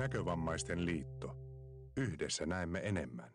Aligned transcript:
Näkövammaisten 0.00 0.86
liitto. 0.86 1.36
Yhdessä 1.96 2.46
näemme 2.46 2.80
enemmän. 2.84 3.30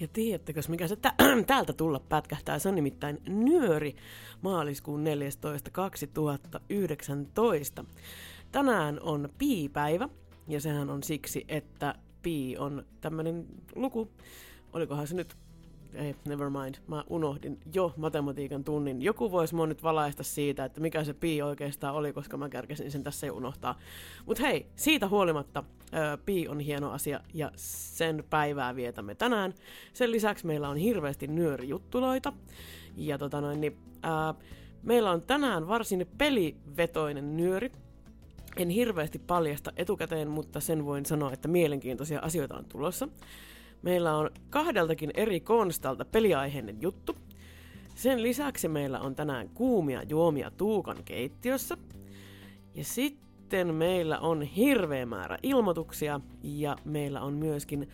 Ja 0.00 0.08
tiedättekö, 0.12 0.60
mikä 0.68 0.88
se 0.88 0.96
tä- 0.96 1.14
täältä 1.46 1.72
tulla 1.72 2.00
pätkähtää? 2.00 2.58
Se 2.58 2.68
on 2.68 2.74
nimittäin 2.74 3.18
Nyöri 3.28 3.96
maaliskuun 4.42 5.04
14. 5.04 5.70
2019. 5.70 7.84
Tänään 8.52 9.00
on 9.02 9.28
Pi-päivä, 9.38 10.08
ja 10.48 10.60
sehän 10.60 10.90
on 10.90 11.02
siksi, 11.02 11.44
että 11.48 11.94
Pi 12.22 12.56
on 12.58 12.86
tämmöinen 13.00 13.46
luku, 13.74 14.10
olikohan 14.72 15.06
se 15.06 15.14
nyt 15.14 15.36
ei, 15.94 16.16
never 16.28 16.50
mind, 16.50 16.74
mä 16.86 17.04
unohdin 17.08 17.60
jo 17.74 17.94
matematiikan 17.96 18.64
tunnin. 18.64 19.02
Joku 19.02 19.30
voisi 19.30 19.54
mua 19.54 19.66
nyt 19.66 19.82
valaista 19.82 20.22
siitä, 20.22 20.64
että 20.64 20.80
mikä 20.80 21.04
se 21.04 21.14
pi 21.14 21.42
oikeastaan 21.42 21.94
oli, 21.94 22.12
koska 22.12 22.36
mä 22.36 22.48
kärkäsin 22.48 22.90
sen 22.90 23.04
tässä 23.04 23.26
jo 23.26 23.34
unohtaa. 23.34 23.78
Mutta 24.26 24.42
hei, 24.42 24.66
siitä 24.76 25.08
huolimatta 25.08 25.64
pi 26.24 26.48
on 26.48 26.60
hieno 26.60 26.90
asia 26.90 27.20
ja 27.34 27.52
sen 27.56 28.24
päivää 28.30 28.76
vietämme 28.76 29.14
tänään. 29.14 29.54
Sen 29.92 30.12
lisäksi 30.12 30.46
meillä 30.46 30.68
on 30.68 30.76
hirveästi 30.76 31.26
nyörijuttuloita. 31.26 32.32
Ja 32.96 33.18
tota 33.18 33.40
noin, 33.40 33.60
niin, 33.60 33.76
ö, 34.04 34.34
meillä 34.82 35.10
on 35.10 35.22
tänään 35.22 35.68
varsin 35.68 36.06
pelivetoinen 36.18 37.36
nyöri. 37.36 37.72
En 38.56 38.68
hirveästi 38.68 39.18
paljasta 39.18 39.72
etukäteen, 39.76 40.28
mutta 40.28 40.60
sen 40.60 40.84
voin 40.84 41.06
sanoa, 41.06 41.32
että 41.32 41.48
mielenkiintoisia 41.48 42.20
asioita 42.20 42.56
on 42.56 42.64
tulossa. 42.64 43.08
Meillä 43.82 44.16
on 44.16 44.30
kahdeltakin 44.50 45.10
eri 45.14 45.40
konstalta 45.40 46.04
peliaiheinen 46.04 46.82
juttu. 46.82 47.16
Sen 47.94 48.22
lisäksi 48.22 48.68
meillä 48.68 49.00
on 49.00 49.14
tänään 49.14 49.48
kuumia 49.48 50.02
juomia 50.02 50.50
Tuukan 50.50 50.96
keittiössä. 51.04 51.76
Ja 52.74 52.84
sitten 52.84 53.74
meillä 53.74 54.18
on 54.18 54.42
hirveä 54.42 55.06
määrä 55.06 55.38
ilmoituksia 55.42 56.20
ja 56.42 56.76
meillä 56.84 57.20
on 57.20 57.34
myöskin 57.34 57.88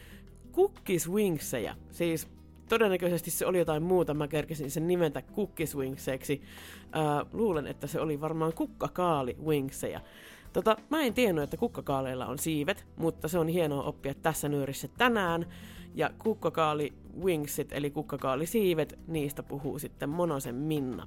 cookieswingsejä. 0.52 1.76
Siis 1.90 2.28
todennäköisesti 2.68 3.30
se 3.30 3.46
oli 3.46 3.58
jotain 3.58 3.82
muuta, 3.82 4.14
mä 4.14 4.28
kerkesin 4.28 4.70
sen 4.70 4.86
nimetä 4.86 5.22
cookieswingseiksi. 5.22 6.42
Äh, 6.96 7.26
luulen, 7.32 7.66
että 7.66 7.86
se 7.86 8.00
oli 8.00 8.20
varmaan 8.20 8.52
kukkakaali 8.54 9.36
wingsejä. 9.44 10.00
Tota, 10.52 10.76
mä 10.90 11.00
en 11.00 11.14
tiennyt, 11.14 11.44
että 11.44 11.56
kukkakaaleilla 11.56 12.26
on 12.26 12.38
siivet, 12.38 12.86
mutta 12.96 13.28
se 13.28 13.38
on 13.38 13.48
hienoa 13.48 13.82
oppia 13.82 14.14
tässä 14.14 14.48
nyörissä 14.48 14.88
tänään. 14.98 15.46
Ja 15.94 16.10
kukkakaali 16.18 16.92
wingsit, 17.22 17.72
eli 17.72 17.90
kukkakaali 17.90 18.46
siivet, 18.46 18.98
niistä 19.06 19.42
puhuu 19.42 19.78
sitten 19.78 20.08
Monosen 20.08 20.54
Minna. 20.54 21.06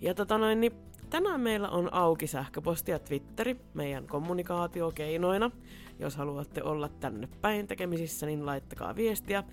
Ja 0.00 0.14
tota 0.14 0.38
noin, 0.38 0.60
niin 0.60 0.72
tänään 1.10 1.40
meillä 1.40 1.68
on 1.68 1.94
auki 1.94 2.26
sähköposti 2.26 2.90
ja 2.90 2.98
Twitteri 2.98 3.56
meidän 3.74 4.06
kommunikaatiokeinoina. 4.06 5.50
Jos 5.98 6.16
haluatte 6.16 6.62
olla 6.62 6.88
tänne 6.88 7.28
päin 7.40 7.66
tekemisissä, 7.66 8.26
niin 8.26 8.46
laittakaa 8.46 8.96
viestiä 8.96 9.44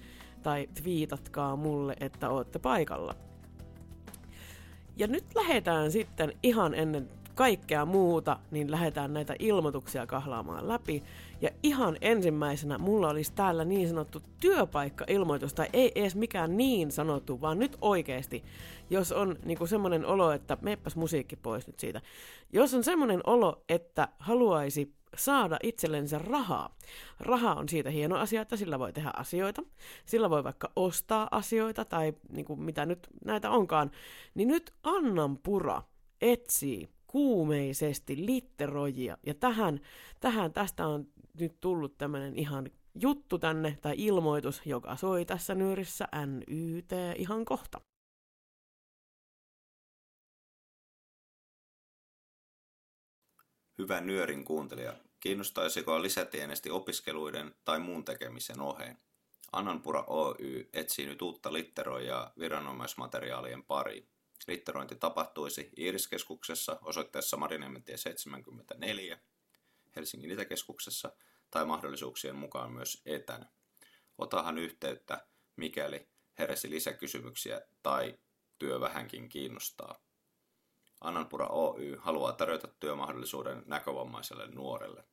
tai 0.44 0.68
twiitatkaa 0.82 1.56
mulle, 1.56 1.96
että 2.00 2.30
ootte 2.30 2.60
paikalla. 2.60 3.16
Ja 4.98 5.08
nyt 5.08 5.26
lähdetään 5.36 5.92
sitten 5.92 6.34
ihan 6.44 6.74
ennen 6.74 7.10
kaikkea 7.42 7.86
muuta, 7.86 8.40
niin 8.52 8.72
lähdetään 8.72 9.14
näitä 9.14 9.36
ilmoituksia 9.40 10.08
kahlaamaan 10.08 10.68
läpi. 10.68 11.04
Ja 11.42 11.50
ihan 11.64 11.98
ensimmäisenä 12.02 12.78
mulla 12.78 13.10
olisi 13.10 13.34
täällä 13.34 13.66
niin 13.66 13.90
sanottu 13.90 14.22
työpaikka-ilmoitus, 14.40 15.54
tai 15.54 15.68
ei 15.74 15.92
edes 15.96 16.16
mikään 16.16 16.58
niin 16.58 16.92
sanottu, 16.92 17.42
vaan 17.42 17.60
nyt 17.60 17.78
oikeasti, 17.82 18.44
jos 18.90 19.12
on 19.12 19.36
niinku 19.46 19.68
semmoinen 19.68 20.06
olo, 20.06 20.32
että 20.32 20.58
meeppäs 20.62 20.96
musiikki 20.96 21.36
pois 21.36 21.68
nyt 21.68 21.80
siitä. 21.80 22.02
Jos 22.54 22.74
on 22.74 22.84
semmoinen 22.84 23.22
olo, 23.26 23.64
että 23.70 24.08
haluaisi 24.20 24.94
saada 25.18 25.58
itsellensä 25.64 26.18
rahaa. 26.18 26.76
Raha 27.20 27.54
on 27.54 27.70
siitä 27.70 27.90
hieno 27.90 28.16
asia, 28.18 28.42
että 28.42 28.56
sillä 28.56 28.80
voi 28.80 28.94
tehdä 28.94 29.12
asioita. 29.14 29.64
Sillä 30.06 30.30
voi 30.30 30.44
vaikka 30.44 30.72
ostaa 30.76 31.28
asioita 31.32 31.86
tai 31.86 32.14
niin 32.30 32.46
kuin 32.46 32.62
mitä 32.62 32.86
nyt 32.86 33.08
näitä 33.26 33.50
onkaan. 33.50 33.92
Niin 34.36 34.48
nyt 34.48 34.74
Annan 34.84 35.38
Pura 35.38 35.82
etsii 36.22 36.90
kuumeisesti 37.12 38.26
litteroijia. 38.26 39.18
Ja 39.26 39.34
tähän, 39.34 39.80
tähän 40.20 40.54
tästä 40.54 40.88
on 40.88 41.08
nyt 41.40 41.60
tullut 41.60 41.98
tämmöinen 41.98 42.38
ihan 42.38 42.70
juttu 43.02 43.40
tänne, 43.40 43.78
tai 43.82 43.96
ilmoitus, 43.98 44.62
joka 44.66 44.96
soi 44.96 45.26
tässä 45.26 45.56
nyörissä 45.56 46.08
NYT 46.26 46.92
ihan 47.16 47.46
kohta. 47.46 47.82
Hyvä 53.78 54.02
nyörin 54.02 54.46
kuuntelija, 54.46 54.94
kiinnostaisiko 55.20 56.02
lisätienesti 56.02 56.70
opiskeluiden 56.70 57.56
tai 57.66 57.80
muun 57.80 58.06
tekemisen 58.06 58.62
oheen? 58.62 58.98
Annanpura 59.52 60.04
Oy 60.08 60.70
etsii 60.74 61.06
nyt 61.06 61.22
uutta 61.22 61.54
litteroijaa 61.54 62.34
viranomaismateriaalien 62.40 63.64
pariin. 63.64 64.08
Litterointi 64.48 64.96
tapahtuisi 64.96 65.70
Iiriskeskuksessa 65.78 66.80
osoitteessa 66.82 67.38
Mariniementie 67.38 67.98
74, 67.98 69.20
Helsingin 69.96 70.32
Itäkeskuksessa 70.32 71.12
tai 71.52 71.66
mahdollisuuksien 71.66 72.36
mukaan 72.36 72.72
myös 72.72 73.02
etänä. 73.06 73.46
Otahan 74.18 74.58
yhteyttä, 74.58 75.26
mikäli 75.56 76.08
heräsi 76.40 76.70
lisäkysymyksiä 76.70 77.62
tai 77.84 78.20
työ 78.60 78.80
vähänkin 78.80 79.30
kiinnostaa. 79.30 80.00
Annanpura 81.02 81.48
Oy 81.48 81.96
haluaa 82.00 82.34
tarjota 82.34 82.68
työmahdollisuuden 82.68 83.64
näkövammaiselle 83.66 84.48
nuorelle. 84.48 85.04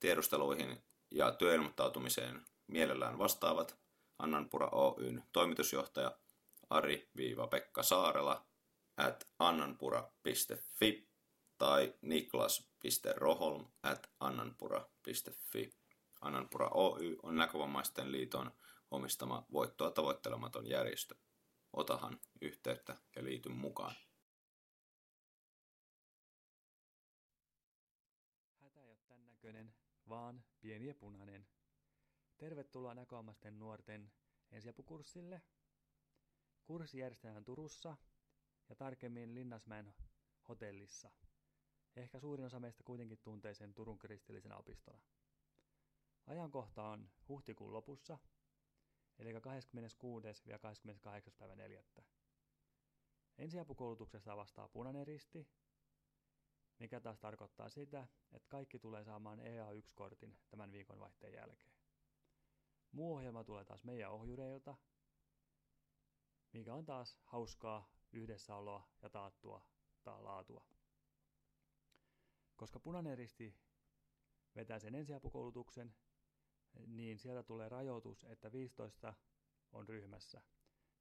Tiedusteluihin 0.00 0.82
ja 1.10 1.32
työilmoittautumiseen 1.32 2.46
mielellään 2.66 3.18
vastaavat 3.18 3.76
Annanpura 4.18 4.68
Oyn 4.72 5.24
toimitusjohtaja 5.32 6.12
Ari-Pekka 6.70 7.82
Saarela 7.82 8.46
at 8.96 9.28
annanpura.fi 9.38 11.08
tai 11.58 11.94
niklas.roholm 12.02 13.66
at 13.82 14.10
annanpura.fi. 14.20 15.74
Annanpura 16.20 16.68
Oy 16.74 17.16
on 17.22 17.36
Näkövammaisten 17.36 18.12
liiton 18.12 18.52
omistama 18.90 19.46
voittoa 19.52 19.90
tavoittelematon 19.90 20.66
järjestö. 20.66 21.14
Otahan 21.72 22.20
yhteyttä 22.40 22.96
ja 23.16 23.24
liity 23.24 23.48
mukaan. 23.48 23.94
Hätä 28.60 28.80
ei 28.80 28.90
ole 28.90 28.98
tän 29.08 29.26
näköinen, 29.26 29.74
vaan 30.08 30.44
pieni 30.60 30.86
ja 30.86 30.94
punainen. 30.94 31.46
Tervetuloa 32.36 32.94
näkövammaisten 32.94 33.58
nuorten 33.58 34.12
ensiapukurssille. 34.50 35.42
Kurssi 36.66 36.98
järjestetään 36.98 37.44
Turussa 37.44 37.96
ja 38.68 38.74
tarkemmin 38.74 39.34
Linnasmäen 39.34 39.94
hotellissa. 40.48 41.10
Ehkä 41.96 42.18
suurin 42.20 42.46
osa 42.46 42.60
meistä 42.60 42.82
kuitenkin 42.82 43.18
tuntee 43.18 43.54
sen 43.54 43.74
Turun 43.74 43.98
kristillisenä 43.98 44.56
opistona. 44.56 44.98
Ajankohta 46.26 46.82
on 46.82 47.10
huhtikuun 47.28 47.72
lopussa, 47.72 48.18
eli 49.18 49.40
26. 49.40 50.26
ja 50.46 50.58
28. 50.58 51.34
päivä 51.38 51.56
4. 51.56 51.84
Ensiapukoulutuksessa 53.38 54.36
vastaa 54.36 54.68
punainen 54.68 55.06
risti, 55.06 55.48
mikä 56.78 57.00
taas 57.00 57.18
tarkoittaa 57.18 57.68
sitä, 57.68 58.08
että 58.32 58.48
kaikki 58.48 58.78
tulee 58.78 59.04
saamaan 59.04 59.38
EA1-kortin 59.38 60.38
tämän 60.48 60.72
viikon 60.72 61.00
vaihteen 61.00 61.32
jälkeen. 61.32 61.72
Muu 62.92 63.14
ohjelma 63.14 63.44
tulee 63.44 63.64
taas 63.64 63.84
meidän 63.84 64.10
ohjureilta, 64.10 64.76
mikä 66.58 66.74
on 66.74 66.84
taas 66.84 67.18
hauskaa 67.24 67.90
yhdessäoloa 68.12 68.88
ja 69.02 69.10
taattua 69.10 69.62
tai 70.04 70.22
laatua. 70.22 70.64
Koska 72.56 72.80
punainen 72.80 73.18
risti 73.18 73.56
vetää 74.56 74.78
sen 74.78 74.94
ensiapukoulutuksen, 74.94 75.94
niin 76.86 77.18
sieltä 77.18 77.42
tulee 77.42 77.68
rajoitus, 77.68 78.24
että 78.24 78.52
15 78.52 79.14
on 79.72 79.88
ryhmässä. 79.88 80.42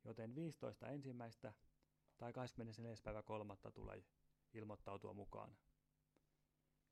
Joten 0.04 0.36
15 0.36 0.90
ensimmäistä 0.90 1.54
tai 2.18 2.34
24. 2.34 2.96
päivä 3.04 3.24
kolmatta 3.24 3.72
tulee 3.72 4.04
ilmoittautua 4.54 5.14
mukaan. 5.14 5.58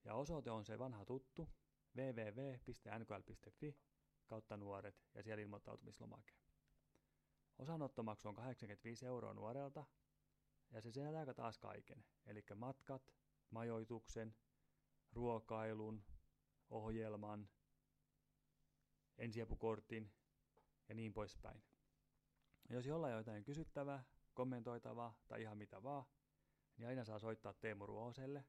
Ja 0.03 0.15
osoite 0.15 0.51
on 0.51 0.65
se 0.65 0.79
vanha 0.79 1.05
tuttu 1.05 1.49
www.nkl.fi 1.95 3.77
kautta 4.25 4.57
nuoret 4.57 5.05
ja 5.13 5.23
siellä 5.23 5.41
ilmoittautumislomake. 5.41 6.42
Osanottomaksu 7.57 8.27
on 8.27 8.35
85 8.35 9.05
euroa 9.05 9.33
nuorelta 9.33 9.85
ja 10.71 10.81
se 10.81 10.91
sisältää 10.91 11.33
taas 11.33 11.57
kaiken, 11.57 12.05
eli 12.25 12.43
matkat, 12.55 13.13
majoituksen, 13.49 14.35
ruokailun, 15.11 16.03
ohjelman, 16.69 17.49
ensiapukortin 19.17 20.11
ja 20.89 20.95
niin 20.95 21.13
poispäin. 21.13 21.63
Jos 22.69 22.85
jollain 22.85 23.13
on 23.13 23.19
jotain 23.19 23.43
kysyttävää, 23.43 24.03
kommentoitavaa 24.33 25.17
tai 25.27 25.41
ihan 25.41 25.57
mitä 25.57 25.83
vaan, 25.83 26.05
niin 26.77 26.87
aina 26.87 27.05
saa 27.05 27.19
soittaa 27.19 27.53
Teemu 27.53 27.85
Ruohoselle 27.85 28.45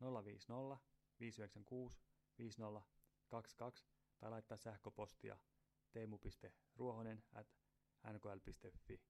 050 0.00 0.78
596 1.20 2.00
5022 2.38 3.84
tai 4.18 4.30
laittaa 4.30 4.56
sähköpostia 4.58 5.38
teemu.ruohonen 5.92 7.24
at 7.32 7.61
nkl.fi. 8.12 9.00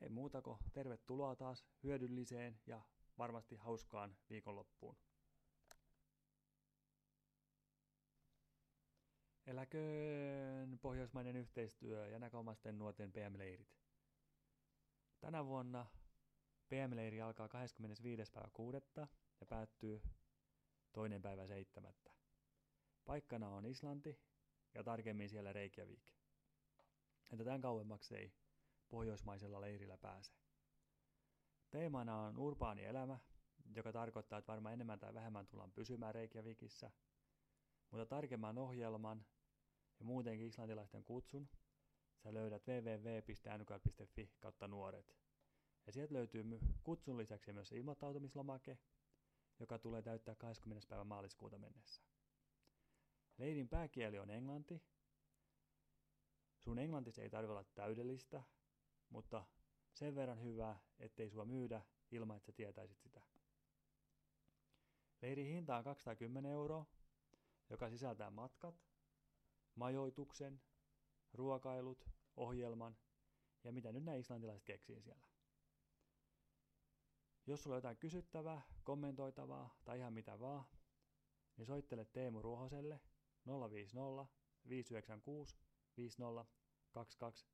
Ei 0.00 0.08
muuta 0.08 0.42
kuin 0.42 0.58
tervetuloa 0.72 1.36
taas 1.36 1.64
hyödylliseen 1.82 2.60
ja 2.66 2.82
varmasti 3.18 3.56
hauskaan 3.56 4.16
viikonloppuun. 4.30 4.96
Eläköön 9.46 10.78
pohjoismainen 10.78 11.36
yhteistyö 11.36 12.08
ja 12.08 12.18
näköomaisten 12.18 12.78
nuorten 12.78 13.12
PM-leirit. 13.12 13.76
Tänä 15.20 15.46
vuonna 15.46 15.86
PM-leiri 16.68 17.20
alkaa 17.20 17.48
25. 17.48 18.32
päivä 18.32 18.48
6. 18.52 18.78
ja 19.40 19.46
päättyy 19.46 20.02
toinen 20.92 21.22
päivä 21.22 21.46
7. 21.46 21.94
Paikkana 23.04 23.48
on 23.48 23.66
Islanti 23.66 24.20
ja 24.74 24.84
tarkemmin 24.84 25.28
siellä 25.28 25.52
Reykjavik. 25.52 26.15
Että 27.32 27.44
tämän 27.44 27.60
kauemmaksi 27.60 28.16
ei 28.16 28.32
pohjoismaisella 28.88 29.60
leirillä 29.60 29.96
pääse. 29.96 30.32
Teemana 31.70 32.20
on 32.20 32.38
urbaani 32.38 32.84
elämä, 32.84 33.18
joka 33.74 33.92
tarkoittaa, 33.92 34.38
että 34.38 34.52
varmaan 34.52 34.74
enemmän 34.74 34.98
tai 34.98 35.14
vähemmän 35.14 35.46
tullaan 35.46 35.72
pysymään 35.72 36.14
Reykjavikissa, 36.14 36.90
mutta 37.90 38.06
tarkemman 38.06 38.58
ohjelman 38.58 39.26
ja 39.98 40.04
muutenkin 40.04 40.46
islantilaisten 40.46 41.04
kutsun 41.04 41.48
sä 42.22 42.34
löydät 42.34 42.62
www.nkl.fi 42.68 44.30
kautta 44.40 44.68
nuoret. 44.68 45.16
Ja 45.86 45.92
sieltä 45.92 46.14
löytyy 46.14 46.44
kutsun 46.82 47.16
lisäksi 47.18 47.52
myös 47.52 47.72
ilmoittautumislomake, 47.72 48.78
joka 49.60 49.78
tulee 49.78 50.02
täyttää 50.02 50.34
20. 50.34 50.88
päivä 50.88 51.04
maaliskuuta 51.04 51.58
mennessä. 51.58 52.02
Leirin 53.38 53.68
pääkieli 53.68 54.18
on 54.18 54.30
englanti. 54.30 54.82
Sun 56.66 56.78
englantisi 56.78 57.22
ei 57.22 57.30
tarvitse 57.30 57.52
olla 57.52 57.64
täydellistä, 57.64 58.42
mutta 59.08 59.44
sen 59.94 60.14
verran 60.14 60.42
hyvää, 60.42 60.78
ettei 60.98 61.30
sua 61.30 61.44
myydä 61.44 61.82
ilman, 62.10 62.36
että 62.36 62.46
sä 62.46 62.52
tietäisit 62.52 63.00
sitä. 63.00 63.20
Leirin 65.22 65.46
hinta 65.46 65.76
on 65.76 65.84
210 65.84 66.52
euroa, 66.52 66.86
joka 67.70 67.90
sisältää 67.90 68.30
matkat, 68.30 68.74
majoituksen, 69.74 70.60
ruokailut, 71.32 72.10
ohjelman 72.36 72.96
ja 73.64 73.72
mitä 73.72 73.92
nyt 73.92 74.04
nämä 74.04 74.16
islantilaiset 74.16 74.64
keksii 74.64 75.02
siellä. 75.02 75.26
Jos 77.46 77.62
sulla 77.62 77.76
on 77.76 77.78
jotain 77.78 77.96
kysyttävää, 77.96 78.62
kommentoitavaa 78.84 79.78
tai 79.84 79.98
ihan 79.98 80.12
mitä 80.12 80.40
vaan, 80.40 80.64
niin 81.56 81.66
soittele 81.66 82.04
Teemu 82.04 82.42
Ruohoselle 82.42 83.00
050 83.70 84.26
596 84.68 85.65
5022 85.96 87.46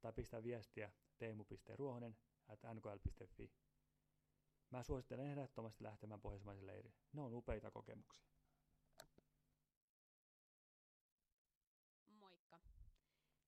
tai 0.00 0.12
pistä 0.12 0.42
viestiä 0.42 0.92
teemu.ruohonen 1.18 2.16
at 2.48 2.60
nkl.fi. 2.74 3.52
Mä 4.70 4.82
suosittelen 4.82 5.26
ehdottomasti 5.26 5.84
lähtemään 5.84 6.20
pohjoismaisen 6.20 6.66
leiriin. 6.66 6.94
Ne 7.12 7.22
on 7.22 7.34
upeita 7.34 7.70
kokemuksia. 7.70 8.26
Moikka. 12.08 12.60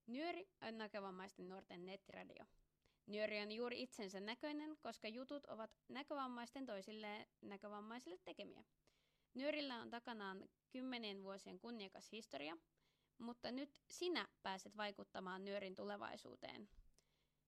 Nyöri 0.06 0.48
on 0.62 0.78
näkövammaisten 0.78 1.48
nuorten 1.48 1.86
nettiradio. 1.86 2.44
Nyöri 3.06 3.40
on 3.42 3.52
juuri 3.52 3.82
itsensä 3.82 4.20
näköinen, 4.20 4.76
koska 4.76 5.08
jutut 5.08 5.46
ovat 5.46 5.70
näkövammaisten 5.88 6.66
toisille 6.66 7.28
näkövammaisille 7.40 8.18
tekemiä. 8.24 8.64
Nyörillä 9.34 9.80
on 9.80 9.90
takanaan 9.90 10.48
kymmenien 10.70 11.22
vuosien 11.22 11.58
kunniakas 11.58 12.12
historia, 12.12 12.56
mutta 13.22 13.52
nyt 13.52 13.70
sinä 13.88 14.28
pääset 14.42 14.76
vaikuttamaan 14.76 15.44
nyörin 15.44 15.74
tulevaisuuteen. 15.74 16.68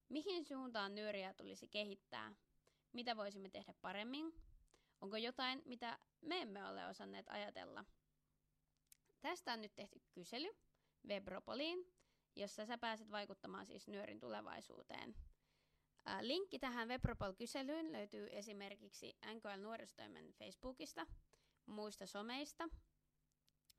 Mihin 0.08 0.44
suuntaan 0.44 0.94
nyöriä 0.94 1.34
tulisi 1.34 1.68
kehittää? 1.68 2.34
Mitä 2.92 3.16
voisimme 3.16 3.48
tehdä 3.48 3.74
paremmin? 3.80 4.34
Onko 5.00 5.16
jotain, 5.16 5.62
mitä 5.64 5.98
me 6.20 6.42
emme 6.42 6.68
ole 6.68 6.86
osanneet 6.86 7.28
ajatella? 7.28 7.84
Tästä 9.20 9.52
on 9.52 9.60
nyt 9.60 9.74
tehty 9.74 10.02
kysely 10.12 10.48
Webropoliin, 11.08 11.92
jossa 12.36 12.66
sä 12.66 12.78
pääset 12.78 13.10
vaikuttamaan 13.10 13.66
siis 13.66 13.88
nyörin 13.88 14.20
tulevaisuuteen. 14.20 15.14
Linkki 16.20 16.58
tähän 16.58 16.88
Webropol-kyselyyn 16.88 17.92
löytyy 17.92 18.28
esimerkiksi 18.32 19.16
NKL 19.34 19.60
Nuorisotoimen 19.62 20.32
Facebookista, 20.32 21.06
muista 21.66 22.06
someista. 22.06 22.68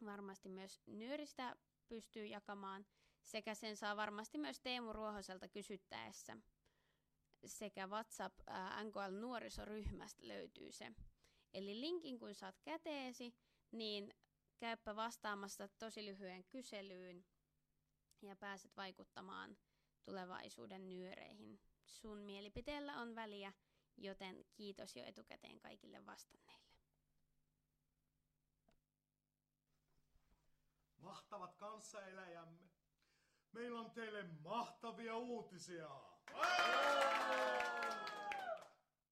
Varmasti 0.05 0.49
myös 0.49 0.81
nyöristä 0.85 1.55
pystyy 1.87 2.25
jakamaan, 2.25 2.85
sekä 3.23 3.55
sen 3.55 3.77
saa 3.77 3.95
varmasti 3.97 4.37
myös 4.37 4.59
Teemu 4.59 4.93
Ruohoselta 4.93 5.47
kysyttäessä. 5.47 6.37
Sekä 7.45 7.87
WhatsApp 7.87 8.39
NKL 8.83 9.19
nuorisoryhmästä 9.19 10.27
löytyy 10.27 10.71
se. 10.71 10.91
Eli 11.53 11.81
linkin 11.81 12.19
kun 12.19 12.35
saat 12.35 12.59
käteesi, 12.63 13.35
niin 13.71 14.13
käyppä 14.57 14.95
vastaamassa 14.95 15.67
tosi 15.67 16.05
lyhyen 16.05 16.43
kyselyyn 16.43 17.25
ja 18.21 18.35
pääset 18.35 18.77
vaikuttamaan 18.77 19.57
tulevaisuuden 20.03 20.89
nyöreihin. 20.89 21.59
Sun 21.85 22.17
mielipiteellä 22.17 22.97
on 22.97 23.15
väliä, 23.15 23.53
joten 23.97 24.45
kiitos 24.53 24.95
jo 24.95 25.03
etukäteen 25.05 25.59
kaikille 25.59 26.05
vastanneille. 26.05 26.64
Mahtavat 31.05 31.55
kanssaeläjämme, 31.55 32.69
meillä 33.51 33.79
on 33.79 33.91
teille 33.91 34.23
mahtavia 34.23 35.15
uutisia. 35.15 35.89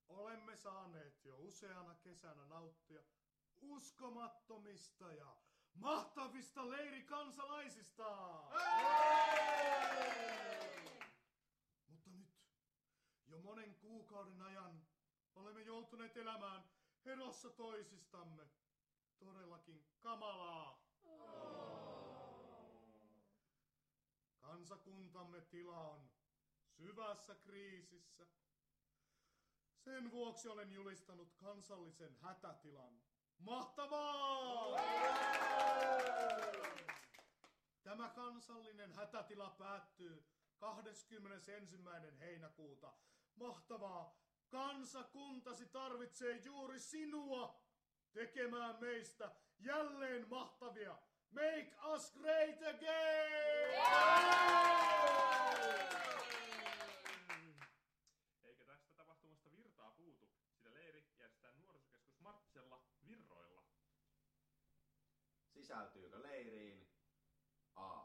Olemme 0.08 0.56
saaneet 0.56 1.26
jo 1.26 1.38
useana 1.38 1.96
kesänä 1.96 2.46
nauttia 2.46 3.02
uskomattomista 3.62 5.12
ja 5.12 5.36
mahtavista 5.74 6.70
leirikansalaisista. 6.70 8.18
Mutta 11.88 12.10
nyt 12.10 12.36
jo 13.28 13.38
monen 13.38 13.76
kuukauden 13.76 14.42
ajan 14.42 14.88
olemme 15.36 15.62
joutuneet 15.62 16.18
elämään 16.18 16.64
erossa 17.06 17.50
toisistamme. 17.50 18.44
Todellakin 19.20 19.86
kamalaa. 20.00 20.83
Kansakuntamme 24.54 25.42
tila 25.42 25.88
on 25.88 26.10
syvässä 26.68 27.36
kriisissä. 27.36 28.28
Sen 29.78 30.12
vuoksi 30.12 30.50
olen 30.50 30.72
julistanut 30.72 31.34
kansallisen 31.34 32.18
hätätilan. 32.22 33.02
Mahtavaa! 33.38 34.78
Tämä 37.84 38.10
kansallinen 38.10 38.94
hätätila 38.94 39.50
päättyy 39.50 40.24
21. 40.58 41.52
heinäkuuta. 42.20 42.94
Mahtavaa! 43.36 44.18
Kansakuntasi 44.50 45.66
tarvitsee 45.66 46.38
juuri 46.38 46.80
sinua 46.80 47.64
tekemään 48.12 48.80
meistä 48.80 49.36
jälleen 49.60 50.30
mahtavia. 50.30 50.98
Make 51.36 51.74
us 51.94 52.12
great 52.22 52.62
again! 52.62 53.74
Eikä 58.44 58.66
tästä 58.66 58.92
tapahtumasta 58.98 59.50
virtaa 59.58 59.92
puutu, 59.92 60.32
sillä 60.56 60.74
leiri 60.74 61.06
järjestetään 61.20 61.62
nuorisokeskus 61.62 62.20
Marttisella 62.20 62.84
Virroilla. 63.08 63.64
Sisältyykö 65.50 66.22
leiriin 66.22 66.88
A. 67.76 68.03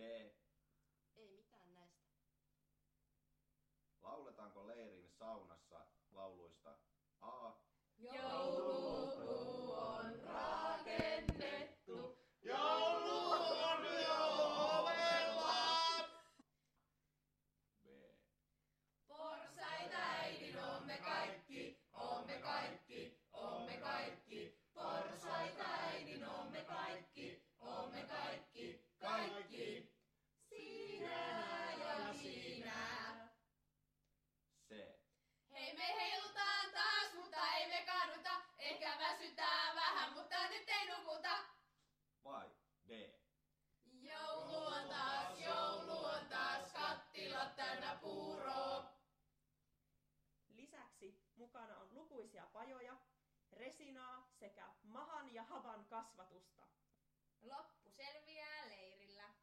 D. 0.00 0.32
Ei 1.16 1.28
mitään 1.36 1.74
näistä. 1.74 2.08
Lauletaanko 4.00 4.66
leirin 4.66 5.10
saunassa 5.10 5.86
lauluista 6.12 6.78
A. 7.20 7.52
Joulupuu 7.98 8.49
mukana 51.52 51.78
on 51.78 51.94
lukuisia 51.94 52.46
pajoja, 52.52 52.96
resinaa 53.52 54.28
sekä 54.32 54.74
mahan 54.82 55.34
ja 55.34 55.44
havan 55.44 55.84
kasvatusta. 55.84 56.62
Loppu 57.40 57.90
selviää 57.90 58.68
leirillä. 58.68 59.34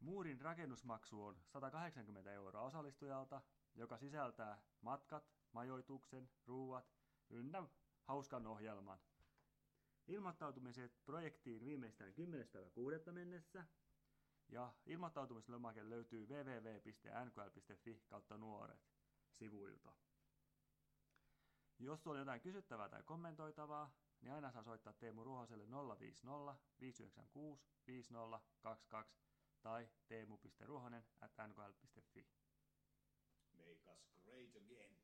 Muurin 0.00 0.40
rakennusmaksu 0.40 1.24
on 1.24 1.40
180 1.46 2.32
euroa 2.32 2.62
osallistujalta, 2.62 3.42
joka 3.74 3.98
sisältää 3.98 4.62
matkat, 4.80 5.32
majoituksen, 5.52 6.30
ruuat 6.46 6.94
ynnä 7.30 7.64
hauskan 8.02 8.46
ohjelman. 8.46 8.98
Ilmoittautumiset 10.06 11.04
projektiin 11.04 11.64
viimeistään 11.64 12.12
10.6. 13.06 13.12
mennessä 13.12 13.64
ja 14.48 14.74
ilmoittautumislomake 14.86 15.88
löytyy 15.88 16.26
www.nkl.fi 16.26 18.02
kautta 18.06 18.38
nuoret 18.38 18.93
sivuilta. 19.38 19.92
Jos 21.78 22.06
on 22.06 22.18
jotain 22.18 22.40
kysyttävää 22.40 22.88
tai 22.88 23.02
kommentoitavaa, 23.02 23.90
niin 24.20 24.32
aina 24.32 24.52
saa 24.52 24.62
soittaa 24.62 24.92
Teemu 24.92 25.24
Ruohoselle 25.24 25.64
050 26.00 26.56
596 26.80 27.62
5022 27.86 29.16
tai 29.62 29.88
teemu.ruohonen 30.08 31.04
at 31.20 31.32
nkl.fi. 31.48 32.26
Make 33.56 33.92
us 33.92 34.10
great 34.24 34.56
again. 34.56 34.98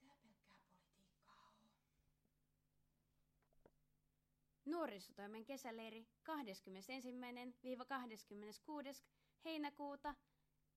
Ei 0.00 0.06
tää 0.06 0.16
pelkkää 0.22 0.58
politiikkaa 0.68 1.48
oo. 1.48 1.54
Nuorisotoimen 4.64 5.44
kesäleiri 5.44 6.06
21-26. 6.24 6.26
heinäkuuta. 9.44 10.14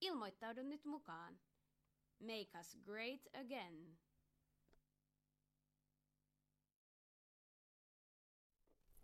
Ilmoittaudu 0.02 0.64
nyt 0.64 0.86
mukaan. 0.86 1.40
Make 2.20 2.60
us 2.60 2.78
great 2.86 3.22
again. 3.34 3.98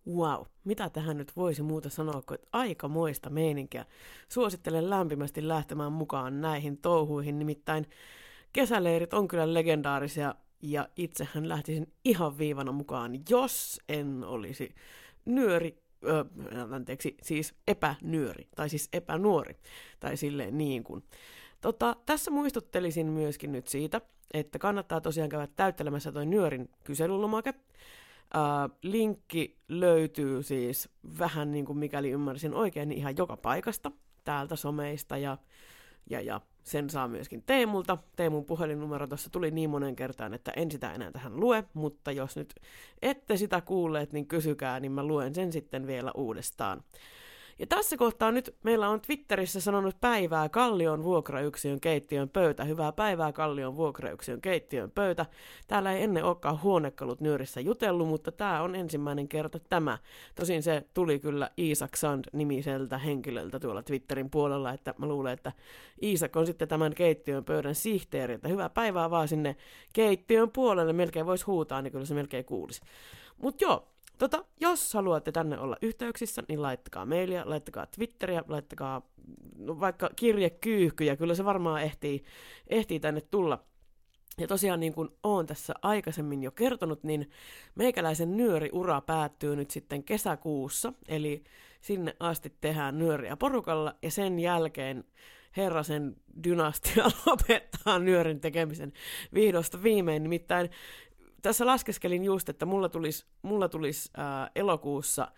Wow, 0.08 0.46
mitä 0.64 0.90
tähän 0.90 1.18
nyt 1.18 1.36
voisi 1.36 1.62
muuta 1.62 1.90
sanoa 1.90 2.22
kuin 2.22 2.36
että 2.36 2.48
aikamoista 2.52 3.30
meininkiä. 3.30 3.86
Suosittelen 4.30 4.90
lämpimästi 4.90 5.48
lähtemään 5.48 5.92
mukaan 5.92 6.42
näihin 6.42 6.78
touhuihin, 6.78 7.40
nimittäin 7.40 7.88
kesäleirit 8.54 9.14
on 9.14 9.28
kyllä 9.28 9.54
legendaarisia 9.54 10.36
ja 10.62 10.90
itsehän 10.96 11.50
lähtisin 11.50 11.94
ihan 12.06 12.38
viivana 12.38 12.72
mukaan, 12.72 13.20
jos 13.30 13.82
en 13.90 14.24
olisi 14.24 14.76
nyöri, 15.26 15.83
ö, 16.06 16.26
anteeksi, 16.72 17.18
siis 17.22 17.56
epänyöri, 17.68 18.48
tai 18.56 18.70
siis 18.70 18.90
epänuori, 18.94 19.56
tai 20.00 20.18
silleen 20.18 20.58
niin 20.58 20.84
kuin. 20.84 21.04
Tota, 21.62 21.96
tässä 22.06 22.32
muistuttelisin 22.32 23.08
myöskin 23.08 23.52
nyt 23.52 23.68
siitä, 23.68 24.02
että 24.34 24.60
kannattaa 24.60 25.02
tosiaan 25.02 25.30
käydä 25.30 25.48
täyttelemässä 25.48 26.12
toi 26.12 26.26
nyörin 26.26 26.70
kyselylomake. 26.84 27.54
Uh, 28.36 28.78
linkki 28.82 29.58
löytyy 29.68 30.44
siis 30.44 30.90
vähän 31.20 31.52
niin 31.52 31.66
kuin 31.66 31.78
mikäli 31.78 32.12
ymmärsin 32.12 32.54
oikein, 32.54 32.90
niin 32.90 32.98
ihan 32.98 33.18
joka 33.18 33.38
paikasta 33.38 33.92
täältä 34.24 34.56
someista 34.56 35.18
ja, 35.18 35.38
ja, 36.10 36.22
ja 36.22 36.42
sen 36.64 36.90
saa 36.90 37.08
myöskin 37.08 37.44
Teemulta. 37.46 37.98
Teemun 38.16 38.46
puhelinnumero 38.46 39.08
tuossa 39.08 39.30
tuli 39.30 39.52
niin 39.52 39.70
monen 39.70 39.96
kertaan, 39.96 40.34
että 40.34 40.52
en 40.56 40.72
sitä 40.72 40.94
enää 40.94 41.12
tähän 41.12 41.40
lue, 41.40 41.64
mutta 41.74 42.12
jos 42.12 42.36
nyt 42.36 42.56
ette 43.02 43.38
sitä 43.38 43.62
kuulleet, 43.62 44.14
niin 44.14 44.28
kysykää, 44.28 44.80
niin 44.80 44.92
mä 44.92 45.04
luen 45.04 45.36
sen 45.36 45.52
sitten 45.52 45.88
vielä 45.88 46.12
uudestaan. 46.16 46.84
Ja 47.60 47.68
tässä 47.68 47.98
kohtaa 47.98 48.32
nyt 48.32 48.56
meillä 48.64 48.90
on 48.90 49.02
Twitterissä 49.02 49.62
sanonut 49.62 50.02
päivää 50.02 50.50
Kallion 50.50 51.04
vuokrayksiön 51.04 51.80
keittiön 51.80 52.30
pöytä. 52.30 52.64
Hyvää 52.64 52.92
päivää 52.92 53.32
Kallion 53.32 53.76
vuokrayksiön 53.76 54.42
keittiön 54.42 54.92
pöytä. 54.92 55.26
Täällä 55.68 55.92
ei 55.92 56.04
ennen 56.04 56.24
olekaan 56.24 56.62
huonekalut 56.62 57.22
nyörissä 57.22 57.62
jutellut, 57.62 58.08
mutta 58.08 58.32
tämä 58.32 58.62
on 58.62 58.76
ensimmäinen 58.76 59.28
kerta 59.28 59.60
tämä. 59.60 59.98
Tosin 60.36 60.64
se 60.64 60.86
tuli 60.94 61.20
kyllä 61.20 61.50
Iisak 61.58 61.96
Sand-nimiseltä 61.96 62.98
henkilöltä 62.98 63.60
tuolla 63.60 63.84
Twitterin 63.84 64.30
puolella, 64.30 64.74
että 64.74 64.94
mä 64.98 65.06
luulen, 65.06 65.34
että 65.34 65.52
Iisak 66.04 66.36
on 66.36 66.46
sitten 66.46 66.68
tämän 66.68 66.94
keittiön 66.94 67.46
pöydän 67.46 67.76
sihteeri. 67.76 68.34
Että 68.34 68.48
hyvää 68.48 68.70
päivää 68.70 69.10
vaan 69.10 69.28
sinne 69.28 69.56
keittiön 69.94 70.52
puolelle. 70.52 70.94
Melkein 70.94 71.26
voisi 71.26 71.46
huutaa, 71.46 71.82
niin 71.82 71.92
kyllä 71.92 72.06
se 72.06 72.14
melkein 72.14 72.46
kuulisi. 72.46 72.82
Mutta 73.38 73.66
joo, 73.66 73.93
Tota, 74.18 74.46
jos 74.60 74.94
haluatte 74.94 75.32
tänne 75.32 75.60
olla 75.60 75.78
yhteyksissä, 75.82 76.44
niin 76.48 76.62
laittakaa 76.62 77.06
mailia, 77.06 77.44
laittakaa 77.46 77.86
Twitteriä, 77.86 78.44
laittakaa 78.48 79.02
no, 79.58 79.80
vaikka 79.80 80.10
kirjekyyhkyjä, 80.16 81.16
kyllä 81.16 81.36
se 81.36 81.46
varmaan 81.46 81.82
ehtii, 81.82 82.24
ehtii 82.68 83.00
tänne 83.00 83.22
tulla. 83.22 83.64
Ja 84.38 84.48
tosiaan 84.48 84.80
niin 84.80 84.94
kuin 84.94 85.10
oon 85.24 85.46
tässä 85.46 85.74
aikaisemmin 85.82 86.44
jo 86.44 86.52
kertonut, 86.52 87.04
niin 87.04 87.30
meikäläisen 87.76 88.38
nyöriura 88.38 89.02
päättyy 89.02 89.56
nyt 89.56 89.72
sitten 89.72 90.04
kesäkuussa, 90.04 90.94
eli 91.08 91.44
sinne 91.82 92.16
asti 92.20 92.54
tehdään 92.62 93.00
nyöriä 93.00 93.38
porukalla, 93.38 93.96
ja 94.02 94.12
sen 94.12 94.40
jälkeen 94.40 95.04
Herrasen 95.58 96.16
dynastia 96.44 97.06
lopettaa 97.26 98.00
nyörin 98.00 98.40
tekemisen 98.40 98.94
vihdosta 99.34 99.84
viimein, 99.84 100.24
nimittäin 100.24 100.70
tässä 101.44 101.66
laskeskelin 101.66 102.24
just, 102.24 102.50
että 102.50 102.66
mulla 102.66 102.90
tulisi, 102.90 103.26
mulla 103.42 103.70
tulisi 103.70 104.10
ää, 104.18 104.50
elokuussa 104.56 105.32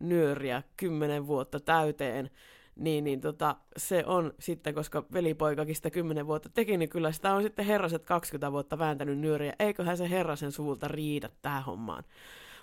nyöriä 0.00 0.62
kymmenen 0.76 1.26
vuotta 1.26 1.60
täyteen, 1.60 2.30
niin, 2.76 3.04
niin 3.04 3.20
tota, 3.20 3.56
se 3.76 4.04
on 4.06 4.32
sitten, 4.38 4.74
koska 4.74 5.04
velipoikakin 5.12 5.74
sitä 5.74 5.90
kymmenen 5.90 6.26
vuotta 6.26 6.48
teki, 6.48 6.76
niin 6.76 6.88
kyllä 6.88 7.12
sitä 7.12 7.34
on 7.34 7.42
sitten 7.42 7.64
herraset 7.64 8.04
20 8.04 8.52
vuotta 8.52 8.78
vääntänyt 8.78 9.18
nyöriä. 9.18 9.52
Eiköhän 9.58 9.96
se 9.96 10.10
herrasen 10.10 10.52
suvulta 10.52 10.88
riitä 10.88 11.30
tähän 11.42 11.64
hommaan. 11.64 12.04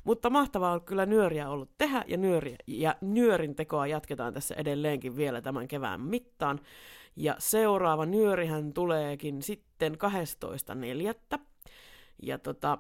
Mutta 0.04 0.30
mahtavaa 0.30 0.72
on 0.72 0.82
kyllä 0.82 1.06
nyöriä 1.06 1.50
ollut 1.50 1.70
tehdä 1.78 2.04
ja, 2.08 2.18
nyöriä, 2.18 2.56
ja 2.68 2.96
nyörin 3.02 3.56
tekoa 3.56 3.88
jatketaan 3.88 4.34
tässä 4.34 4.56
edelleenkin 4.56 5.16
vielä 5.16 5.42
tämän 5.42 5.68
kevään 5.68 6.02
mittaan. 6.02 6.60
Ja 7.16 7.36
seuraava 7.40 8.06
nyörihän 8.06 8.74
tuleekin 8.74 9.42
sitten 9.42 9.94
12.4. 11.34 11.40
Ja 12.22 12.38
tota, 12.38 12.78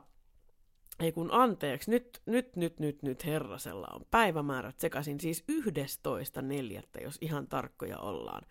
ei 1.00 1.12
kun 1.12 1.30
anteeksi, 1.32 1.92
nyt, 1.92 2.22
nyt, 2.26 2.56
nyt, 2.56 2.80
nyt, 2.80 3.04
nyt 3.04 3.26
herrasella 3.26 3.88
on 3.94 4.02
päivämäärät 4.12 4.80
sekaisin, 4.80 5.20
siis 5.20 5.44
11.4., 5.52 7.04
jos 7.04 7.18
ihan 7.22 7.48
tarkkoja 7.48 7.98
ollaan. 7.98 8.44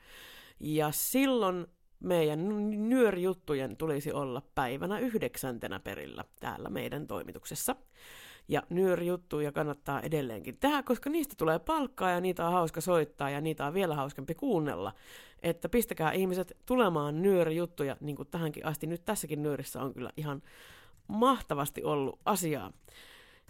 Ja 0.61 0.91
silloin 0.91 1.67
meidän 2.01 2.49
nyörijuttujen 2.89 3.77
tulisi 3.77 4.13
olla 4.13 4.43
päivänä 4.55 4.99
yhdeksäntenä 4.99 5.81
perillä 5.81 6.25
täällä 6.41 6.71
meidän 6.71 7.07
toimituksessa. 7.07 7.77
Ja 8.49 8.63
nyörijuttuja 8.71 9.53
kannattaa 9.53 10.01
edelleenkin 10.01 10.57
tehdä, 10.57 10.83
koska 10.83 11.11
niistä 11.11 11.35
tulee 11.39 11.59
palkkaa 11.59 12.11
ja 12.11 12.21
niitä 12.21 12.47
on 12.47 12.53
hauska 12.53 12.81
soittaa 12.81 13.31
ja 13.31 13.41
niitä 13.41 13.67
on 13.67 13.75
vielä 13.75 13.95
hauskempi 13.95 14.35
kuunnella. 14.35 14.93
Että 15.43 15.69
pistäkää 15.69 16.13
ihmiset 16.13 16.57
tulemaan 16.67 17.23
nyörijuttuja, 17.23 17.97
niin 18.01 18.17
kuin 18.17 18.29
tähänkin 18.31 18.67
asti. 18.67 18.87
Nyt 18.87 19.05
tässäkin 19.05 19.43
nyörissä 19.43 19.83
on 19.83 19.95
kyllä 19.95 20.11
ihan 20.17 20.43
mahtavasti 21.09 21.85
ollut 21.85 22.21
asiaa. 22.25 22.73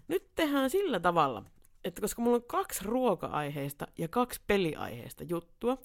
Nyt 0.08 0.30
tehdään 0.34 0.70
sillä 0.70 1.00
tavalla, 1.00 1.44
että 1.84 2.00
koska 2.00 2.22
mulla 2.22 2.36
on 2.36 2.42
kaksi 2.42 2.84
ruoka-aiheista 2.84 3.86
ja 3.98 4.08
kaksi 4.08 4.40
peliaiheista 4.46 5.24
juttua, 5.24 5.78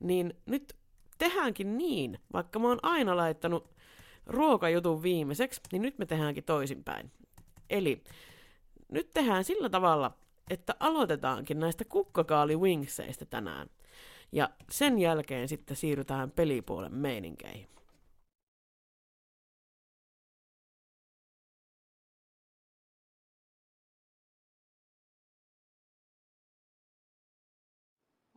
niin 0.00 0.34
nyt 0.46 0.76
tehdäänkin 1.18 1.78
niin, 1.78 2.18
vaikka 2.32 2.58
mä 2.58 2.68
oon 2.68 2.78
aina 2.82 3.16
laittanut 3.16 3.70
ruokajutun 4.26 5.02
viimeiseksi, 5.02 5.60
niin 5.72 5.82
nyt 5.82 5.98
me 5.98 6.06
tehdäänkin 6.06 6.44
toisinpäin. 6.44 7.10
Eli 7.70 8.04
nyt 8.88 9.10
tehdään 9.14 9.44
sillä 9.44 9.68
tavalla, 9.68 10.12
että 10.50 10.74
aloitetaankin 10.80 11.60
näistä 11.60 11.84
kukkakaali 11.84 12.56
wingseistä 12.56 13.24
tänään. 13.24 13.70
Ja 14.32 14.50
sen 14.70 14.98
jälkeen 14.98 15.48
sitten 15.48 15.76
siirrytään 15.76 16.30
pelipuolen 16.30 16.94
meininkeihin. 16.94 17.68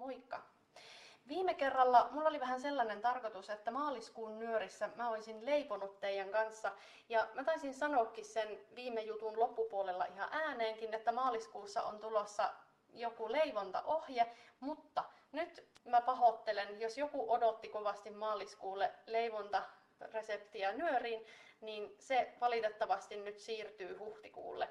Moikka! 0.03 0.41
Viime 1.27 1.53
kerralla 1.53 2.07
mulla 2.11 2.29
oli 2.29 2.39
vähän 2.39 2.61
sellainen 2.61 3.01
tarkoitus, 3.01 3.49
että 3.49 3.71
maaliskuun 3.71 4.39
nyörissä 4.39 4.89
mä 4.95 5.09
olisin 5.09 5.45
leiponut 5.45 5.99
teidän 5.99 6.29
kanssa. 6.29 6.71
Ja 7.09 7.27
mä 7.33 7.43
taisin 7.43 7.73
sanoakin 7.73 8.25
sen 8.25 8.59
viime 8.75 9.01
jutun 9.01 9.39
loppupuolella 9.39 10.05
ihan 10.05 10.29
ääneenkin, 10.31 10.93
että 10.93 11.11
maaliskuussa 11.11 11.83
on 11.83 11.99
tulossa 11.99 12.53
joku 12.93 13.31
leivontaohje, 13.31 14.35
mutta 14.59 15.03
nyt 15.31 15.67
mä 15.85 16.01
pahoittelen, 16.01 16.81
jos 16.81 16.97
joku 16.97 17.31
odotti 17.31 17.69
kovasti 17.69 18.09
maaliskuulle 18.09 18.91
leivontareseptiä 19.05 20.71
nyöriin, 20.71 21.25
niin 21.61 21.95
se 21.99 22.33
valitettavasti 22.41 23.15
nyt 23.15 23.39
siirtyy 23.39 23.97
huhtikuulle. 23.97 24.69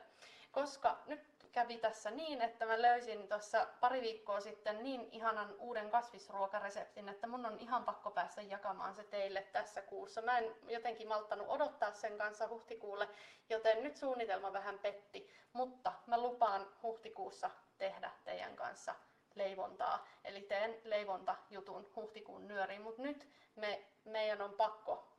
Koska 0.51 0.99
nyt 1.07 1.32
kävi 1.53 1.79
tässä 1.79 2.11
niin, 2.11 2.43
että 2.43 2.67
mä 2.67 2.83
löysin 2.83 3.29
tuossa 3.29 3.67
pari 3.81 4.01
viikkoa 4.01 4.41
sitten 4.41 4.83
niin 4.83 5.09
ihanan 5.13 5.55
uuden 5.59 5.91
kasvisruokareseptin, 5.91 7.09
että 7.09 7.27
mun 7.27 7.47
on 7.47 7.59
ihan 7.59 7.85
pakko 7.85 8.11
päästä 8.11 8.43
jakamaan 8.43 8.95
se 8.95 9.05
teille 9.05 9.43
tässä 9.53 9.83
kuussa. 9.83 10.23
Mä 10.23 10.39
en 10.39 10.57
jotenkin 10.69 11.09
malttanut 11.09 11.49
odottaa 11.49 11.93
sen 11.93 12.19
kanssa 12.19 12.49
huhtikuulle, 12.49 13.09
joten 13.51 13.83
nyt 13.83 13.97
suunnitelma 13.97 14.53
vähän 14.53 14.79
petti, 14.79 15.31
mutta 15.53 15.93
mä 16.07 16.19
lupaan 16.19 16.69
huhtikuussa 16.83 17.51
tehdä 17.79 18.11
teidän 18.25 18.57
kanssa 18.57 18.95
leivontaa. 19.35 20.07
Eli 20.25 20.41
teen 20.41 20.81
leivontajutun 20.85 21.93
huhtikuun 21.97 22.49
nyöriin, 22.49 22.83
mutta 22.83 23.03
nyt 23.03 23.29
me, 23.57 23.85
meidän 24.05 24.43
on 24.43 24.53
pakko 24.53 25.12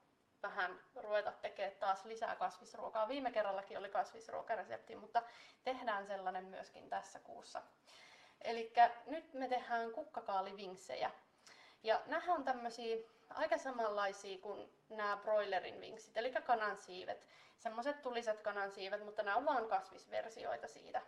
vähän 0.43 0.79
ruveta 0.95 1.31
tekemään 1.31 1.75
taas 1.79 2.05
lisää 2.05 2.35
kasvisruokaa. 2.35 3.07
Viime 3.07 3.31
kerrallakin 3.31 3.77
oli 3.77 3.89
kasvisruokaresepti, 3.89 4.95
mutta 4.95 5.23
tehdään 5.63 6.07
sellainen 6.07 6.45
myöskin 6.45 6.89
tässä 6.89 7.19
kuussa. 7.19 7.61
Eli 8.41 8.73
nyt 9.05 9.33
me 9.33 9.47
tehdään 9.47 9.91
kukkakaalivinksejä. 9.91 11.11
Ja 11.83 12.01
nämä 12.05 12.33
on 12.33 12.43
tämmöisiä 12.43 12.97
aika 13.29 13.57
samanlaisia 13.57 14.37
kuin 14.37 14.73
nämä 14.89 15.17
broilerin 15.17 15.81
vinksit, 15.81 16.17
eli 16.17 16.31
kanansiivet. 16.31 17.27
Semmoiset 17.57 18.01
tuliset 18.01 18.41
kanansiivet, 18.41 19.05
mutta 19.05 19.23
nämä 19.23 19.37
on 19.37 19.45
vain 19.45 19.67
kasvisversioita 19.67 20.67
siitä. 20.67 21.01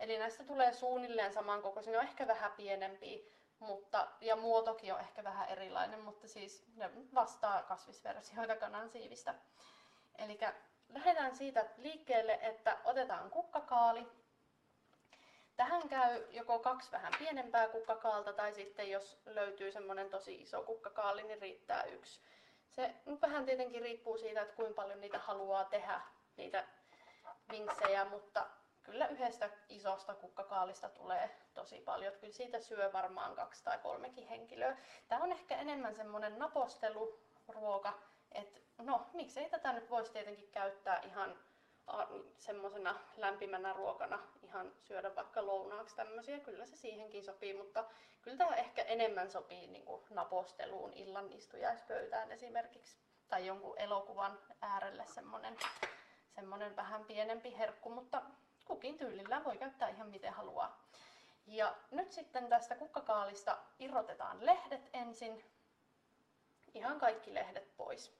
Eli 0.00 0.18
näistä 0.18 0.44
tulee 0.44 0.72
suunnilleen 0.72 1.32
samankokoisia, 1.32 1.92
ne 1.92 1.98
on 1.98 2.04
ehkä 2.04 2.26
vähän 2.26 2.52
pienempiä, 2.52 3.18
mutta, 3.60 4.08
ja 4.20 4.36
muotokin 4.36 4.94
on 4.94 5.00
ehkä 5.00 5.24
vähän 5.24 5.48
erilainen, 5.48 6.00
mutta 6.00 6.28
siis 6.28 6.66
ne 6.76 6.90
vastaa 7.14 7.62
kasvisversioita 7.62 8.56
kanansiivistä. 8.56 9.34
Eli 10.18 10.38
lähdetään 10.88 11.36
siitä 11.36 11.66
liikkeelle, 11.76 12.38
että 12.42 12.78
otetaan 12.84 13.30
kukkakaali. 13.30 14.06
Tähän 15.56 15.88
käy 15.88 16.26
joko 16.30 16.58
kaksi 16.58 16.92
vähän 16.92 17.12
pienempää 17.18 17.68
kukkakaalta 17.68 18.32
tai 18.32 18.54
sitten 18.54 18.90
jos 18.90 19.20
löytyy 19.26 19.72
semmoinen 19.72 20.10
tosi 20.10 20.42
iso 20.42 20.62
kukkakaali, 20.62 21.22
niin 21.22 21.42
riittää 21.42 21.82
yksi. 21.82 22.20
Se 22.70 22.94
vähän 23.20 23.44
tietenkin 23.44 23.82
riippuu 23.82 24.18
siitä, 24.18 24.42
että 24.42 24.56
kuinka 24.56 24.74
paljon 24.74 25.00
niitä 25.00 25.18
haluaa 25.18 25.64
tehdä, 25.64 26.00
niitä 26.36 26.64
vinksejä, 27.50 28.04
mutta 28.04 28.46
kyllä 28.90 29.06
yhdestä 29.06 29.50
isosta 29.68 30.14
kukkakaalista 30.14 30.88
tulee 30.88 31.30
tosi 31.54 31.80
paljon. 31.80 32.12
Kyllä 32.20 32.32
siitä 32.32 32.60
syö 32.60 32.92
varmaan 32.92 33.36
kaksi 33.36 33.64
tai 33.64 33.78
kolmekin 33.78 34.28
henkilöä. 34.28 34.76
Tämä 35.08 35.24
on 35.24 35.32
ehkä 35.32 35.56
enemmän 35.56 35.94
semmoinen 35.94 36.38
naposteluruoka, 36.38 37.98
että 38.32 38.60
no 38.78 39.06
miksei 39.12 39.50
tätä 39.50 39.72
nyt 39.72 39.90
voisi 39.90 40.12
tietenkin 40.12 40.48
käyttää 40.52 41.00
ihan 41.00 41.38
semmoisena 42.38 42.98
lämpimänä 43.16 43.72
ruokana 43.72 44.18
ihan 44.42 44.72
syödä 44.80 45.14
vaikka 45.14 45.46
lounaaksi 45.46 45.96
tämmöisiä, 45.96 46.40
kyllä 46.40 46.66
se 46.66 46.76
siihenkin 46.76 47.24
sopii, 47.24 47.54
mutta 47.54 47.84
kyllä 48.22 48.36
tämä 48.36 48.56
ehkä 48.56 48.82
enemmän 48.82 49.30
sopii 49.30 49.66
niin 49.66 49.84
kuin 49.84 50.02
naposteluun 50.10 50.92
illan 50.92 51.32
istujaispöytään 51.32 52.32
esimerkiksi 52.32 52.98
tai 53.28 53.46
jonkun 53.46 53.78
elokuvan 53.78 54.38
äärelle 54.62 55.06
semmoinen, 55.06 55.56
semmoinen 56.34 56.76
vähän 56.76 57.04
pienempi 57.04 57.58
herkku, 57.58 57.90
mutta 57.90 58.22
kukin 58.68 58.98
tyylillä 58.98 59.44
voi 59.44 59.58
käyttää 59.58 59.88
ihan 59.88 60.08
miten 60.08 60.32
haluaa. 60.32 60.84
Ja 61.46 61.76
nyt 61.90 62.12
sitten 62.12 62.48
tästä 62.48 62.74
kukkakaalista 62.74 63.58
irrotetaan 63.78 64.46
lehdet 64.46 64.90
ensin, 64.92 65.44
ihan 66.74 67.00
kaikki 67.00 67.34
lehdet 67.34 67.76
pois. 67.76 68.18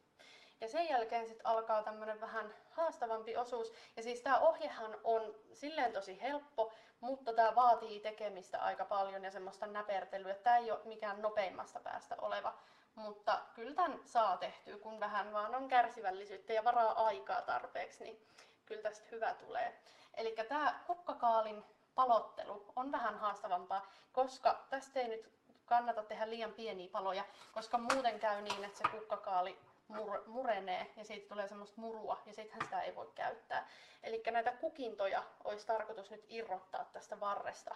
Ja 0.61 0.69
sen 0.69 0.89
jälkeen 0.89 1.27
sitten 1.27 1.47
alkaa 1.47 1.83
tämmöinen 1.83 2.21
vähän 2.21 2.55
haastavampi 2.71 3.37
osuus. 3.37 3.73
Ja 3.97 4.03
siis 4.03 4.21
tämä 4.21 4.39
ohjehan 4.39 4.97
on 5.05 5.35
silleen 5.53 5.93
tosi 5.93 6.21
helppo, 6.21 6.73
mutta 7.01 7.33
tämä 7.33 7.55
vaatii 7.55 8.01
tekemistä 8.01 8.63
aika 8.63 8.85
paljon 8.85 9.25
ja 9.25 9.31
semmoista 9.31 9.67
näpertelyä. 9.67 10.35
Tämä 10.35 10.57
ei 10.57 10.71
ole 10.71 10.81
mikään 10.85 11.23
nopeimmasta 11.23 11.81
päästä 11.81 12.17
oleva. 12.19 12.55
Mutta 12.95 13.41
kyllä 13.55 13.75
tämän 13.75 14.01
saa 14.05 14.37
tehtyä, 14.37 14.79
kun 14.79 15.01
vähän 15.01 15.33
vaan 15.33 15.55
on 15.55 15.69
kärsivällisyyttä 15.69 16.53
ja 16.53 16.65
varaa 16.65 17.07
aikaa 17.07 17.43
tarpeeksi, 17.43 18.05
niin 18.05 18.27
kyllä 18.67 18.83
tästä 18.83 19.09
hyvä 19.13 19.35
tulee. 19.35 19.79
Eli 20.19 20.35
tämä 20.49 20.81
kukkakaalin 20.87 21.65
palottelu 21.95 22.73
on 22.77 22.93
vähän 22.93 23.19
haastavampaa, 23.19 23.87
koska 24.13 24.67
tästä 24.71 25.01
ei 25.01 25.09
nyt 25.09 25.33
kannata 25.67 26.03
tehdä 26.03 26.31
liian 26.31 26.53
pieniä 26.53 26.89
paloja, 26.93 27.25
koska 27.53 27.79
muuten 27.79 28.21
käy 28.21 28.43
niin, 28.43 28.65
että 28.65 28.79
se 28.79 28.85
kukkakaali 28.89 29.59
mur- 29.93 30.23
murenee 30.27 30.93
ja 30.97 31.05
siitä 31.05 31.29
tulee 31.29 31.49
semmoista 31.49 31.81
murua 31.81 32.23
ja 32.27 32.33
sittenhän 32.35 32.63
sitä 32.65 32.81
ei 32.81 32.97
voi 32.97 33.11
käyttää. 33.15 33.69
Eli 34.03 34.23
näitä 34.31 34.53
kukintoja 34.53 35.23
olisi 35.45 35.67
tarkoitus 35.67 36.11
nyt 36.11 36.25
irrottaa 36.29 36.85
tästä 36.85 37.21
varresta. 37.21 37.75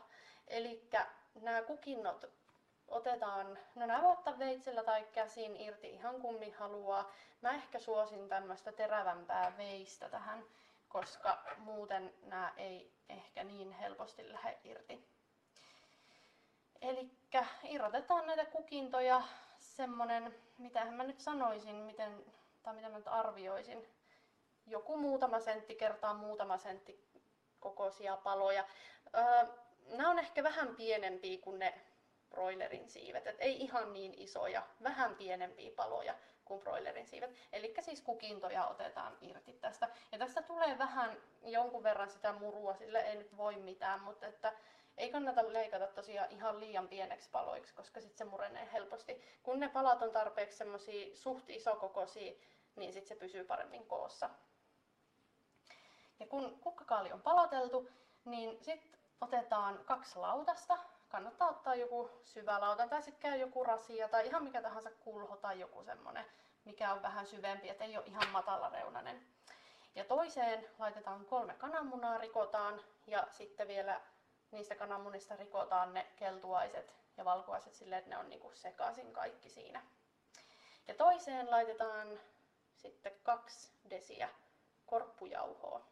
Eli 0.48 0.88
nämä 1.40 1.62
kukinnot 1.62 2.24
otetaan, 2.88 3.58
no 3.74 3.86
nämä 3.86 4.02
voi 4.02 4.12
ottaa 4.12 4.38
veitsellä 4.38 4.84
tai 4.84 5.06
käsin 5.12 5.56
irti 5.56 5.90
ihan 5.90 6.20
kummi 6.20 6.50
haluaa. 6.50 7.10
Mä 7.40 7.54
ehkä 7.54 7.78
suosin 7.78 8.28
tämmöistä 8.28 8.72
terävämpää 8.72 9.52
veistä 9.56 10.08
tähän 10.08 10.44
koska 10.92 11.42
muuten 11.58 12.14
nämä 12.22 12.52
ei 12.56 12.92
ehkä 13.08 13.44
niin 13.44 13.72
helposti 13.72 14.32
lähde 14.32 14.58
irti. 14.64 15.08
Eli 16.80 17.10
irrotetaan 17.64 18.26
näitä 18.26 18.44
kukintoja 18.44 19.22
semmonen, 19.58 20.34
mitä 20.58 20.84
mä 20.84 21.04
nyt 21.04 21.20
sanoisin, 21.20 21.76
miten, 21.76 22.24
tai 22.62 22.74
mitä 22.74 22.88
mä 22.88 22.98
nyt 22.98 23.08
arvioisin, 23.08 23.88
joku 24.66 24.96
muutama 24.96 25.40
sentti 25.40 25.74
kertaa 25.74 26.14
muutama 26.14 26.58
sentti 26.58 27.08
kokoisia 27.60 28.16
paloja. 28.16 28.64
Öö, 29.16 29.46
nämä 29.86 30.10
on 30.10 30.18
ehkä 30.18 30.42
vähän 30.42 30.76
pienempiä 30.76 31.38
kuin 31.38 31.58
ne 31.58 31.80
broilerin 32.32 32.88
siivet, 32.88 33.26
et 33.26 33.36
ei 33.38 33.62
ihan 33.62 33.92
niin 33.92 34.14
isoja, 34.14 34.62
vähän 34.82 35.14
pienempiä 35.16 35.70
paloja 35.76 36.14
kuin 36.44 36.60
broilerin 36.60 37.06
siivet. 37.06 37.30
Eli 37.52 37.74
siis 37.80 38.00
kukintoja 38.00 38.66
otetaan 38.66 39.18
irti 39.20 39.52
tästä. 39.52 39.88
Ja 40.12 40.18
tästä 40.18 40.42
tulee 40.42 40.78
vähän 40.78 41.16
jonkun 41.42 41.82
verran 41.82 42.10
sitä 42.10 42.32
murua, 42.32 42.74
sille 42.74 43.00
ei 43.00 43.16
nyt 43.16 43.36
voi 43.36 43.56
mitään, 43.56 44.00
mutta 44.00 44.26
että 44.26 44.52
ei 44.96 45.10
kannata 45.10 45.52
leikata 45.52 45.86
tosiaan 45.86 46.30
ihan 46.30 46.60
liian 46.60 46.88
pieneksi 46.88 47.30
paloiksi, 47.30 47.74
koska 47.74 48.00
sitten 48.00 48.18
se 48.18 48.24
murenee 48.24 48.68
helposti. 48.72 49.22
Kun 49.42 49.60
ne 49.60 49.68
palat 49.68 50.02
on 50.02 50.10
tarpeeksi 50.10 50.58
semmoisia 50.58 51.16
suht 51.16 51.50
isokokoisia, 51.50 52.32
niin 52.76 52.92
sitten 52.92 53.08
se 53.08 53.20
pysyy 53.20 53.44
paremmin 53.44 53.86
koossa. 53.86 54.30
Ja 56.20 56.26
kun 56.26 56.60
kukkakaali 56.60 57.12
on 57.12 57.22
paloteltu, 57.22 57.90
niin 58.24 58.64
sitten 58.64 59.00
otetaan 59.20 59.84
kaksi 59.84 60.18
lautasta, 60.18 60.78
kannattaa 61.12 61.48
ottaa 61.48 61.74
joku 61.74 62.10
syvälauta 62.24 62.88
tai 62.88 63.02
sitten 63.02 63.30
käy 63.30 63.40
joku 63.40 63.64
rasia 63.64 64.08
tai 64.08 64.26
ihan 64.26 64.44
mikä 64.44 64.62
tahansa 64.62 64.90
kulho 64.90 65.36
tai 65.36 65.60
joku 65.60 65.84
semmonen, 65.84 66.24
mikä 66.64 66.92
on 66.92 67.02
vähän 67.02 67.26
syvempi, 67.26 67.68
että 67.68 67.84
ei 67.84 67.96
ole 67.96 68.06
ihan 68.06 68.28
matalareunainen. 68.32 69.26
Ja 69.94 70.04
toiseen 70.04 70.68
laitetaan 70.78 71.24
kolme 71.24 71.54
kananmunaa, 71.54 72.18
rikotaan 72.18 72.80
ja 73.06 73.26
sitten 73.32 73.68
vielä 73.68 74.00
niistä 74.50 74.74
kananmunista 74.74 75.36
rikotaan 75.36 75.94
ne 75.94 76.06
keltuaiset 76.16 76.94
ja 77.16 77.24
valkuaiset 77.24 77.74
silleen, 77.74 77.98
että 77.98 78.10
ne 78.10 78.18
on 78.18 78.28
niinku 78.28 78.50
sekaisin 78.54 79.12
kaikki 79.12 79.50
siinä. 79.50 79.82
Ja 80.88 80.94
toiseen 80.94 81.50
laitetaan 81.50 82.20
sitten 82.76 83.12
kaksi 83.22 83.70
desiä 83.90 84.28
korppujauhoa 84.86 85.86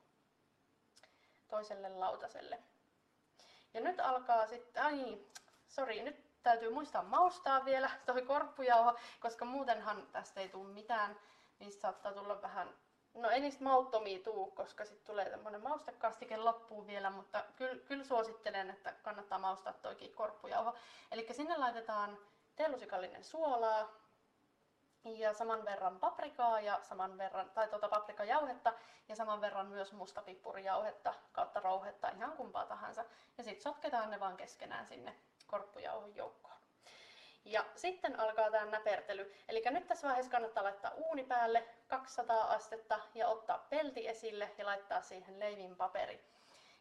toiselle 1.48 1.88
lautaselle. 1.88 2.58
Ja 3.74 3.80
nyt 3.80 4.00
alkaa 4.00 4.46
sitten, 4.46 4.82
ai 4.82 5.18
sori, 5.68 6.02
nyt 6.02 6.16
täytyy 6.42 6.70
muistaa 6.70 7.02
maustaa 7.02 7.64
vielä 7.64 7.90
toi 8.06 8.22
korppujauho, 8.22 8.98
koska 9.20 9.44
muutenhan 9.44 10.06
tästä 10.12 10.40
ei 10.40 10.48
tule 10.48 10.68
mitään. 10.68 11.16
Niistä 11.58 11.80
saattaa 11.80 12.12
tulla 12.12 12.42
vähän, 12.42 12.68
no 13.14 13.30
ei 13.30 13.40
niistä 13.40 13.64
mauttomia 13.64 14.18
tuu, 14.18 14.50
koska 14.50 14.84
sitten 14.84 15.06
tulee 15.06 15.30
tämmönen 15.30 15.62
maustekastike 15.62 16.36
loppuun 16.36 16.86
vielä, 16.86 17.10
mutta 17.10 17.44
kyllä, 17.56 17.82
kyllä 17.84 18.04
suosittelen, 18.04 18.70
että 18.70 18.92
kannattaa 19.02 19.38
maustaa 19.38 19.72
toikin 19.72 20.14
korppujauho. 20.14 20.74
Eli 21.12 21.26
sinne 21.32 21.56
laitetaan 21.56 22.18
teelusikallinen 22.56 23.24
suolaa, 23.24 23.99
ja 25.04 25.34
saman 25.34 25.64
verran 25.64 26.00
paprikaa 26.00 26.60
ja 26.60 26.80
saman 26.82 27.18
verran, 27.18 27.50
tai 27.50 27.68
tuota 27.68 27.88
paprikajauhetta 27.88 28.72
ja 29.08 29.16
saman 29.16 29.40
verran 29.40 29.66
myös 29.66 29.92
mustapippurijauhetta 29.92 31.14
kautta 31.32 31.60
rouhetta, 31.60 32.08
ihan 32.08 32.32
kumpaa 32.32 32.66
tahansa. 32.66 33.04
Ja 33.38 33.44
sitten 33.44 33.62
sotketaan 33.62 34.10
ne 34.10 34.20
vaan 34.20 34.36
keskenään 34.36 34.86
sinne 34.86 35.16
korppujauhon 35.46 36.16
joukkoon. 36.16 36.60
Ja 37.44 37.64
sitten 37.76 38.20
alkaa 38.20 38.50
tämä 38.50 38.64
näpertely. 38.64 39.34
Eli 39.48 39.62
nyt 39.70 39.86
tässä 39.86 40.06
vaiheessa 40.06 40.32
kannattaa 40.32 40.64
laittaa 40.64 40.92
uuni 40.94 41.24
päälle 41.24 41.68
200 41.88 42.44
astetta 42.44 43.00
ja 43.14 43.28
ottaa 43.28 43.66
pelti 43.70 44.08
esille 44.08 44.50
ja 44.58 44.66
laittaa 44.66 45.02
siihen 45.02 45.40
leivin 45.40 45.76
paperi. 45.76 46.24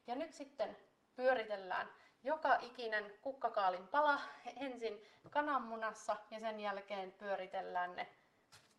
Ja 0.08 0.15
nyt 0.15 0.34
sitten 0.34 0.77
pyöritellään 1.15 1.89
joka 2.23 2.55
ikinen 2.62 3.13
kukkakaalin 3.21 3.88
pala 3.88 4.19
ensin 4.55 5.03
kananmunassa 5.29 6.15
ja 6.32 6.39
sen 6.39 6.60
jälkeen 6.60 7.12
pyöritellään 7.12 7.95
ne 7.95 8.08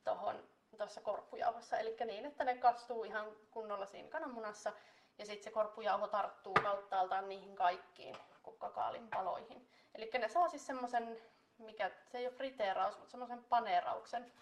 tuohon 0.05 0.49
tuossa 0.79 1.01
korppujauhossa. 1.01 1.79
Eli 1.79 1.97
niin, 2.05 2.25
että 2.25 2.45
ne 2.45 2.59
kastuu 2.59 3.05
ihan 3.05 3.27
kunnolla 3.51 3.87
siinä 3.87 4.09
kananmunassa 4.09 4.73
ja 5.19 5.27
sitten 5.27 5.45
se 5.45 5.51
korppujauho 5.51 6.07
tarttuu 6.07 6.55
kauttaaltaan 6.63 7.29
niihin 7.29 7.57
kaikkiin 7.57 8.17
kukkakaalin 8.43 9.09
paloihin. 9.09 9.69
Eli 9.95 10.11
ne 10.19 10.29
saa 10.29 10.49
siis 10.49 10.67
semmoisen, 10.67 11.23
mikä 11.59 11.91
se 12.07 12.19
ei 12.19 12.27
ole 12.27 12.35
friteeraus, 12.35 12.99
mutta 12.99 13.11
semmoisen 13.11 13.45
paneerauksen. 13.45 14.33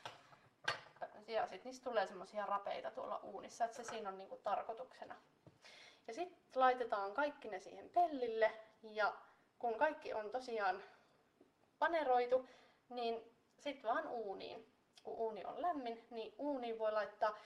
Ja 1.26 1.42
sitten 1.42 1.60
niistä 1.64 1.90
tulee 1.90 2.06
semmoisia 2.06 2.46
rapeita 2.46 2.90
tuolla 2.90 3.20
uunissa, 3.22 3.64
että 3.64 3.76
se 3.76 3.84
siinä 3.84 4.08
on 4.08 4.18
niinku 4.18 4.36
tarkoituksena. 4.36 5.14
Ja 6.06 6.14
sitten 6.14 6.38
laitetaan 6.54 7.14
kaikki 7.14 7.48
ne 7.48 7.60
siihen 7.60 7.90
pellille 7.90 8.52
ja 8.82 9.14
kun 9.58 9.78
kaikki 9.78 10.14
on 10.14 10.30
tosiaan 10.30 10.82
paneroitu, 11.78 12.48
niin 12.88 13.36
sitten 13.58 13.90
vaan 13.90 14.08
uuniin. 14.08 14.72
Kun 15.02 15.14
uuni 15.14 15.44
on 15.44 15.62
lämmin, 15.62 16.06
niin 16.10 16.34
uuniin 16.38 16.78
voi 16.78 16.92
laittaa. 16.92 17.38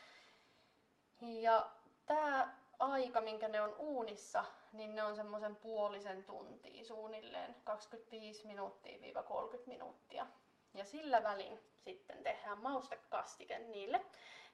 Ja 1.21 1.71
tämä 2.07 2.57
aika, 2.79 3.21
minkä 3.21 3.49
ne 3.49 3.61
on 3.61 3.75
uunissa, 3.79 4.45
niin 4.73 4.95
ne 4.95 5.03
on 5.03 5.16
semmoisen 5.16 5.57
puolisen 5.57 6.25
tuntia 6.25 6.85
suunnilleen, 6.85 7.57
25 7.64 8.47
minuuttia 8.47 9.23
30 9.23 9.68
minuuttia. 9.68 10.27
Ja 10.75 10.85
sillä 10.85 11.23
välin 11.23 11.61
sitten 11.79 12.23
tehdään 12.23 12.59
maustekastike 12.59 13.59
niille. 13.59 14.07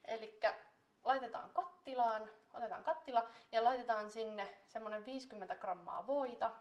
Eli 0.05 0.39
laitetaan 1.03 1.49
kattilaan, 1.49 2.29
otetaan 2.53 2.83
kattila 2.83 3.29
ja 3.51 3.63
laitetaan 3.63 4.11
sinne 4.11 4.57
semmoinen 4.67 5.05
50 5.05 5.55
grammaa 5.55 6.07
voita, 6.07 6.51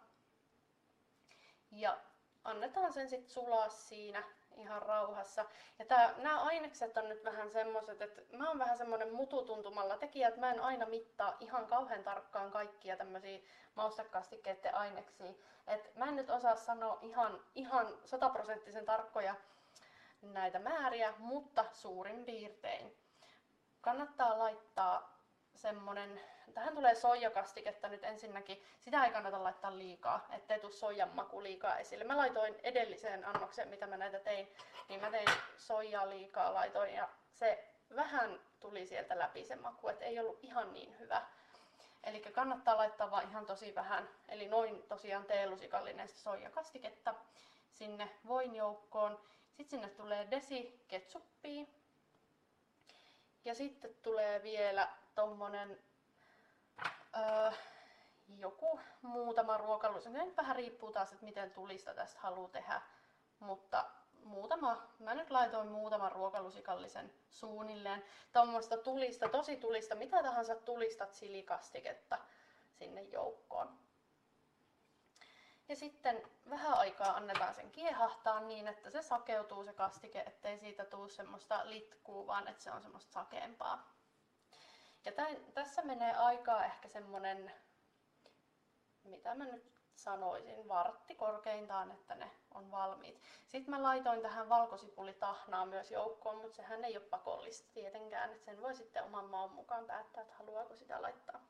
ja 1.70 1.98
annetaan 2.44 2.92
sen 2.92 3.08
sitten 3.08 3.30
sulaa 3.30 3.68
siinä 3.68 4.22
ihan 4.56 4.82
rauhassa. 4.82 5.44
Ja 5.78 5.84
nämä 6.16 6.42
ainekset 6.42 6.96
on 6.96 7.08
nyt 7.08 7.24
vähän 7.24 7.50
semmoiset, 7.50 8.02
että 8.02 8.36
mä 8.36 8.48
oon 8.48 8.58
vähän 8.58 8.78
semmoinen 8.78 9.14
mututuntumalla 9.14 9.98
tekijä, 9.98 10.28
että 10.28 10.40
mä 10.40 10.50
en 10.50 10.60
aina 10.60 10.86
mittaa 10.86 11.36
ihan 11.40 11.66
kauhean 11.66 12.04
tarkkaan 12.04 12.50
kaikkia 12.50 12.96
tämmöisiä 12.96 13.38
maustekastikkeiden 13.74 14.74
aineksia. 14.74 15.32
Et 15.66 15.96
mä 15.96 16.04
en 16.04 16.16
nyt 16.16 16.30
osaa 16.30 16.56
sanoa 16.56 16.98
ihan, 17.02 17.40
ihan 17.54 17.86
sataprosenttisen 18.04 18.84
tarkkoja 18.84 19.34
näitä 20.22 20.58
määriä, 20.58 21.14
mutta 21.18 21.64
suurin 21.72 22.24
piirtein. 22.24 22.96
Kannattaa 23.80 24.38
laittaa 24.38 25.18
semmonen 25.54 26.20
Tähän 26.52 26.74
tulee 26.74 26.94
soijakastiketta 26.94 27.88
nyt 27.88 28.04
ensinnäkin. 28.04 28.64
Sitä 28.80 29.04
ei 29.04 29.12
kannata 29.12 29.44
laittaa 29.44 29.78
liikaa, 29.78 30.26
ettei 30.32 30.60
tule 30.60 30.72
soijan 30.72 31.10
maku 31.14 31.42
liikaa 31.42 31.78
esille. 31.78 32.04
Mä 32.04 32.16
laitoin 32.16 32.54
edelliseen 32.62 33.24
annokseen, 33.24 33.68
mitä 33.68 33.86
mä 33.86 33.96
näitä 33.96 34.18
tein, 34.18 34.48
niin 34.88 35.00
mä 35.00 35.10
tein 35.10 35.28
soijaa 35.58 36.08
liikaa 36.08 36.54
laitoin 36.54 36.94
ja 36.94 37.08
se 37.32 37.64
vähän 37.96 38.40
tuli 38.60 38.86
sieltä 38.86 39.18
läpi 39.18 39.44
se 39.44 39.56
maku, 39.56 39.88
että 39.88 40.04
ei 40.04 40.20
ollut 40.20 40.44
ihan 40.44 40.72
niin 40.72 40.98
hyvä. 40.98 41.22
Eli 42.04 42.20
kannattaa 42.20 42.76
laittaa 42.76 43.10
vaan 43.10 43.28
ihan 43.28 43.46
tosi 43.46 43.74
vähän, 43.74 44.08
eli 44.28 44.48
noin 44.48 44.82
tosiaan 44.82 45.24
teelusikallinen 45.24 46.08
soijakastiketta 46.08 47.14
sinne 47.72 48.08
voin 48.26 48.54
joukkoon. 48.54 49.20
Sitten 49.56 49.80
sinne 49.80 49.88
tulee 49.88 50.30
desi 50.30 50.84
ketsuppia. 50.88 51.64
Ja 53.44 53.54
sitten 53.54 53.94
tulee 54.02 54.42
vielä 54.42 54.88
tommonen 55.14 55.78
joku 58.28 58.80
muutama 59.02 59.58
ruokailu. 59.58 60.00
Se 60.00 60.10
nyt 60.10 60.36
vähän 60.36 60.56
riippuu 60.56 60.92
taas, 60.92 61.12
että 61.12 61.24
miten 61.24 61.50
tulista 61.50 61.94
tästä 61.94 62.20
haluaa 62.20 62.48
tehdä. 62.48 62.82
Mutta 63.40 63.84
muutama, 64.24 64.82
mä 64.98 65.14
nyt 65.14 65.30
laitoin 65.30 65.68
muutaman 65.68 66.12
ruokalusikallisen 66.12 67.12
suunnilleen. 67.30 68.04
Tuommoista 68.32 68.76
tulista, 68.76 69.28
tosi 69.28 69.56
tulista, 69.56 69.94
mitä 69.94 70.22
tahansa 70.22 70.54
tulista 70.54 71.06
chilikastiketta 71.06 72.18
sinne 72.72 73.02
joukkoon. 73.02 73.78
Ja 75.68 75.76
sitten 75.76 76.22
vähän 76.50 76.74
aikaa 76.74 77.16
annetaan 77.16 77.54
sen 77.54 77.70
kiehahtaa 77.70 78.40
niin, 78.40 78.68
että 78.68 78.90
se 78.90 79.02
sakeutuu 79.02 79.64
se 79.64 79.72
kastike, 79.72 80.20
ettei 80.20 80.58
siitä 80.58 80.84
tule 80.84 81.10
semmoista 81.10 81.60
litkuu, 81.64 82.26
vaan 82.26 82.48
että 82.48 82.62
se 82.62 82.70
on 82.70 82.82
semmoista 82.82 83.12
sakeempaa. 83.12 83.97
Ja 85.04 85.12
tämän, 85.12 85.36
tässä 85.54 85.82
menee 85.82 86.14
aikaa 86.14 86.64
ehkä 86.64 86.88
semmonen, 86.88 87.52
mitä 89.04 89.34
mä 89.34 89.44
nyt 89.44 89.78
sanoisin, 89.96 90.68
vartti 90.68 91.14
korkeintaan, 91.14 91.90
että 91.90 92.14
ne 92.14 92.30
on 92.54 92.70
valmiit. 92.70 93.22
Sitten 93.48 93.70
mä 93.74 93.82
laitoin 93.82 94.22
tähän 94.22 94.48
valkosipulitahnaa 94.48 95.66
myös 95.66 95.90
joukkoon, 95.90 96.36
mutta 96.36 96.56
sehän 96.56 96.84
ei 96.84 96.96
ole 96.96 97.04
pakollista 97.04 97.72
tietenkään, 97.74 98.30
että 98.30 98.44
sen 98.44 98.62
voi 98.62 98.74
sitten 98.74 99.04
oman 99.04 99.24
maun 99.24 99.52
mukaan 99.52 99.86
päättää, 99.86 100.22
että 100.22 100.34
haluaako 100.34 100.76
sitä 100.76 101.02
laittaa. 101.02 101.40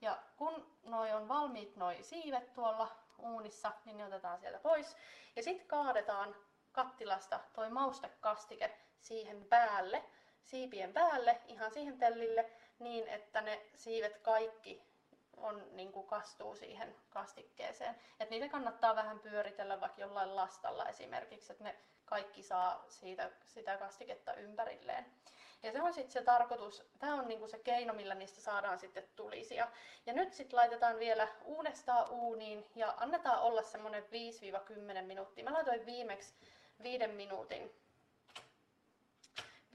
Ja 0.00 0.22
kun 0.36 0.76
noi 0.82 1.12
on 1.12 1.28
valmiit 1.28 1.76
noi 1.76 2.02
siivet 2.02 2.52
tuolla 2.54 2.96
uunissa, 3.18 3.72
niin 3.84 3.96
ne 3.96 4.04
otetaan 4.04 4.38
sieltä 4.38 4.58
pois. 4.58 4.96
Ja 5.36 5.42
sitten 5.42 5.66
kaadetaan 5.66 6.36
kattilasta 6.72 7.40
toi 7.54 7.70
maustekastike 7.70 8.78
siihen 9.00 9.44
päälle 9.44 10.04
siipien 10.46 10.92
päälle, 10.92 11.40
ihan 11.46 11.70
siihen 11.70 11.98
tellille, 11.98 12.50
niin 12.78 13.08
että 13.08 13.40
ne 13.40 13.60
siivet 13.74 14.18
kaikki 14.18 14.82
on, 15.36 15.66
niin 15.72 15.92
kuin 15.92 16.06
kastuu 16.06 16.56
siihen 16.56 16.96
kastikkeeseen. 17.10 17.96
Et 18.20 18.30
niitä 18.30 18.48
kannattaa 18.48 18.96
vähän 18.96 19.18
pyöritellä 19.18 19.80
vaikka 19.80 20.00
jollain 20.00 20.36
lastalla 20.36 20.88
esimerkiksi, 20.88 21.52
että 21.52 21.64
ne 21.64 21.76
kaikki 22.04 22.42
saa 22.42 22.84
siitä, 22.88 23.30
sitä 23.44 23.76
kastiketta 23.76 24.34
ympärilleen. 24.34 25.06
Ja 25.62 25.72
se 25.72 25.82
on 25.82 25.92
sitten 25.92 26.12
se 26.12 26.22
tarkoitus, 26.22 26.82
tämä 26.98 27.14
on 27.14 27.28
niinku 27.28 27.48
se 27.48 27.58
keino, 27.58 27.94
millä 27.94 28.14
niistä 28.14 28.40
saadaan 28.40 28.78
sitten 28.78 29.08
tulisia. 29.16 29.68
Ja 30.06 30.12
nyt 30.12 30.32
sitten 30.32 30.56
laitetaan 30.56 30.98
vielä 30.98 31.28
uudestaan 31.44 32.10
uuniin 32.10 32.66
ja 32.74 32.94
annetaan 32.96 33.40
olla 33.40 33.62
semmoinen 33.62 34.04
5-10 35.00 35.02
minuuttia. 35.02 35.44
Mä 35.44 35.52
laitoin 35.52 35.86
viimeksi 35.86 36.34
5 36.82 37.06
minuutin 37.06 37.85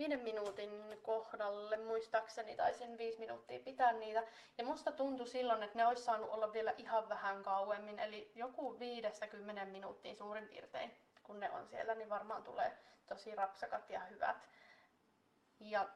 viiden 0.02 0.20
minuutin 0.20 1.00
kohdalle, 1.04 1.78
muistaakseni 1.78 2.56
taisin 2.56 2.98
viisi 2.98 3.20
minuuttia 3.20 3.60
pitää 3.60 3.92
niitä. 3.92 4.24
Ja 4.58 4.64
musta 4.64 4.92
tuntui 4.92 5.28
silloin, 5.28 5.64
että 5.64 5.78
ne 5.78 5.88
olisi 5.88 6.04
saanut 6.04 6.30
olla 6.30 6.54
vielä 6.54 6.74
ihan 6.78 7.10
vähän 7.10 7.44
kauemmin, 7.44 8.00
eli 8.00 8.32
joku 8.36 8.80
viidestä 8.80 9.28
kymmenen 9.28 9.68
minuuttia 9.68 10.16
suurin 10.16 10.48
piirtein, 10.48 10.92
kun 11.24 11.40
ne 11.40 11.52
on 11.52 11.68
siellä, 11.68 11.96
niin 11.96 12.10
varmaan 12.10 12.44
tulee 12.44 12.78
tosi 13.08 13.36
rapsakat 13.36 13.90
ja 13.90 14.00
hyvät. 14.00 14.50
Ja 15.60 15.90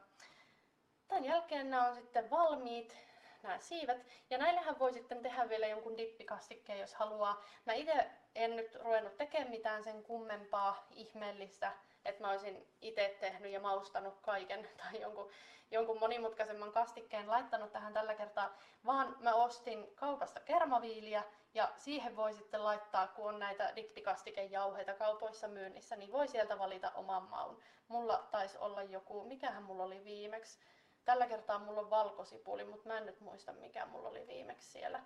tämän 1.08 1.24
jälkeen 1.24 1.70
nämä 1.70 1.88
on 1.88 1.94
sitten 1.94 2.30
valmiit. 2.30 2.96
nämä 3.42 3.58
siivet. 3.58 4.06
Ja 4.30 4.38
näillähän 4.38 4.78
voi 4.78 4.92
sitten 4.92 5.22
tehdä 5.22 5.48
vielä 5.48 5.66
jonkun 5.66 5.98
dippikastikkeen, 5.98 6.80
jos 6.80 6.94
haluaa. 6.94 7.44
Mä 7.64 7.72
itse 7.72 8.10
en 8.34 8.56
nyt 8.56 8.74
ruvennut 8.74 9.16
tekemään 9.16 9.50
mitään 9.50 9.84
sen 9.84 10.02
kummempaa 10.02 10.86
ihmeellistä, 10.90 11.72
että 12.08 12.22
mä 12.22 12.30
olisin 12.30 12.68
itse 12.80 13.16
tehnyt 13.20 13.52
ja 13.52 13.60
maustanut 13.60 14.18
kaiken 14.22 14.68
tai 14.82 15.00
jonkun, 15.00 15.30
jonkun 15.70 15.98
monimutkaisemman 15.98 16.72
kastikkeen 16.72 17.28
laittanut 17.30 17.72
tähän 17.72 17.92
tällä 17.92 18.14
kertaa, 18.14 18.56
vaan 18.86 19.16
mä 19.20 19.34
ostin 19.34 19.94
kaupasta 19.94 20.40
kermaviiliä 20.40 21.22
ja 21.54 21.72
siihen 21.76 22.16
voi 22.16 22.32
sitten 22.32 22.64
laittaa, 22.64 23.06
kun 23.06 23.28
on 23.28 23.38
näitä 23.38 23.72
dippikastikejauheita 23.76 24.94
kaupoissa 24.94 25.48
myynnissä, 25.48 25.96
niin 25.96 26.12
voi 26.12 26.28
sieltä 26.28 26.58
valita 26.58 26.92
oman 26.94 27.22
maun. 27.22 27.62
Mulla 27.88 28.28
taisi 28.30 28.58
olla 28.58 28.82
joku, 28.82 29.24
mikähän 29.24 29.62
mulla 29.62 29.84
oli 29.84 30.04
viimeksi. 30.04 30.58
Tällä 31.04 31.26
kertaa 31.26 31.58
mulla 31.58 31.80
on 31.80 31.90
valkosipuli, 31.90 32.64
mutta 32.64 32.88
mä 32.88 32.98
en 32.98 33.06
nyt 33.06 33.20
muista 33.20 33.52
mikä 33.52 33.86
mulla 33.86 34.08
oli 34.08 34.26
viimeksi 34.26 34.68
siellä. 34.70 35.00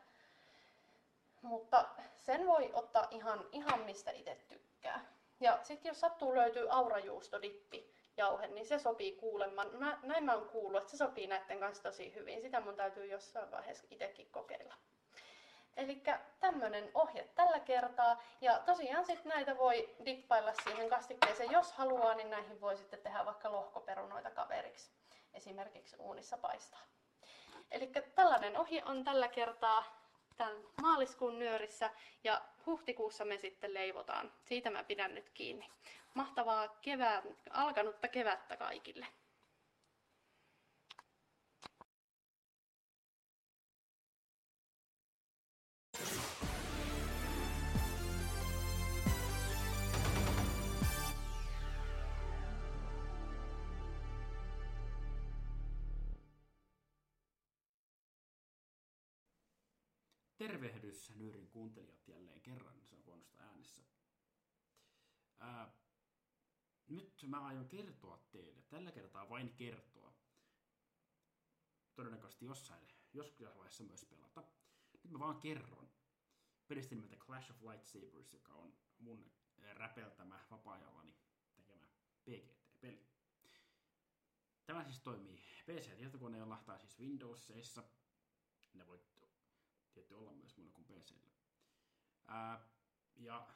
Mutta 1.43 1.89
sen 2.17 2.47
voi 2.47 2.71
ottaa 2.73 3.09
ihan, 3.11 3.45
ihan 3.53 3.81
mistä 3.81 4.11
itse 4.11 4.35
tykkää. 4.49 5.05
Ja 5.41 5.59
sitten 5.63 5.91
jos 5.91 6.01
sattuu 6.01 6.35
löytyy 6.35 6.67
aurajuustodippi 6.71 7.95
jauhe, 8.17 8.47
niin 8.47 8.67
se 8.67 8.79
sopii 8.79 9.17
kuulemma. 9.17 9.65
Mä, 9.65 9.99
näin 10.03 10.25
mä 10.25 10.35
oon 10.35 10.49
kuullut, 10.49 10.81
että 10.81 10.91
se 10.91 10.97
sopii 10.97 11.27
näiden 11.27 11.61
kanssa 11.61 11.83
tosi 11.83 12.15
hyvin. 12.15 12.43
Sitä 12.43 12.61
mun 12.61 12.77
täytyy 12.77 13.07
jossain 13.07 13.51
vaiheessa 13.51 13.87
itsekin 13.91 14.31
kokeilla. 14.31 14.75
Eli 15.77 16.03
tämmöinen 16.41 16.91
ohje 16.95 17.29
tällä 17.35 17.61
kertaa. 17.61 18.23
Ja 18.41 18.59
tosiaan 18.59 19.05
sitten 19.05 19.29
näitä 19.29 19.59
voi 19.59 19.97
dippailla 20.05 20.53
siihen 20.63 20.89
kastikkeeseen. 20.89 21.51
Jos 21.51 21.73
haluaa, 21.73 22.15
niin 22.15 22.31
näihin 22.31 22.61
voi 22.61 22.77
sitten 22.77 23.01
tehdä 23.01 23.25
vaikka 23.25 23.53
lohkoperunoita 23.53 24.31
kaveriksi. 24.31 24.93
Esimerkiksi 25.35 25.97
uunissa 25.99 26.39
paistaa. 26.39 26.81
Eli 27.71 27.93
tällainen 28.15 28.59
ohje 28.59 28.83
on 28.85 29.05
tällä 29.05 29.29
kertaa 29.29 30.00
tämän 30.41 30.63
maaliskuun 30.83 31.39
nyörissä 31.39 31.91
ja 32.25 32.43
huhtikuussa 32.67 33.25
me 33.25 33.39
sitten 33.39 33.75
leivotaan. 33.75 34.33
Siitä 34.45 34.71
mä 34.71 34.85
pidän 34.85 35.15
nyt 35.15 35.31
kiinni. 35.31 35.69
Mahtavaa 36.15 36.69
kevää, 36.69 37.23
alkanutta 37.51 38.09
kevättä 38.09 38.57
kaikille. 38.57 39.07
Tervehdys 60.41 61.11
Nyrin 61.15 61.49
kuuntelijat 61.49 62.09
jälleen 62.09 62.41
kerran, 62.41 62.85
se 62.85 62.95
on 62.95 63.05
huonosta 63.05 63.43
äänessä. 63.43 63.83
Ää, 65.39 65.75
nyt 66.89 67.25
mä 67.27 67.47
aion 67.47 67.69
kertoa 67.69 68.19
teille, 68.31 68.63
tällä 68.63 68.93
kertaa 68.93 69.29
vain 69.29 69.55
kertoa. 69.55 70.15
Todennäköisesti 71.95 72.45
jossain, 72.45 72.89
joskus 73.13 73.47
vaiheessa 73.47 73.85
myös 73.85 74.05
pelata. 74.05 74.45
Nyt 74.93 75.13
mä 75.13 75.19
vaan 75.19 75.41
kerron 75.41 75.91
pelistä 76.69 76.95
nimeltä 76.95 77.17
Clash 77.17 77.51
of 77.51 77.63
Lightsabers, 77.63 78.33
joka 78.33 78.55
on 78.55 78.75
mun 78.99 79.33
räpeltämä 79.73 80.45
vapaa-ajallani 80.51 81.17
tekemä 81.55 81.87
PGT-peli. 82.25 83.09
Tämä 84.65 84.85
siis 84.85 85.01
toimii 85.01 85.45
PC-tietokoneella 85.67 86.63
tai 86.67 86.81
siis 86.81 86.99
Windowsissa. 86.99 87.85
Ne 88.75 88.87
voi 88.87 88.99
tietty 90.01 90.15
olla 90.15 90.33
myös 90.33 90.57
muilla 90.57 90.75
kuin 90.75 90.85
PCllä. 90.85 91.31
Ja 93.17 93.49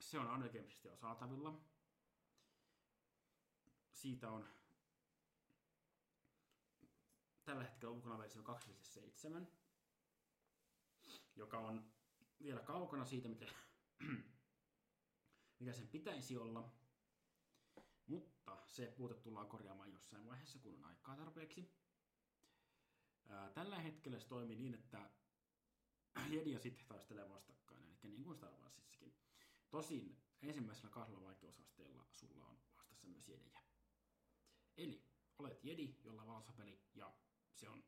se 0.00 0.18
on 0.18 0.26
Unreal 0.26 0.64
on 0.90 0.96
saatavilla. 0.96 1.60
Siitä 3.92 4.30
on 4.30 4.48
tällä 7.44 7.64
hetkellä 7.64 7.94
ulkona 7.94 8.18
versio 8.18 8.42
2.7, 8.42 9.46
joka 11.36 11.58
on 11.58 11.92
vielä 12.42 12.60
kaukana 12.60 13.04
siitä, 13.04 13.28
mitä, 13.28 13.46
mikä 15.58 15.72
sen 15.72 15.88
pitäisi 15.88 16.36
olla. 16.36 16.72
Mutta 18.06 18.62
se 18.66 18.86
puute 18.96 19.14
tullaan 19.14 19.48
korjaamaan 19.48 19.92
jossain 19.92 20.26
vaiheessa, 20.26 20.58
kun 20.58 20.74
on 20.74 20.84
aikaa 20.84 21.16
tarpeeksi. 21.16 21.78
Tällä 23.54 23.78
hetkellä 23.78 24.18
se 24.18 24.28
toimii 24.28 24.56
niin, 24.56 24.74
että 24.74 25.10
Jedi 26.32 26.52
ja 26.52 26.58
Sith 26.58 26.86
taistelee 26.86 27.28
vastakkain, 27.28 27.82
eli 27.84 27.98
niin 28.02 28.24
kuin 28.24 28.36
Star 28.36 28.52
Warsissakin. 28.52 29.16
Tosin 29.70 30.22
ensimmäisellä 30.42 30.90
kahdella 30.90 31.22
vaikeusasteella 31.22 32.06
sulla 32.12 32.46
on 32.46 32.58
vastassa 32.76 33.06
myös 33.06 33.28
Jedejä. 33.28 33.62
Eli 34.76 35.04
olet 35.38 35.64
Jedi, 35.64 35.96
jolla 36.04 36.22
on 36.22 36.28
valsapeli, 36.28 36.82
ja 36.94 37.14
se 37.54 37.68
on, 37.68 37.84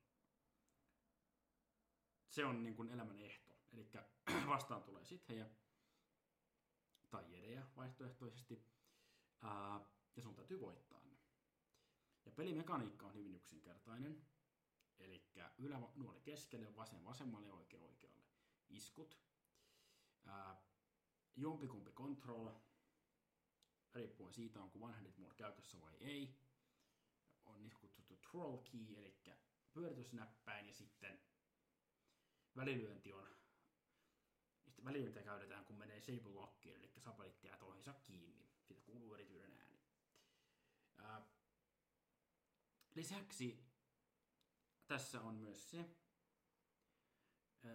se 2.28 2.44
on 2.44 2.62
niin 2.62 2.76
kuin 2.76 2.88
elämän 2.88 3.18
ehto. 3.18 3.56
Eli 3.72 3.90
vastaan 4.46 4.82
tulee 4.82 5.04
Sithejä, 5.04 5.50
tai 7.10 7.32
Jedejä 7.32 7.66
vaihtoehtoisesti, 7.76 8.64
ja 10.16 10.22
sun 10.22 10.34
täytyy 10.34 10.60
voittaa 10.60 11.04
ne. 11.04 11.18
Ja 12.24 12.32
pelimekaniikka 12.32 13.06
on 13.06 13.14
hyvin 13.14 13.34
yksinkertainen. 13.34 14.29
Eli 15.00 15.30
ylänuoli 15.58 16.20
keskelle, 16.20 16.76
vasen 16.76 17.04
vasemmalle 17.04 17.46
ja 17.46 17.54
oikea 17.54 17.82
oikealle. 17.82 18.24
Iskut. 18.68 19.18
Ää, 20.26 20.62
jompikumpi 21.36 21.90
control, 21.92 22.50
riippuen 23.92 24.34
siitä, 24.34 24.62
onko 24.62 24.78
one-handed 24.78 25.14
mode 25.16 25.34
käytössä 25.34 25.80
vai 25.80 25.96
ei. 26.00 26.40
On 27.44 27.62
niin 27.62 27.74
kutsuttu 27.74 28.16
troll 28.16 28.56
key, 28.56 28.96
eli 28.98 29.22
pyöritysnäppäin 29.72 30.66
ja 30.66 30.74
sitten 30.74 31.20
välilyönti 32.56 33.12
on 33.12 33.40
sitten 34.64 34.84
välilyöntiä 34.84 35.22
käytetään, 35.22 35.64
kun 35.64 35.78
menee 35.78 36.00
sable 36.00 36.32
lockiin, 36.34 36.76
eli 36.76 36.92
sapelit 36.98 37.44
jää 37.44 37.56
toihinsa 37.56 37.94
kiinni. 37.94 38.50
Siitä 38.62 38.82
kuuluu 38.82 39.14
erityinen 39.14 39.52
ääni. 39.52 39.80
Ää, 40.98 41.26
lisäksi 42.94 43.69
tässä 44.90 45.20
on 45.20 45.34
myös 45.34 45.70
se, 45.70 45.90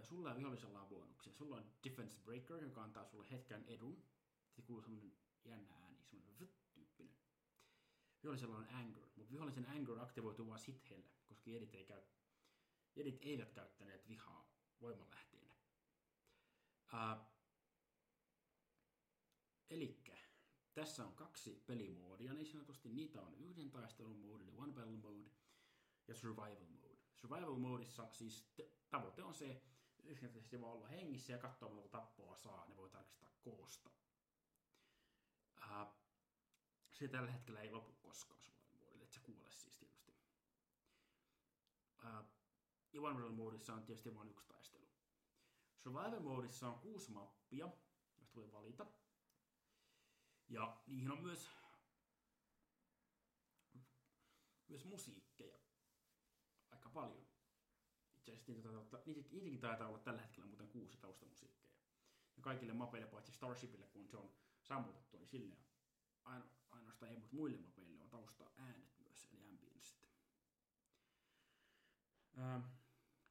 sulla 0.03 0.29
ja 0.29 0.35
vihollisella 0.35 0.81
on 0.81 0.87
bonuksia. 0.87 1.33
Sulla 1.33 1.55
on 1.55 1.71
Defense 1.83 2.17
Breaker, 2.23 2.63
joka 2.63 2.83
antaa 2.83 3.05
sulle 3.05 3.31
hetken 3.31 3.65
edun. 3.67 4.03
Sitten 4.45 4.65
kuuluu 4.65 4.81
semmoinen 4.81 5.17
jännä 5.45 5.73
ääni, 5.73 6.03
semmoinen 6.03 6.35
tyyppinen. 6.35 7.15
Vihollisella 8.23 8.57
on 8.57 8.67
Anger, 8.69 9.07
mutta 9.15 9.31
vihollisen 9.31 9.69
Anger 9.69 9.99
aktivoituu 9.99 10.47
vain 10.47 10.59
sithelle, 10.59 11.09
koska 11.25 11.51
edit, 11.51 11.75
ei 11.75 11.85
käy, 11.85 12.01
edit 12.95 13.19
eivät 13.21 13.51
käyttäneet 13.51 14.07
vihaa 14.07 14.49
voimalähteenä. 14.81 15.55
Uh, 16.93 17.25
Elikkä 19.69 20.17
tässä 20.73 21.05
on 21.05 21.15
kaksi 21.15 21.63
pelimoodia 21.67 22.33
niin 22.33 22.47
sanotusti. 22.47 22.89
Niitä 22.89 23.21
on 23.21 23.35
yhden 23.35 23.71
taistelun 23.71 24.17
mode, 24.17 24.43
eli 24.43 24.53
one 24.57 24.73
battle 24.73 24.97
mode, 24.97 25.31
ja 26.07 26.15
survival 26.15 26.65
mode 26.67 26.84
survival 27.25 27.57
moodissa 27.57 28.07
siis 28.11 28.53
tavoite 28.89 29.23
on 29.23 29.33
se, 29.33 29.61
yksinkertaisesti 30.03 30.61
vaan 30.61 30.73
olla 30.73 30.87
hengissä 30.87 31.33
ja 31.33 31.37
katsoa 31.37 31.69
monta 31.69 31.89
tappoa 31.89 32.35
saa, 32.35 32.65
ne 32.67 32.75
voi 32.75 32.89
tarkistaa 32.89 33.29
koosta. 33.41 33.89
Uh, 35.61 35.87
se 36.91 37.07
tällä 37.07 37.31
hetkellä 37.31 37.61
ei 37.61 37.71
lopu 37.71 37.93
koskaan 37.93 38.41
survival 38.43 38.73
moodille, 38.77 39.03
että 39.03 39.13
se 39.15 39.19
kuole 39.19 39.51
siis 39.51 39.77
tietysti. 39.77 40.15
Uh, 41.99 42.25
ja 42.93 43.01
on 43.73 43.85
tietysti 43.85 44.15
vain 44.15 44.29
yksi 44.29 44.47
taistelu. 44.47 44.89
Survival 45.77 46.19
moodissa 46.19 46.67
on 46.67 46.79
kuusi 46.79 47.11
mappia, 47.11 47.69
joista 48.17 48.35
voi 48.35 48.51
valita. 48.51 48.85
Ja 50.47 50.81
niihin 50.87 51.11
on 51.11 51.23
myös, 51.23 51.49
myös 54.67 54.85
musiikkeja 54.85 55.24
aika 55.24 55.24
paljon. 56.95 57.27
Itse 58.15 58.31
asiassa 58.31 58.51
niitä 58.51 58.69
taitaa, 58.69 58.99
niitäkin 59.05 59.59
taitaa 59.59 59.87
olla 59.87 59.99
tällä 59.99 60.21
hetkellä 60.21 60.45
muuten 60.47 60.69
kuusi 60.69 60.97
taustamusiikkeja. 60.97 61.73
Ja 62.37 62.41
kaikille 62.41 62.73
mapeille 62.73 63.07
paitsi 63.07 63.31
Starshipille, 63.31 63.87
kun 63.87 64.07
se 64.07 64.17
on 64.17 64.31
sammutettu, 64.63 65.17
niin 65.17 65.27
sille 65.27 65.55
aino, 66.23 66.45
ainoastaan 66.71 67.11
ei, 67.11 67.17
mutta 67.17 67.35
muille 67.35 67.57
mapeille 67.57 68.01
on 68.01 68.09
tausta 68.09 68.51
äänet 68.57 68.99
myös, 68.99 69.25
eli 69.31 69.43
ambiensit. 69.43 70.07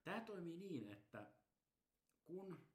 Tämä 0.05 0.21
toimii 0.21 0.57
niin, 0.57 0.93
että 0.93 1.31
kun 2.25 2.67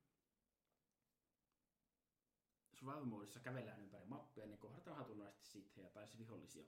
survival 2.73 3.05
moodissa 3.05 3.39
kävellään 3.39 3.81
ympäri 3.81 4.05
mappia, 4.05 4.45
niin 4.45 4.59
kohdataan 4.59 4.97
hatunnaisesti 4.97 5.45
sithejä 5.45 5.89
tai 5.89 6.07
vihollisia, 6.17 6.65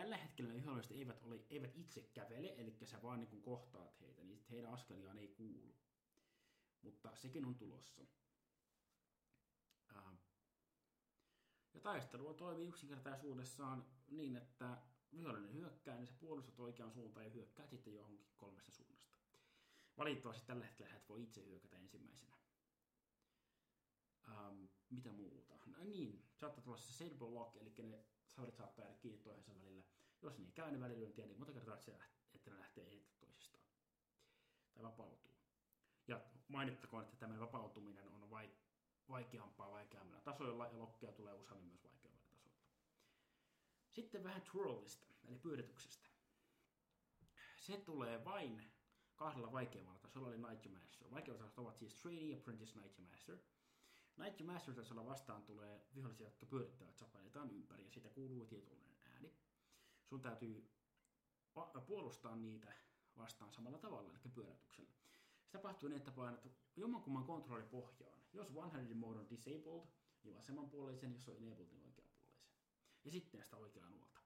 Tällä 0.00 0.16
hetkellä 0.16 0.52
ne 0.52 0.56
viholliset 0.56 0.92
eivät, 0.92 1.22
ole, 1.22 1.40
eivät 1.50 1.76
itse 1.76 2.02
kävele, 2.02 2.54
eli 2.56 2.76
sä 2.84 3.02
vaan 3.02 3.20
niin 3.20 3.42
kohtaat 3.42 4.00
heitä, 4.00 4.24
niin 4.24 4.44
heidän 4.50 4.72
askeliaan 4.72 5.18
ei 5.18 5.28
kuulu. 5.28 5.76
Mutta 6.82 7.16
sekin 7.16 7.44
on 7.44 7.54
tulossa. 7.54 8.02
Äh. 9.96 10.18
Ja 11.74 11.80
taistelu 11.80 12.34
toimii 12.34 12.66
yksinkertaisuudessaan 12.66 13.86
niin, 14.08 14.36
että 14.36 14.82
vihollinen 15.12 15.52
hyökkää, 15.52 15.96
niin 15.96 16.06
sä 16.06 16.14
puolustat 16.20 16.60
oikeaan 16.60 16.92
suuntaan 16.92 17.26
ja 17.26 17.32
hyökkää 17.32 17.66
sitten 17.66 17.94
johonkin 17.94 18.26
kolmesta 18.36 18.72
suunnasta. 18.72 19.16
Valitettavasti 19.96 20.46
tällä 20.46 20.66
hetkellä 20.66 20.96
et 20.96 21.08
voi 21.08 21.22
itse 21.22 21.44
hyökätä 21.44 21.78
ensimmäisenä. 21.78 22.36
Ähm, 24.28 24.64
mitä 24.90 25.12
muuta? 25.12 25.54
No 25.66 25.84
niin, 25.84 26.24
saattaa 26.34 26.64
tulla 26.64 26.76
se 26.76 26.92
Sable 26.92 27.30
Lock, 27.30 27.56
eli 27.56 27.74
ne 27.82 28.04
saattaa 28.36 28.84
jäädä 28.84 28.98
kiinni 28.98 29.18
toisensa 29.18 29.54
välillä. 29.54 29.84
Jos 30.22 30.38
niin 30.38 30.52
käy 30.52 30.70
ne 30.70 30.80
välilyöntiä, 30.80 31.26
niin 31.26 31.38
monta 31.38 31.52
kertaa, 31.52 31.74
että, 31.74 31.92
lähtee, 31.92 32.18
että 32.34 32.50
ne 32.50 32.58
lähtee 32.58 32.94
irti 32.94 33.14
toisistaan. 33.20 33.64
Tai 34.74 34.82
vapautuu. 34.82 35.36
Ja 36.08 36.20
mainittakoon, 36.48 37.04
että 37.04 37.16
tämä 37.16 37.40
vapautuminen 37.40 38.08
on 38.08 38.30
vai, 38.30 38.50
vaikeampaa 39.08 39.70
vaikeammilla 39.70 40.20
tasoilla, 40.20 40.66
ja 40.66 40.78
lokkeja 40.78 41.12
tulee 41.12 41.34
useammin 41.34 41.68
myös 41.68 41.84
vaikeammilla 41.84 42.28
tasoilla. 42.28 42.60
Sitten 43.90 44.24
vähän 44.24 44.42
twirlista, 44.42 45.06
eli 45.28 45.38
pyörityksestä. 45.38 46.08
Se 47.56 47.76
tulee 47.76 48.24
vain 48.24 48.72
kahdella 49.16 49.52
vaikeammalla 49.52 50.00
tasolla, 50.00 50.28
eli 50.28 50.48
Night 50.48 50.72
Master. 50.72 51.10
Vaikeammat 51.10 51.58
ovat 51.58 51.78
siis 51.78 51.94
Trainee, 51.94 52.36
Apprentice, 52.36 52.80
Night 52.80 52.98
Master. 52.98 53.38
Night 54.20 54.40
Master 54.40 54.74
tasolla 54.74 55.06
vastaan 55.06 55.42
tulee 55.42 55.86
vihollisia, 55.94 56.26
jotka 56.26 56.46
pyörittävät 56.46 56.96
sapanitaan 56.96 57.50
ympäri, 57.50 57.84
ja 57.84 57.90
siitä 57.90 58.08
kuuluu 58.08 58.46
tietynlainen 58.46 58.98
ääni. 59.04 59.34
Sun 60.04 60.20
täytyy 60.22 60.70
puolustaa 61.86 62.36
niitä 62.36 62.72
vastaan 63.16 63.52
samalla 63.52 63.78
tavalla, 63.78 64.10
eli 64.10 64.32
pyörätyksellä. 64.34 64.90
Se 65.44 65.50
tapahtuu 65.52 65.88
niin, 65.88 65.98
että 65.98 66.10
painat 66.10 66.48
jommankumman 66.76 67.24
kontrolli 67.24 67.66
pohjaan. 67.66 68.20
Jos 68.32 68.50
one-handed 68.50 68.94
mode 68.94 69.18
on 69.18 69.30
disabled, 69.30 69.88
niin 70.22 70.34
vasemmanpuoleisen, 70.34 71.12
jos 71.12 71.28
on 71.28 71.36
enabled, 71.36 71.68
niin 71.70 71.82
oikeanpuoleisen. 71.86 72.50
Ja 73.04 73.10
sitten 73.10 73.44
sitä 73.44 73.56
oikeaa 73.56 73.88
nuolta. 73.90 74.20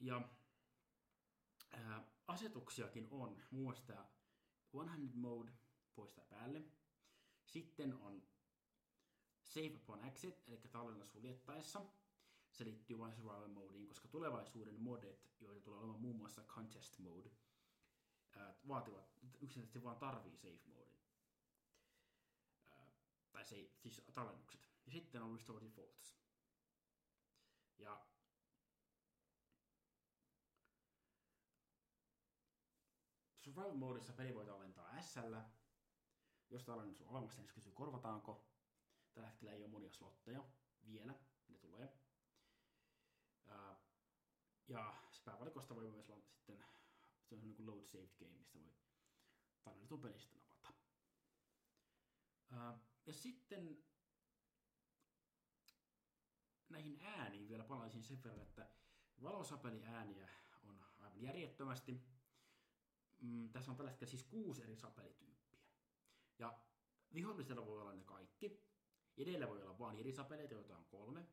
Ja 0.00 0.28
ää, 1.72 2.04
asetuksiakin 2.26 3.08
on, 3.10 3.42
muun 3.50 3.64
muassa 3.64 3.86
tämä 3.86 4.06
one-handed 4.72 5.14
mode 5.14 5.52
poistaa 5.94 6.24
päälle. 6.24 6.64
Sitten 7.48 7.94
on 7.94 8.22
save 9.42 9.74
upon 9.76 10.04
exit, 10.04 10.42
eli 10.48 10.56
tallenna 10.56 11.06
suljettaessa. 11.06 11.86
Se 12.50 12.64
liittyy 12.64 12.98
vain 12.98 13.14
survival 13.14 13.48
modeen, 13.48 13.86
koska 13.86 14.08
tulevaisuuden 14.08 14.80
modet, 14.80 15.30
joita 15.40 15.60
tulee 15.60 15.78
olemaan 15.78 16.00
muun 16.00 16.16
muassa 16.16 16.42
contest 16.42 16.98
mode, 16.98 17.30
vaativat, 18.68 19.18
yksinkertaisesti 19.40 19.82
vaan 19.82 19.96
tarvii 19.98 20.36
safe 20.36 20.60
modin. 20.66 20.98
tai 23.32 23.44
se, 23.44 23.70
siis 23.76 24.02
tallennukset. 24.14 24.68
Ja 24.86 24.92
sitten 24.92 25.22
on 25.22 25.34
restore 25.36 25.66
defaults. 25.66 26.18
Ja 27.78 28.06
survival 33.36 33.74
modissa 33.74 34.12
peli 34.12 34.34
voi 34.34 34.46
tallentaa 34.46 35.02
SL. 35.02 35.34
Jos 36.50 36.64
tallennus 36.64 37.00
on 37.00 37.08
olemassa, 37.08 37.40
niin 37.40 37.48
se 37.48 37.54
kysyy 37.54 37.72
korvataanko. 37.72 38.44
Tällä 39.14 39.28
hetkellä 39.28 39.52
ei 39.52 39.62
ole 39.62 39.68
monia 39.68 39.92
slotteja 39.92 40.44
vielä, 40.86 41.14
ne 41.48 41.58
tulee. 41.58 41.98
Ja 44.68 44.94
päävalikosta 45.24 45.74
voi 45.74 45.90
myös 45.90 46.12
sitten 46.28 46.64
se 47.24 47.34
on 47.34 47.40
niin 47.40 47.54
kuin 47.54 47.66
load 47.66 47.86
saved 47.86 48.18
game, 48.18 48.38
mistä 48.38 48.58
voi 48.58 48.72
tallennetun 49.62 50.00
pelistä 50.00 50.36
napata. 50.36 50.72
Ja 53.06 53.12
sitten 53.12 53.84
näihin 56.68 57.00
ääniin 57.00 57.48
vielä 57.48 57.64
palaisin 57.64 58.02
sen 58.02 58.22
verran, 58.22 58.42
että 58.42 58.70
valosapeli 59.22 59.82
ääniä 59.84 60.28
on 60.62 60.84
aivan 60.98 61.22
järjettömästi. 61.22 62.02
Mm, 63.20 63.50
tässä 63.50 63.70
on 63.70 63.76
tällä 63.76 63.90
hetkellä 63.90 64.10
siis 64.10 64.24
kuusi 64.24 64.62
eri 64.62 64.76
sapelityyppiä. 64.76 65.37
Ja 66.38 66.58
vihollisella 67.14 67.66
voi 67.66 67.80
olla 67.80 67.92
ne 67.92 68.04
kaikki. 68.04 68.68
Edellä 69.16 69.48
voi 69.48 69.62
olla 69.62 69.78
vain 69.78 69.98
eri 69.98 70.12
sapeleita, 70.12 70.54
joita 70.54 70.76
on 70.76 70.84
kolme. 70.84 71.28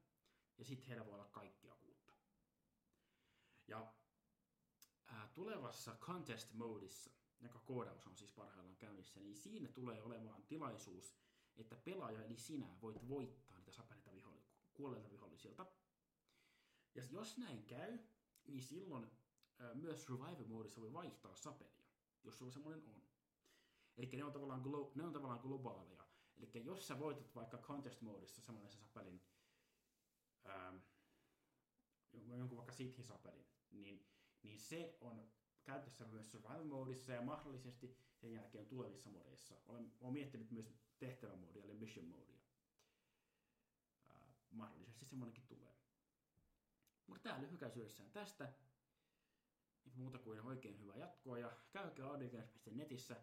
Ja 0.57 0.65
sitten 0.65 0.87
heillä 0.87 1.05
voi 1.05 1.13
olla 1.13 1.25
kaikkia 1.25 1.75
kuutta. 1.75 2.13
Ja 3.67 3.93
ää, 5.05 5.27
tulevassa 5.33 5.95
contest 5.99 6.53
modissa, 6.53 7.11
joka 7.39 7.59
koodaus 7.59 8.07
on 8.07 8.15
siis 8.15 8.31
parhaillaan 8.31 8.77
käynnissä, 8.77 9.19
niin 9.19 9.35
siinä 9.35 9.69
tulee 9.69 10.01
olemaan 10.01 10.43
tilaisuus, 10.43 11.15
että 11.55 11.75
pelaaja 11.75 12.23
eli 12.23 12.37
sinä 12.37 12.77
voit 12.81 13.09
voittaa 13.09 13.57
niitä 13.57 13.71
sapeleita 13.71 14.11
viholli- 14.11 14.45
kuolleilta 14.73 15.11
vihollisilta. 15.11 15.65
Ja 16.95 17.05
jos 17.05 17.37
näin 17.37 17.63
käy, 17.65 17.99
niin 18.45 18.63
silloin 18.63 19.11
ää, 19.59 19.73
myös 19.73 20.05
survival 20.05 20.47
modissa 20.47 20.81
voi 20.81 20.93
vaihtaa 20.93 21.35
sapelia, 21.35 21.85
jos 22.23 22.37
sulla 22.37 22.51
semmoinen 22.51 22.83
on. 22.87 23.04
Eli 23.97 24.09
ne 24.15 24.23
on 24.23 24.33
tavallaan, 24.33 24.61
glo- 24.61 24.91
ne 24.95 25.03
on 25.03 25.13
tavallaan 25.13 25.39
globaaleja. 25.39 26.05
Eli 26.37 26.65
jos 26.65 26.87
sä 26.87 26.99
voitat 26.99 27.35
vaikka 27.35 27.57
contest 27.57 28.01
modissa 28.01 28.41
semmoinen 28.41 28.71
sapelin, 28.71 29.21
ää, 30.43 30.73
jonkun 32.37 32.57
vaikka 32.57 32.73
Sithi-sapelin, 32.73 33.45
niin 33.71 34.05
niin 34.45 34.59
se 34.59 34.97
on 35.01 35.29
käytössä 35.63 36.05
myös 36.05 36.31
survival 36.31 36.63
modissa 36.63 37.11
ja 37.11 37.21
mahdollisesti 37.21 37.97
sen 38.13 38.33
jälkeen 38.33 38.67
tulevissa 38.67 39.09
modeissa. 39.09 39.55
Olen, 39.65 39.93
olen 40.01 40.13
miettinyt 40.13 40.51
myös 40.51 40.73
tehtävämoodia 40.99 41.63
eli 41.63 41.73
mission 41.73 42.05
modia. 42.07 42.39
Ää, 44.09 44.33
mahdollisesti 44.51 45.05
semmoinenkin 45.05 45.47
tulee. 45.47 45.75
Mutta 47.07 47.29
tämä 47.29 47.41
lyhykäisyydessään 47.41 48.11
tästä. 48.11 48.53
Ei 49.85 49.95
muuta 49.95 50.19
kuin 50.19 50.41
oikein 50.41 50.79
hyvää 50.79 50.97
jatkoa 50.97 51.39
ja 51.39 51.57
käykää 51.71 52.07
audiogames.netissä. 52.07 53.15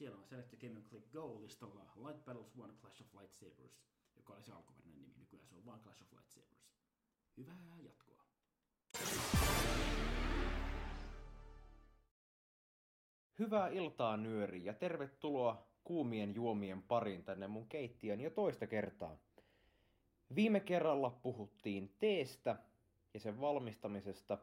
Siellä 0.00 0.18
on 0.18 0.24
Select 0.24 0.60
Game 0.60 0.76
and 0.76 0.88
Click 0.88 1.12
Go-listalla 1.12 1.84
Light 1.96 2.24
Battles 2.24 2.58
One 2.58 2.72
Clash 2.80 3.02
of 3.02 3.14
Lightsabers, 3.20 3.80
joka 4.16 4.32
oli 4.32 4.42
se 4.42 4.52
alkuperäinen 4.52 5.00
nimi. 5.00 5.14
Nykyään 5.18 5.46
se 5.48 5.54
on 5.54 5.66
vain 5.66 5.80
Clash 5.80 6.02
of 6.02 6.12
Lightsabers. 6.12 6.70
Hyvää 7.36 7.76
jatkoa! 7.82 8.24
Hyvää 13.38 13.68
iltaa 13.68 14.16
nyöri 14.16 14.64
ja 14.64 14.74
tervetuloa 14.74 15.66
kuumien 15.84 16.34
juomien 16.34 16.82
pariin 16.82 17.24
tänne 17.24 17.46
mun 17.46 17.68
keittiön 17.68 18.20
jo 18.20 18.30
toista 18.30 18.66
kertaa. 18.66 19.16
Viime 20.34 20.60
kerralla 20.60 21.10
puhuttiin 21.10 21.94
teestä 21.98 22.56
ja 23.14 23.20
sen 23.20 23.40
valmistamisesta 23.40 24.38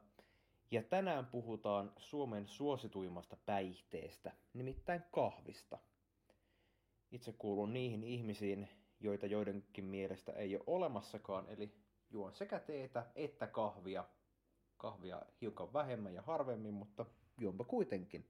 ja 0.72 0.84
tänään 0.84 1.26
puhutaan 1.26 1.92
Suomen 1.98 2.48
suosituimmasta 2.48 3.38
päihteestä, 3.46 4.32
nimittäin 4.54 5.04
kahvista. 5.12 5.78
Itse 7.12 7.34
kuulun 7.34 7.74
niihin 7.74 8.04
ihmisiin, 8.04 8.70
joita 9.00 9.26
joidenkin 9.26 9.86
mielestä 9.86 10.32
ei 10.32 10.56
ole 10.56 10.64
olemassakaan, 10.68 11.46
eli 11.50 11.74
juon 12.10 12.34
sekä 12.34 12.60
teetä 12.60 13.06
että 13.16 13.48
kahvia. 13.48 14.06
Kahvia 14.78 15.22
hiukan 15.42 15.74
vähemmän 15.74 16.14
ja 16.14 16.22
harvemmin, 16.22 16.74
mutta 16.74 17.06
juonpa 17.42 17.64
kuitenkin. 17.64 18.30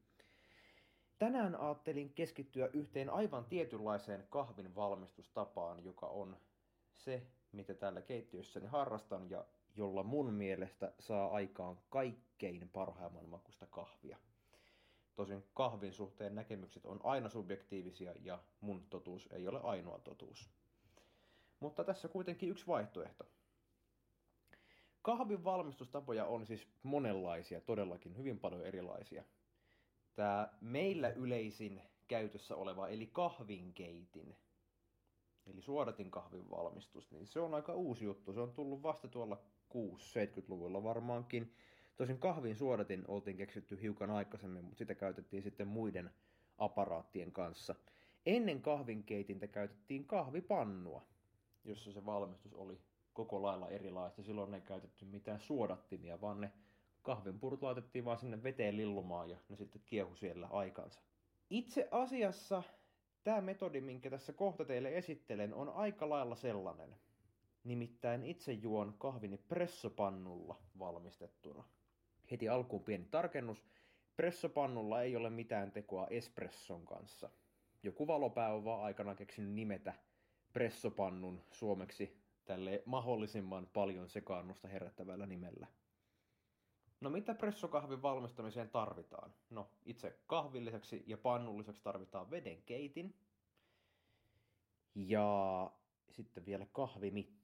Tänään 1.20 1.56
ajattelin 1.56 2.14
keskittyä 2.14 2.70
yhteen 2.74 3.10
aivan 3.10 3.46
tietynlaiseen 3.46 4.28
kahvin 4.30 4.76
valmistustapaan, 4.76 5.84
joka 5.84 6.08
on 6.08 6.38
se, 6.96 7.28
mitä 7.52 7.74
täällä 7.74 8.02
keittiössäni 8.02 8.66
harrastan 8.66 9.30
ja 9.30 9.46
jolla 9.78 10.04
mun 10.04 10.34
mielestä 10.34 10.94
saa 11.00 11.32
aikaan 11.32 11.80
kaikkein 11.90 12.70
parhaimman 12.70 13.30
makusta 13.30 13.66
kahvia. 13.66 14.18
Tosin 15.16 15.44
kahvin 15.54 15.94
suhteen 15.94 16.36
näkemykset 16.36 16.86
on 16.86 17.00
aina 17.04 17.30
subjektiivisia 17.30 18.14
ja 18.22 18.40
mun 18.62 18.86
totuus 18.90 19.30
ei 19.32 19.48
ole 19.48 19.60
ainoa 19.64 20.00
totuus. 20.00 20.50
Mutta 21.60 21.84
tässä 21.84 22.08
kuitenkin 22.08 22.50
yksi 22.50 22.68
vaihtoehto. 22.68 23.26
Kahvin 25.02 25.44
valmistustapoja 25.44 26.26
on 26.26 26.46
siis 26.46 26.68
monenlaisia, 26.84 27.62
todellakin 27.62 28.18
hyvin 28.18 28.40
paljon 28.40 28.66
erilaisia– 28.66 29.24
tämä 30.18 30.50
meillä 30.62 31.10
yleisin 31.10 31.82
käytössä 32.08 32.56
oleva, 32.56 32.88
eli 32.88 33.08
kahvinkeitin, 33.08 34.36
eli 35.48 35.62
suodatin 35.62 36.12
kahvin 36.12 36.50
valmistus, 36.50 37.12
niin 37.12 37.28
se 37.28 37.40
on 37.40 37.54
aika 37.54 37.74
uusi 37.74 38.06
juttu. 38.06 38.34
Se 38.34 38.40
on 38.40 38.54
tullut 38.54 38.84
vasta 38.84 39.08
tuolla 39.08 39.42
6-70-luvulla 39.74 40.84
varmaankin. 40.84 41.54
Tosin 41.96 42.20
kahvin 42.20 42.56
suodatin 42.56 43.04
oltiin 43.08 43.38
keksitty 43.38 43.82
hiukan 43.82 44.12
aikaisemmin, 44.12 44.64
mutta 44.64 44.78
sitä 44.78 44.96
käytettiin 44.96 45.44
sitten 45.44 45.68
muiden 45.68 46.12
aparaattien 46.58 47.32
kanssa. 47.32 47.76
Ennen 48.26 48.62
kahvinkeitintä 48.62 49.48
käytettiin 49.48 50.06
kahvipannua, 50.06 51.02
jossa 51.64 51.92
se 51.92 52.06
valmistus 52.06 52.54
oli 52.54 52.80
koko 53.14 53.42
lailla 53.42 53.70
erilaista. 53.70 54.24
Silloin 54.24 54.54
ei 54.54 54.62
käytetty 54.62 55.06
mitään 55.06 55.40
suodattimia, 55.40 56.22
vaan 56.22 56.42
ne 56.42 56.52
kahvinpurut 57.02 57.62
laitettiin 57.62 58.06
vaan 58.06 58.18
sinne 58.18 58.44
veteen 58.44 58.78
lillumaan 58.78 59.30
ja 59.30 59.38
ne 59.50 59.56
sitten 59.56 59.82
kiehu 59.86 60.16
siellä 60.16 60.48
aikansa. 60.48 61.02
Itse 61.50 61.88
asiassa 61.92 62.64
tämä 63.24 63.42
metodi, 63.42 63.82
minkä 63.82 64.10
tässä 64.10 64.34
kohta 64.34 64.66
teille 64.66 64.98
esittelen, 64.98 65.54
on 65.54 65.70
aika 65.70 66.10
lailla 66.10 66.36
sellainen. 66.36 66.96
Nimittäin 67.68 68.24
itse 68.24 68.54
juon 68.54 68.96
kahvini 68.98 69.38
pressopannulla 69.38 70.56
valmistettuna. 70.80 71.64
Heti 72.32 72.50
alkuun 72.50 72.84
pieni 72.84 73.06
tarkennus. 73.12 73.66
Pressopannulla 74.16 75.02
ei 75.02 75.16
ole 75.16 75.30
mitään 75.30 75.72
tekoa 75.72 76.08
espresson 76.08 76.86
kanssa. 76.86 77.30
Joku 77.84 78.08
valopää 78.08 78.54
on 78.54 78.66
vaan 78.66 78.84
aikana 78.84 79.16
keksinyt 79.16 79.52
nimetä 79.52 79.94
pressopannun 80.54 81.42
suomeksi 81.52 82.22
tälle 82.46 82.84
mahdollisimman 82.86 83.68
paljon 83.74 84.10
sekaannusta 84.10 84.68
herättävällä 84.68 85.26
nimellä. 85.26 85.68
No 87.02 87.10
mitä 87.10 87.36
pressokahvin 87.36 88.02
valmistamiseen 88.02 88.70
tarvitaan? 88.70 89.34
No 89.50 89.70
itse 89.86 90.20
kahvin 90.28 90.66
lisäksi 90.66 91.04
ja 91.08 91.18
pannun 91.18 91.58
lisäksi 91.58 91.84
tarvitaan 91.84 92.32
veden 92.32 92.62
keitin 92.62 93.16
ja 94.96 95.72
sitten 96.10 96.46
vielä 96.46 96.66
kahvimitta. 96.72 97.37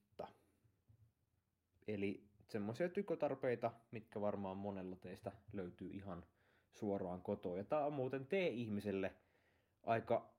Eli 1.87 2.23
semmoisia 2.47 2.89
tykotarpeita, 2.89 3.71
mitkä 3.91 4.21
varmaan 4.21 4.57
monella 4.57 4.95
teistä 4.95 5.31
löytyy 5.53 5.89
ihan 5.89 6.25
suoraan 6.71 7.21
kotoa. 7.21 7.57
Ja 7.57 7.63
tää 7.63 7.85
on 7.85 7.93
muuten 7.93 8.25
tee-ihmiselle 8.27 9.15
aika 9.83 10.33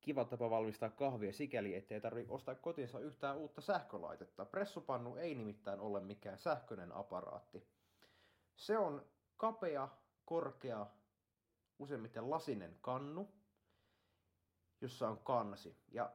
kiva 0.00 0.24
tapa 0.24 0.50
valmistaa 0.50 0.90
kahvia 0.90 1.32
sikäli, 1.32 1.74
ettei 1.74 2.00
tarvi 2.00 2.26
ostaa 2.28 2.54
kotinsa 2.54 3.00
yhtään 3.00 3.36
uutta 3.36 3.60
sähkölaitetta. 3.60 4.44
Pressopannu 4.44 5.16
ei 5.16 5.34
nimittäin 5.34 5.80
ole 5.80 6.00
mikään 6.00 6.38
sähköinen 6.38 6.92
aparaatti. 6.92 7.66
Se 8.56 8.78
on 8.78 9.06
kapea, 9.36 9.88
korkea, 10.24 10.86
useimmiten 11.78 12.30
lasinen 12.30 12.78
kannu, 12.80 13.28
jossa 14.80 15.08
on 15.08 15.18
kansi. 15.18 15.76
Ja 15.92 16.12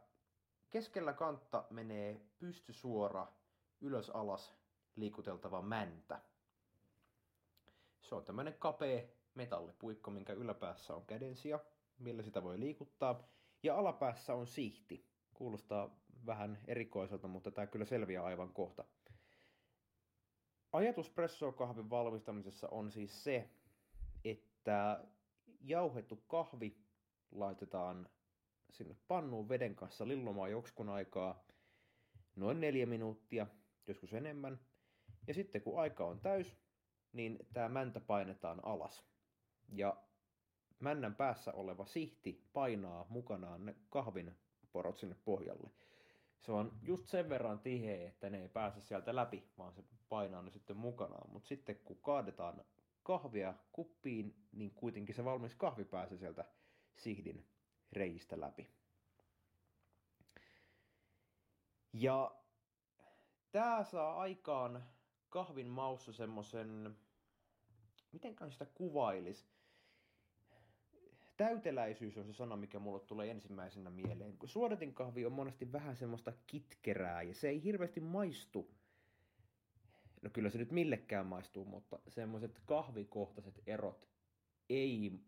keskellä 0.70 1.14
kantta 1.14 1.64
menee 1.70 2.22
pystysuora 2.40 3.28
ylös 3.82 4.10
alas 4.10 4.61
liikuteltava 4.96 5.62
mäntä. 5.62 6.22
Se 8.02 8.16
on 8.16 8.26
tämmöinen 8.26 8.56
kapea 8.60 9.04
metallipuikko, 9.36 10.12
minkä 10.12 10.34
yläpäässä 10.34 10.96
on 10.96 11.06
kädensia, 11.06 11.60
millä 12.00 12.24
sitä 12.24 12.44
voi 12.44 12.60
liikuttaa. 12.60 13.28
Ja 13.64 13.78
alapäässä 13.78 14.34
on 14.34 14.48
sihti. 14.48 15.06
Kuulostaa 15.34 16.00
vähän 16.26 16.60
erikoiselta, 16.68 17.28
mutta 17.28 17.52
tämä 17.52 17.68
kyllä 17.68 17.86
selviää 17.86 18.24
aivan 18.24 18.54
kohta. 18.54 18.86
Ajatus 20.74 21.10
pressokahvin 21.10 21.90
valmistamisessa 21.90 22.68
on 22.70 22.92
siis 22.92 23.24
se, 23.24 23.50
että 24.24 25.06
jauhettu 25.62 26.16
kahvi 26.28 26.78
laitetaan 27.32 28.10
sinne 28.70 28.96
pannuun 29.08 29.50
veden 29.50 29.76
kanssa 29.76 30.08
lillumaan 30.08 30.52
joksikun 30.52 30.90
aikaa 30.90 31.44
noin 32.36 32.62
neljä 32.62 32.86
minuuttia, 32.86 33.48
joskus 33.88 34.14
enemmän. 34.14 34.60
Ja 35.28 35.34
sitten 35.34 35.62
kun 35.62 35.80
aika 35.80 36.06
on 36.06 36.20
täys, 36.20 36.58
niin 37.14 37.48
tämä 37.54 37.70
mäntä 37.70 38.00
painetaan 38.00 38.66
alas. 38.66 39.04
Ja 39.70 39.98
männän 40.80 41.16
päässä 41.16 41.54
oleva 41.54 41.86
sihti 41.86 42.50
painaa 42.54 43.06
mukanaan 43.10 43.76
kahvin 43.90 44.36
porot 44.72 44.98
sinne 44.98 45.16
pohjalle. 45.26 45.70
Se 46.40 46.52
on 46.52 46.80
just 46.82 47.08
sen 47.08 47.30
verran 47.30 47.60
tiheä, 47.60 48.08
että 48.08 48.30
ne 48.30 48.42
ei 48.42 48.50
pääse 48.50 48.82
sieltä 48.82 49.16
läpi, 49.16 49.52
vaan 49.58 49.74
se 49.74 49.84
painaa 50.10 50.42
ne 50.42 50.52
sitten 50.52 50.78
mukanaan. 50.78 51.30
Mutta 51.30 51.48
sitten 51.48 51.76
kun 51.76 52.02
kaadetaan 52.02 52.66
kahvia 53.04 53.54
kuppiin, 53.72 54.48
niin 54.52 54.72
kuitenkin 54.72 55.16
se 55.16 55.26
valmis 55.26 55.56
kahvi 55.56 55.86
pääsee 55.86 56.18
sieltä 56.18 56.46
sihdin 56.96 57.48
reistä 57.92 58.40
läpi. 58.40 58.70
Ja 61.94 62.36
tää 63.52 63.84
saa 63.84 64.20
aikaan 64.20 64.84
kahvin 65.32 65.68
maussa 65.68 66.14
semmosen, 66.14 66.98
miten 68.12 68.36
sitä 68.50 68.66
kuvailis? 68.66 69.48
Täyteläisyys 71.38 72.18
on 72.18 72.26
se 72.26 72.34
sana, 72.34 72.56
mikä 72.56 72.80
mulle 72.80 73.00
tulee 73.00 73.32
ensimmäisenä 73.32 73.90
mieleen. 73.90 74.38
Kun 74.38 74.50
suodatin 74.50 74.94
kahvi 74.94 75.26
on 75.26 75.32
monesti 75.32 75.72
vähän 75.72 75.96
semmoista 75.96 76.34
kitkerää 76.48 77.22
ja 77.22 77.36
se 77.36 77.50
ei 77.50 77.64
hirveästi 77.64 78.00
maistu. 78.00 78.72
No 80.22 80.30
kyllä 80.30 80.50
se 80.50 80.58
nyt 80.58 80.72
millekään 80.72 81.26
maistuu, 81.26 81.66
mutta 81.66 82.00
semmoiset 82.08 82.62
kahvikohtaiset 82.66 83.62
erot 83.68 84.10
ei 84.70 85.20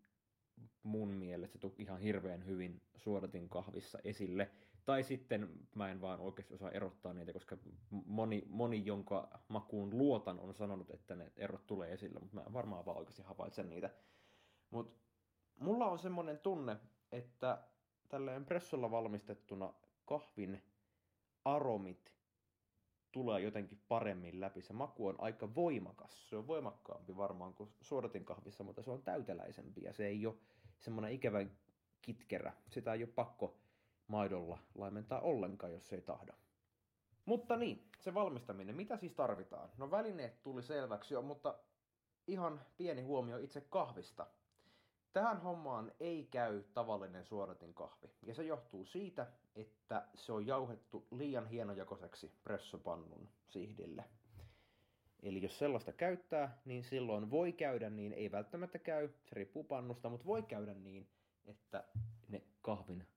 mun 0.84 1.10
mielestä 1.10 1.58
tule 1.58 1.74
ihan 1.78 2.00
hirveän 2.00 2.46
hyvin 2.46 2.82
suodatin 2.96 3.50
kahvissa 3.50 4.00
esille. 4.04 4.52
Tai 4.86 5.04
sitten 5.04 5.50
mä 5.76 5.92
en 5.92 6.02
vaan 6.02 6.20
oikeasti 6.20 6.54
osaa 6.54 6.72
erottaa 6.72 7.14
niitä, 7.14 7.34
koska 7.34 7.58
moni, 7.90 8.44
moni 8.50 8.86
jonka 8.86 9.40
makuun 9.48 9.98
luotan 9.98 10.40
on 10.40 10.54
sanonut, 10.54 10.90
että 10.90 11.16
ne 11.16 11.32
erot 11.36 11.68
tulee 11.68 11.94
esille, 11.94 12.20
mutta 12.20 12.36
mä 12.36 12.54
varmaan 12.54 12.86
vaan 12.86 12.98
oikeasti 12.98 13.22
havaitsen 13.22 13.70
niitä. 13.70 13.90
Mutta 14.70 14.94
mulla 15.60 15.86
on 15.86 16.00
semmoinen 16.00 16.40
tunne, 16.40 16.78
että 17.12 17.64
tälleen 18.10 18.46
pressolla 18.46 18.92
valmistettuna 18.92 19.74
kahvin 20.06 20.62
aromit 21.46 22.14
tulee 23.12 23.42
jotenkin 23.42 23.82
paremmin 23.88 24.42
läpi. 24.42 24.62
Se 24.62 24.74
maku 24.74 25.08
on 25.08 25.16
aika 25.18 25.56
voimakas. 25.56 26.30
Se 26.30 26.36
on 26.36 26.48
voimakkaampi 26.48 27.18
varmaan 27.18 27.54
kuin 27.54 27.74
suodatin 27.82 28.26
kahvissa, 28.26 28.64
mutta 28.64 28.84
se 28.84 28.92
on 28.92 29.04
täyteläisempi 29.04 29.82
ja 29.82 29.94
se 29.94 30.08
ei 30.08 30.26
ole 30.26 30.36
semmoinen 30.80 31.12
ikävä 31.12 31.46
kitkerä. 32.02 32.54
Sitä 32.70 32.94
ei 32.94 33.04
ole 33.04 33.12
pakko 33.16 33.63
maidolla 34.08 34.60
laimentaa 34.76 35.22
ollenkaan, 35.22 35.74
jos 35.74 35.94
ei 35.94 36.02
tahdo. 36.02 36.34
Mutta 37.26 37.56
niin, 37.56 37.90
se 38.00 38.14
valmistaminen. 38.14 38.76
Mitä 38.76 38.98
siis 38.98 39.14
tarvitaan? 39.14 39.70
No 39.78 39.92
välineet 39.92 40.42
tuli 40.42 40.64
selväksi 40.64 41.14
jo, 41.14 41.22
mutta 41.22 41.56
ihan 42.28 42.62
pieni 42.78 43.02
huomio 43.02 43.38
itse 43.38 43.62
kahvista. 43.62 44.28
Tähän 45.14 45.42
hommaan 45.42 45.92
ei 46.00 46.28
käy 46.32 46.64
tavallinen 46.74 47.26
suodatin 47.26 47.74
kahvi. 47.74 48.12
Ja 48.24 48.34
se 48.34 48.44
johtuu 48.44 48.86
siitä, 48.86 49.28
että 49.56 50.08
se 50.16 50.32
on 50.32 50.48
jauhettu 50.48 51.08
liian 51.12 51.48
hienojakoiseksi 51.48 52.32
pressopannun 52.44 53.30
sihdille. 53.48 54.04
Eli 55.24 55.42
jos 55.42 55.60
sellaista 55.60 55.94
käyttää, 55.94 56.58
niin 56.66 56.84
silloin 56.84 57.32
voi 57.32 57.54
käydä 57.54 57.90
niin, 57.90 58.14
ei 58.14 58.32
välttämättä 58.32 58.80
käy, 58.80 59.10
se 59.26 59.36
riippuu 59.36 59.64
pannusta, 59.64 60.10
mutta 60.10 60.26
voi 60.26 60.44
käydä 60.44 60.74
niin, 60.74 61.08
että 61.46 61.84
ne 62.28 62.42
kahvin 62.62 63.08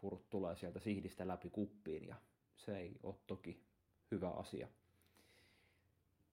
purut 0.00 0.30
tulee 0.30 0.56
sieltä 0.56 0.80
sihdistä 0.80 1.28
läpi 1.28 1.50
kuppiin 1.50 2.06
ja 2.06 2.16
se 2.56 2.78
ei 2.78 2.96
ole 3.02 3.14
toki 3.26 3.64
hyvä 4.10 4.30
asia. 4.30 4.68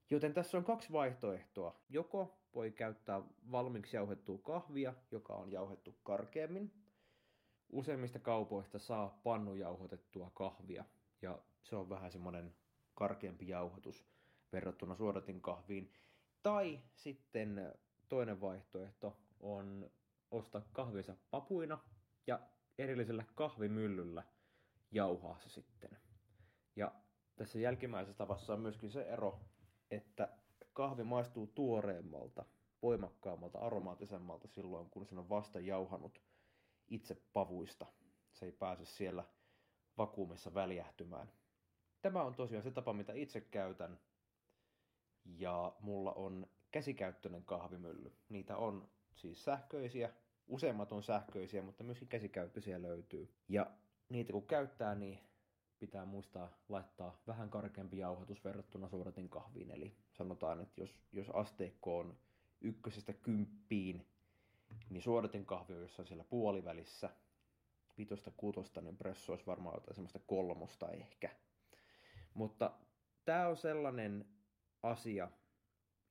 Joten 0.10 0.34
tässä 0.34 0.58
on 0.58 0.64
kaksi 0.64 0.92
vaihtoehtoa. 0.92 1.80
Joko 1.90 2.38
voi 2.56 2.72
käyttää 2.72 3.22
valmiiksi 3.52 3.98
jauhettua 3.98 4.38
kahvia, 4.38 4.94
joka 5.12 5.34
on 5.34 5.52
jauhettu 5.52 5.96
karkeammin. 6.04 6.74
Useimmista 7.70 8.20
kaupoista 8.20 8.80
saa 8.80 9.20
pannujauhotettua 9.24 10.32
kahvia 10.34 10.86
ja 11.22 11.40
se 11.64 11.76
on 11.76 11.90
vähän 11.90 12.12
semmoinen 12.12 12.56
karkeampi 12.96 13.48
jauhotus 13.48 14.06
verrattuna 14.54 14.96
suodatin 14.96 15.42
kahviin. 15.42 15.94
Tai 16.44 16.80
sitten 16.96 17.74
toinen 18.10 18.42
vaihtoehto 18.42 19.18
on 19.40 19.92
ostaa 20.32 20.62
kahvinsa 20.74 21.16
papuina 21.32 21.80
ja 22.28 22.40
erillisellä 22.78 23.24
kahvimyllyllä 23.36 24.24
jauhaa 24.92 25.40
se 25.40 25.50
sitten. 25.50 25.98
Ja 26.76 26.92
tässä 27.36 27.60
jälkimmäisessä 27.60 28.18
tavassa 28.18 28.54
on 28.54 28.60
myöskin 28.60 28.92
se 28.92 29.02
ero, 29.02 29.40
että 29.92 30.38
kahvi 30.74 31.04
maistuu 31.04 31.48
tuoreemmalta, 31.48 32.46
voimakkaammalta, 32.82 33.60
aromaattisemmalta 33.60 34.48
silloin, 34.48 34.90
kun 34.90 35.06
sen 35.06 35.18
on 35.18 35.30
vasta 35.30 35.60
jauhanut 35.60 36.22
itse 36.88 37.16
pavuista. 37.34 37.86
Se 38.32 38.46
ei 38.46 38.52
pääse 38.52 38.86
siellä 38.86 39.24
vakuumissa 39.98 40.54
väljähtymään. 40.54 41.32
Tämä 42.02 42.24
on 42.24 42.36
tosiaan 42.36 42.64
se 42.64 42.72
tapa, 42.72 42.94
mitä 42.94 43.14
itse 43.14 43.42
käytän. 43.42 44.00
Ja 45.26 45.76
mulla 45.80 46.14
on 46.14 46.48
käsikäyttöinen 46.72 47.46
kahvimylly. 47.46 48.14
Niitä 48.30 48.58
on 48.58 48.90
siis 49.16 49.44
sähköisiä, 49.44 50.14
useimmat 50.48 50.92
on 50.92 51.04
sähköisiä, 51.04 51.62
mutta 51.62 51.84
myöskin 51.84 52.08
käsikäyttöisiä 52.08 52.82
löytyy. 52.82 53.34
Ja 53.50 53.72
niitä 54.10 54.34
kun 54.34 54.48
käyttää, 54.48 54.96
niin 54.96 55.20
pitää 55.80 56.06
muistaa 56.06 56.50
laittaa 56.70 57.22
vähän 57.28 57.50
karkeampi 57.50 57.98
jauhatus 57.98 58.44
verrattuna 58.44 58.90
suodatin 58.90 59.30
kahviin. 59.30 59.72
Eli 59.72 59.98
sanotaan, 60.14 60.62
että 60.62 60.82
jos, 60.82 61.00
jos 61.12 61.30
asteikko 61.30 61.98
on 61.98 62.18
ykkösestä 62.62 63.14
kymppiin, 63.14 64.08
niin 64.90 65.02
suodatin 65.02 65.46
kahvi 65.46 65.74
on 65.74 65.82
jossain 65.82 66.08
siellä 66.08 66.24
puolivälissä. 66.24 67.10
Vitosta 67.98 68.32
kutosta, 68.38 68.82
niin 68.82 68.98
presso 68.98 69.34
olisi 69.34 69.46
varmaan 69.46 69.76
jotain 69.76 69.96
semmoista 69.96 70.20
kolmosta 70.20 70.90
ehkä. 70.90 71.30
Mutta 72.34 72.74
Tämä 73.28 73.48
on 73.48 73.58
sellainen 73.58 74.26
asia, 74.84 75.32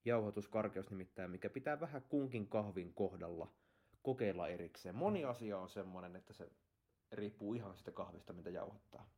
jauhotuskarkeus 0.05 0.89
nimittäin, 0.89 1.31
mikä 1.31 1.49
pitää 1.49 1.79
vähän 1.79 2.01
kunkin 2.01 2.47
kahvin 2.47 2.93
kohdalla 2.93 3.51
kokeilla 4.07 4.47
erikseen. 4.47 4.95
Moni 4.95 5.25
asia 5.25 5.59
on 5.59 5.69
semmoinen, 5.69 6.15
että 6.15 6.33
se 6.33 6.49
riippuu 7.11 7.53
ihan 7.53 7.75
sitä 7.75 7.91
kahvista, 7.91 8.33
mitä 8.33 8.49
jauhattaa. 8.49 9.09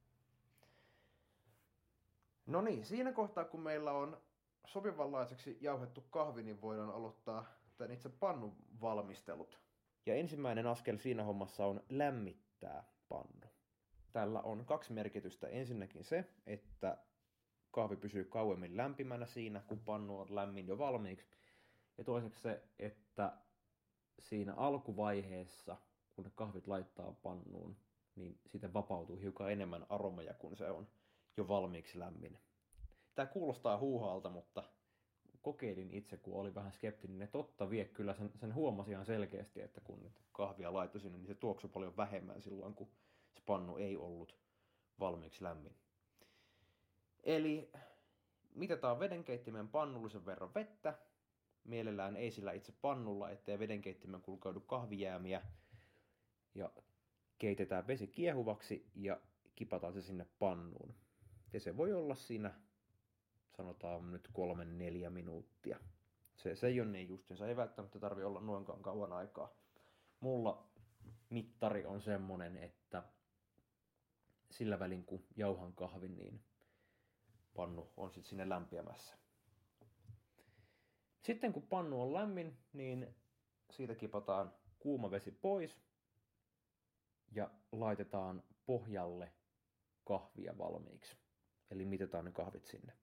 No 2.45 2.61
niin, 2.61 2.85
siinä 2.85 3.11
kohtaa 3.11 3.45
kun 3.45 3.59
meillä 3.59 3.91
on 3.91 4.21
sopivanlaiseksi 4.65 5.57
jauhettu 5.61 6.01
kahvi, 6.01 6.43
niin 6.43 6.61
voidaan 6.61 6.89
aloittaa 6.89 7.45
tämän 7.77 7.91
itse 7.91 8.09
pannun 8.09 8.55
valmistelut. 8.81 9.59
Ja 10.05 10.15
ensimmäinen 10.15 10.67
askel 10.67 10.97
siinä 10.97 11.23
hommassa 11.23 11.65
on 11.65 11.83
lämmittää 11.89 12.83
pannu. 13.09 13.47
Tällä 14.13 14.41
on 14.41 14.65
kaksi 14.65 14.93
merkitystä. 14.93 15.47
Ensinnäkin 15.47 16.03
se, 16.03 16.25
että 16.45 16.97
kahvi 17.71 17.95
pysyy 17.95 18.23
kauemmin 18.23 18.77
lämpimänä 18.77 19.25
siinä, 19.25 19.61
kun 19.67 19.79
pannu 19.79 20.19
on 20.19 20.35
lämmin 20.35 20.67
jo 20.67 20.77
valmiiksi. 20.77 21.37
Ja 21.97 22.03
toiseksi 22.03 22.41
se, 22.41 22.63
että 22.79 23.37
siinä 24.19 24.53
alkuvaiheessa, 24.53 25.77
kun 26.15 26.25
ne 26.25 26.31
kahvit 26.35 26.67
laittaa 26.67 27.13
pannuun, 27.23 27.77
niin 28.15 28.39
siitä 28.45 28.73
vapautuu 28.73 29.15
hiukan 29.15 29.51
enemmän 29.51 29.85
aromeja, 29.89 30.33
kun 30.33 30.57
se 30.57 30.69
on 30.71 30.87
jo 31.37 31.47
valmiiksi 31.47 31.99
lämmin. 31.99 32.37
Tämä 33.15 33.25
kuulostaa 33.25 33.77
huuhaalta, 33.77 34.29
mutta 34.29 34.63
kokeilin 35.41 35.91
itse, 35.91 36.17
kun 36.17 36.39
oli 36.39 36.55
vähän 36.55 36.71
skeptinen, 36.71 37.21
että 37.21 37.31
totta 37.31 37.69
vie 37.69 37.85
kyllä 37.85 38.13
sen, 38.13 38.31
sen 38.35 38.53
huomasi 38.53 38.91
ihan 38.91 39.05
selkeästi, 39.05 39.61
että 39.61 39.81
kun 39.81 40.03
nyt 40.03 40.21
kahvia 40.31 40.73
laittoi 40.73 41.01
sinne, 41.01 41.17
niin 41.17 41.27
se 41.27 41.35
tuoksui 41.35 41.69
paljon 41.69 41.97
vähemmän 41.97 42.41
silloin, 42.41 42.73
kun 42.73 42.87
se 43.35 43.41
pannu 43.45 43.77
ei 43.77 43.97
ollut 43.97 44.35
valmiiksi 44.99 45.43
lämmin. 45.43 45.75
Eli 47.23 47.71
mitataan 48.55 48.99
vedenkeittimen 48.99 49.67
pannullisen 49.67 50.25
verran 50.25 50.53
vettä, 50.53 50.93
mielellään 51.69 52.15
ei 52.15 52.31
sillä 52.31 52.51
itse 52.51 52.73
pannulla, 52.81 53.29
ettei 53.29 53.59
vedenkeittimen 53.59 54.21
kulkeudu 54.21 54.59
kahvijäämiä, 54.59 55.41
ja 56.55 56.71
keitetään 57.37 57.87
vesi 57.87 58.07
kiehuvaksi 58.07 58.91
ja 58.95 59.19
kipataan 59.55 59.93
se 59.93 60.01
sinne 60.01 60.27
pannuun. 60.39 60.95
Ja 61.53 61.59
se 61.59 61.77
voi 61.77 61.93
olla 61.93 62.15
siinä, 62.15 62.53
sanotaan 63.57 64.11
nyt 64.11 64.29
kolme 64.33 64.65
neljä 64.65 65.09
minuuttia. 65.09 65.79
Se, 66.35 66.55
se 66.55 66.67
ei 66.67 66.81
ole 66.81 66.89
niin 66.89 67.07
justinsa, 67.07 67.47
ei 67.47 67.55
välttämättä 67.55 67.99
tarvi 67.99 68.23
olla 68.23 68.41
noinkaan 68.41 68.81
kauan 68.81 69.13
aikaa. 69.13 69.53
Mulla 70.19 70.69
mittari 71.29 71.85
on 71.85 72.01
semmonen, 72.01 72.57
että 72.57 73.03
sillä 74.51 74.79
välin 74.79 75.05
kun 75.05 75.25
jauhan 75.35 75.73
kahvin, 75.73 76.17
niin 76.17 76.41
pannu 77.55 77.91
on 77.97 78.11
sitten 78.11 78.29
sinne 78.29 78.49
lämpiämässä. 78.49 79.18
Sitten 81.21 81.53
kun 81.53 81.67
pannu 81.67 82.01
on 82.01 82.13
lämmin, 82.13 82.57
niin 82.73 83.15
siitä 83.71 83.95
kipataan 83.95 84.53
kuuma 84.79 85.11
vesi 85.11 85.31
pois 85.31 85.81
ja 87.31 87.49
laitetaan 87.71 88.43
pohjalle 88.65 89.31
kahvia 90.03 90.57
valmiiksi. 90.57 91.17
Eli 91.71 91.85
mitataan 91.85 92.25
ne 92.25 92.31
kahvit 92.31 92.65
sinne. 92.65 92.93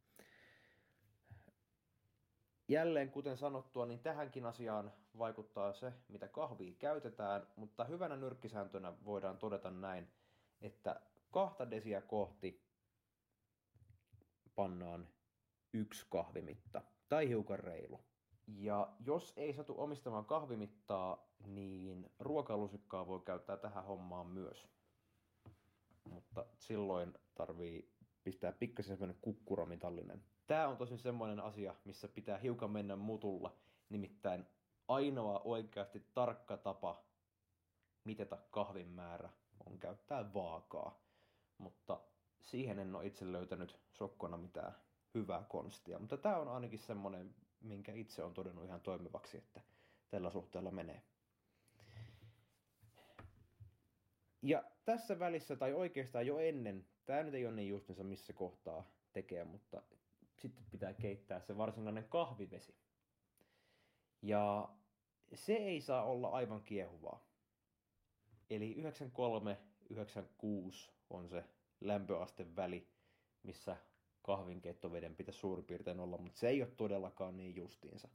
Jälleen, 2.68 3.10
kuten 3.10 3.36
sanottua, 3.36 3.86
niin 3.86 4.00
tähänkin 4.00 4.46
asiaan 4.46 4.92
vaikuttaa 5.18 5.72
se, 5.72 5.92
mitä 6.08 6.28
kahvia 6.28 6.74
käytetään, 6.78 7.46
mutta 7.56 7.84
hyvänä 7.84 8.16
nyrkkisääntönä 8.16 8.92
voidaan 9.04 9.38
todeta 9.38 9.70
näin, 9.70 10.08
että 10.60 11.00
kahta 11.30 11.70
desiä 11.70 12.00
kohti 12.00 12.66
pannaan 14.54 15.08
yksi 15.72 16.06
kahvimitta 16.10 16.82
tai 17.08 17.28
hiukan 17.28 17.58
reilu. 17.58 18.00
Ja 18.46 18.92
jos 19.00 19.32
ei 19.36 19.52
satu 19.52 19.74
omistamaan 19.78 20.24
kahvimittaa, 20.24 21.28
niin 21.46 22.10
ruokalusikkaa 22.18 23.06
voi 23.06 23.20
käyttää 23.20 23.56
tähän 23.56 23.84
hommaan 23.84 24.26
myös. 24.26 24.68
Mutta 26.04 26.46
silloin 26.58 27.14
tarvii 27.34 27.92
pistää 28.24 28.52
pikkasen 28.52 28.96
semmoinen 28.96 29.22
kukkuramitallinen. 29.22 30.24
Tämä 30.46 30.68
on 30.68 30.76
tosin 30.76 30.98
semmoinen 30.98 31.40
asia, 31.40 31.74
missä 31.84 32.08
pitää 32.08 32.38
hiukan 32.38 32.70
mennä 32.70 32.96
mutulla. 32.96 33.56
Nimittäin 33.88 34.46
ainoa 34.88 35.40
oikeasti 35.44 36.06
tarkka 36.14 36.56
tapa 36.56 37.04
mitata 38.04 38.38
kahvin 38.50 38.88
määrä 38.88 39.30
on 39.66 39.78
käyttää 39.78 40.34
vaakaa. 40.34 41.00
Mutta 41.58 42.00
siihen 42.40 42.78
en 42.78 42.94
ole 42.96 43.06
itse 43.06 43.32
löytänyt 43.32 43.76
sokkona 43.92 44.36
mitään 44.36 44.74
hyvää 45.16 45.44
konstia. 45.48 45.98
Mutta 45.98 46.16
tämä 46.16 46.36
on 46.36 46.48
ainakin 46.48 46.78
semmoinen, 46.78 47.34
minkä 47.60 47.92
itse 47.92 48.22
on 48.22 48.34
todennut 48.34 48.64
ihan 48.64 48.80
toimivaksi, 48.80 49.36
että 49.38 49.60
tällä 50.10 50.30
suhteella 50.30 50.70
menee. 50.70 51.02
Ja 54.42 54.64
tässä 54.84 55.18
välissä, 55.18 55.56
tai 55.56 55.72
oikeastaan 55.72 56.26
jo 56.26 56.38
ennen, 56.38 56.86
tämä 57.04 57.22
nyt 57.22 57.34
ei 57.34 57.46
ole 57.46 57.54
niin 57.54 57.68
justinsa 57.68 58.04
missä 58.04 58.32
kohtaa 58.32 58.90
tekee, 59.12 59.44
mutta 59.44 59.82
sitten 60.36 60.64
pitää 60.70 60.94
keittää 60.94 61.40
se 61.40 61.56
varsinainen 61.56 62.08
kahvivesi. 62.08 62.74
Ja 64.22 64.68
se 65.34 65.52
ei 65.52 65.80
saa 65.80 66.04
olla 66.04 66.28
aivan 66.28 66.62
kiehuvaa. 66.62 67.26
Eli 68.50 68.76
93-96 69.92 70.90
on 71.10 71.28
se 71.28 71.44
lämpöaste 71.80 72.56
väli, 72.56 72.88
missä 73.42 73.76
kahvinkeittoveden 74.26 75.16
pitäisi 75.16 75.40
suurin 75.40 75.64
piirtein 75.64 76.00
olla, 76.00 76.18
mutta 76.18 76.38
se 76.38 76.48
ei 76.48 76.62
ole 76.62 76.70
todellakaan 76.76 77.36
niin 77.36 77.56
justiinsa. 77.56 78.08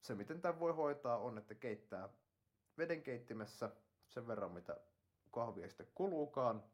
Se, 0.00 0.14
miten 0.14 0.40
tämä 0.40 0.60
voi 0.60 0.72
hoitaa, 0.72 1.18
on, 1.18 1.38
että 1.38 1.54
keittää 1.54 2.08
vedenkeittimessä 2.78 3.70
sen 4.08 4.26
verran, 4.26 4.52
mitä 4.52 4.80
kahvia 5.30 5.68
sitten 5.68 5.86
kuluukaan. 5.94 6.64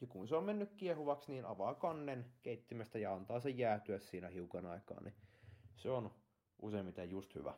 Ja 0.00 0.06
kun 0.06 0.28
se 0.28 0.36
on 0.36 0.44
mennyt 0.44 0.74
kiehuvaksi, 0.74 1.32
niin 1.32 1.44
avaa 1.44 1.74
kannen 1.74 2.32
keittimestä 2.42 2.98
ja 2.98 3.14
antaa 3.14 3.40
sen 3.40 3.58
jäätyä 3.58 3.98
siinä 3.98 4.28
hiukan 4.28 4.66
aikaa, 4.66 5.00
niin 5.00 5.14
se 5.76 5.90
on 5.90 6.14
useimmiten 6.62 7.10
just 7.10 7.34
hyvä. 7.34 7.54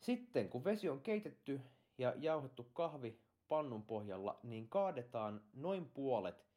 Sitten 0.00 0.48
kun 0.48 0.64
vesi 0.64 0.88
on 0.88 1.00
keitetty 1.00 1.60
ja 1.98 2.14
jauhettu 2.16 2.64
kahvi 2.64 3.20
pannun 3.48 3.82
pohjalla, 3.82 4.40
niin 4.42 4.68
kaadetaan 4.68 5.42
noin 5.52 5.90
puolet 5.90 6.51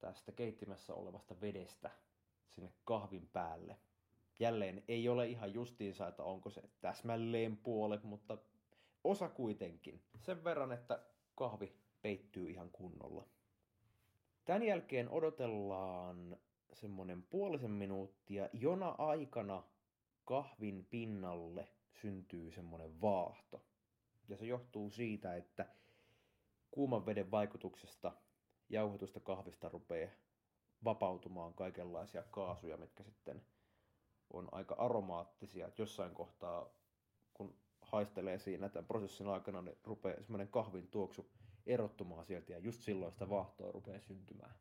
tästä 0.00 0.32
keittimessä 0.32 0.94
olevasta 0.94 1.40
vedestä 1.40 1.90
sinne 2.48 2.72
kahvin 2.84 3.28
päälle. 3.32 3.76
Jälleen 4.38 4.84
ei 4.88 5.08
ole 5.08 5.28
ihan 5.28 5.54
justiinsa, 5.54 6.08
että 6.08 6.22
onko 6.22 6.50
se 6.50 6.62
täsmälleen 6.80 7.56
puolet, 7.56 8.02
mutta 8.04 8.38
osa 9.04 9.28
kuitenkin. 9.28 10.02
Sen 10.18 10.44
verran, 10.44 10.72
että 10.72 11.02
kahvi 11.34 11.72
peittyy 12.02 12.50
ihan 12.50 12.70
kunnolla. 12.70 13.28
Tämän 14.44 14.62
jälkeen 14.62 15.08
odotellaan 15.08 16.36
semmonen 16.72 17.22
puolisen 17.22 17.70
minuuttia, 17.70 18.48
jona 18.52 18.94
aikana 18.98 19.62
kahvin 20.24 20.86
pinnalle 20.90 21.68
syntyy 21.92 22.50
semmonen 22.50 23.00
vaahto. 23.00 23.64
Ja 24.28 24.36
se 24.36 24.46
johtuu 24.46 24.90
siitä, 24.90 25.36
että 25.36 25.66
kuuman 26.70 27.06
veden 27.06 27.30
vaikutuksesta 27.30 28.12
jauhetusta 28.70 29.20
kahvista 29.20 29.68
rupeaa 29.68 30.10
vapautumaan 30.84 31.54
kaikenlaisia 31.54 32.22
kaasuja, 32.22 32.76
mitkä 32.76 33.02
sitten 33.02 33.42
on 34.32 34.48
aika 34.52 34.74
aromaattisia. 34.74 35.66
Että 35.66 35.82
jossain 35.82 36.14
kohtaa, 36.14 36.70
kun 37.34 37.54
haistelee 37.82 38.38
siinä 38.38 38.68
tämän 38.68 38.86
prosessin 38.86 39.28
aikana, 39.28 39.62
niin 39.62 39.76
rupeaa 39.84 40.22
semmoinen 40.22 40.48
kahvin 40.48 40.88
tuoksu 40.88 41.30
erottumaan 41.66 42.24
sieltä 42.26 42.52
ja 42.52 42.58
just 42.58 42.80
silloin 42.82 43.12
sitä 43.12 43.28
vaahtoa 43.28 43.72
rupeaa 43.72 44.00
syntymään. 44.00 44.54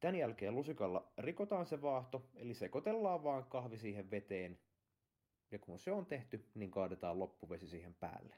Tämän 0.00 0.16
jälkeen 0.16 0.54
lusikalla 0.54 1.12
rikotaan 1.18 1.66
se 1.66 1.82
vaahto, 1.82 2.22
eli 2.34 2.54
sekoitellaan 2.54 3.24
vaan 3.24 3.44
kahvi 3.44 3.78
siihen 3.78 4.10
veteen. 4.10 4.58
Ja 5.50 5.58
kun 5.58 5.78
se 5.78 5.92
on 5.92 6.06
tehty, 6.06 6.44
niin 6.54 6.70
kaadetaan 6.70 7.18
loppuvesi 7.18 7.68
siihen 7.68 7.94
päälle. 7.94 8.36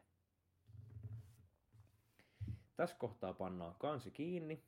Tässä 2.81 2.97
kohtaa 2.99 3.35
pannaan 3.35 3.75
kansi 3.79 4.11
kiinni 4.11 4.65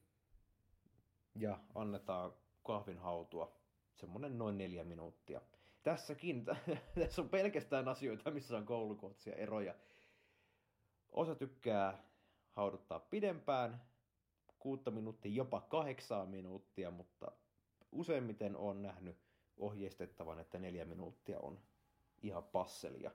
ja 1.34 1.58
annetaan 1.74 2.32
kahvin 2.62 2.98
hautua 2.98 3.56
semmonen 3.94 4.38
noin 4.38 4.58
neljä 4.58 4.84
minuuttia. 4.84 5.40
Tässäkin, 5.82 6.44
tässä 7.00 7.22
on 7.22 7.28
pelkästään 7.28 7.88
asioita, 7.88 8.30
missä 8.30 8.56
on 8.56 8.66
koulukohtaisia 8.66 9.34
eroja. 9.34 9.74
Osa 11.12 11.34
tykkää 11.34 12.02
hauduttaa 12.50 13.00
pidempään, 13.00 13.82
kuutta 14.58 14.90
minuuttia, 14.90 15.32
jopa 15.32 15.60
kahdeksaa 15.60 16.26
minuuttia, 16.26 16.90
mutta 16.90 17.32
useimmiten 17.92 18.56
on 18.56 18.82
nähnyt 18.82 19.16
ohjeistettavan, 19.56 20.38
että 20.38 20.58
neljä 20.58 20.84
minuuttia 20.84 21.40
on 21.40 21.60
ihan 22.22 22.44
passelia. 22.44 23.10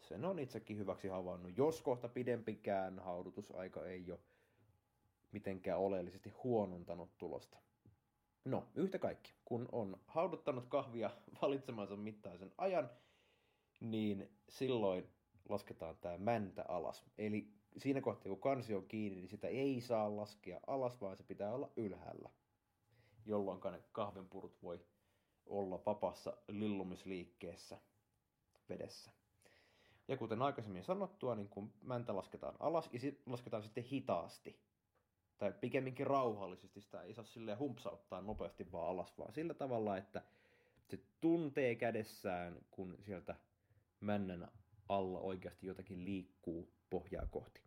Sen 0.00 0.24
on 0.24 0.38
itsekin 0.38 0.78
hyväksi 0.78 1.08
havainnut. 1.08 1.58
Jos 1.58 1.82
kohta 1.82 2.08
pidempikään 2.08 2.98
haudutusaika 2.98 3.86
ei 3.86 4.12
ole 4.12 4.20
mitenkään 5.32 5.78
oleellisesti 5.78 6.30
huonontanut 6.44 7.18
tulosta. 7.18 7.58
No, 8.44 8.66
yhtä 8.74 8.98
kaikki, 8.98 9.34
kun 9.44 9.68
on 9.72 10.00
hauduttanut 10.06 10.66
kahvia 10.68 11.10
valitsemansa 11.42 11.96
mittaisen 11.96 12.52
ajan, 12.58 12.90
niin 13.80 14.30
silloin 14.48 15.08
lasketaan 15.48 15.96
tämä 15.96 16.18
mäntä 16.18 16.64
alas. 16.68 17.04
Eli 17.18 17.52
siinä 17.76 18.00
kohtaa, 18.00 18.30
kun 18.30 18.40
kansi 18.40 18.74
on 18.74 18.86
kiinni, 18.86 19.20
niin 19.20 19.28
sitä 19.28 19.48
ei 19.48 19.80
saa 19.80 20.16
laskea 20.16 20.60
alas, 20.66 21.00
vaan 21.00 21.16
se 21.16 21.22
pitää 21.22 21.54
olla 21.54 21.70
ylhäällä, 21.76 22.30
jolloin 23.26 23.60
ne 23.70 23.82
kahvinpurut 23.92 24.62
voi 24.62 24.80
olla 25.46 25.82
vapaassa 25.86 26.36
lillumisliikkeessä 26.48 27.80
vedessä. 28.68 29.10
Ja 30.08 30.16
kuten 30.16 30.42
aikaisemmin 30.42 30.84
sanottua, 30.84 31.34
niin 31.34 31.48
kun 31.48 31.72
mäntä 31.82 32.16
lasketaan 32.16 32.56
alas, 32.60 32.90
ja 32.92 33.00
sit 33.00 33.22
lasketaan 33.26 33.62
sitten 33.62 33.84
hitaasti, 33.84 34.60
tai 35.40 35.52
pikemminkin 35.60 36.06
rauhallisesti, 36.06 36.80
sitä 36.80 37.02
ei 37.02 37.14
saa 37.14 37.24
silleen 37.24 37.58
humpsauttaa 37.58 38.20
nopeasti 38.20 38.72
vaan 38.72 38.88
alas, 38.88 39.18
vaan 39.18 39.32
sillä 39.32 39.54
tavalla, 39.54 39.96
että 39.96 40.22
se 40.88 40.98
tuntee 41.20 41.74
kädessään, 41.74 42.58
kun 42.70 42.98
sieltä 43.02 43.34
männän 44.00 44.48
alla 44.88 45.20
oikeasti 45.20 45.66
jotakin 45.66 46.04
liikkuu 46.04 46.72
pohjaa 46.90 47.26
kohti. 47.26 47.60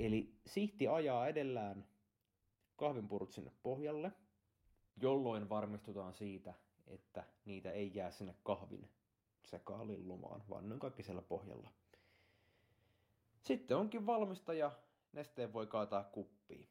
Eli 0.00 0.34
sihti 0.46 0.88
ajaa 0.88 1.28
edellään 1.28 1.86
kahvinpurut 2.76 3.32
sinne 3.32 3.50
pohjalle, 3.62 4.12
jolloin 4.96 5.48
varmistutaan 5.48 6.14
siitä, 6.14 6.54
että 6.86 7.24
niitä 7.44 7.70
ei 7.70 7.94
jää 7.94 8.10
sinne 8.10 8.34
kahvin 8.42 8.88
sekaan 9.44 9.88
lillumaan, 9.88 10.42
vaan 10.50 10.68
ne 10.68 10.74
on 10.74 10.80
kaikki 10.80 11.02
siellä 11.02 11.22
pohjalla. 11.22 11.70
Sitten 13.42 13.76
onkin 13.76 14.06
valmista 14.06 14.54
ja 14.54 14.72
nesteen 15.16 15.52
voi 15.52 15.66
kaataa 15.66 16.04
kuppiin. 16.04 16.68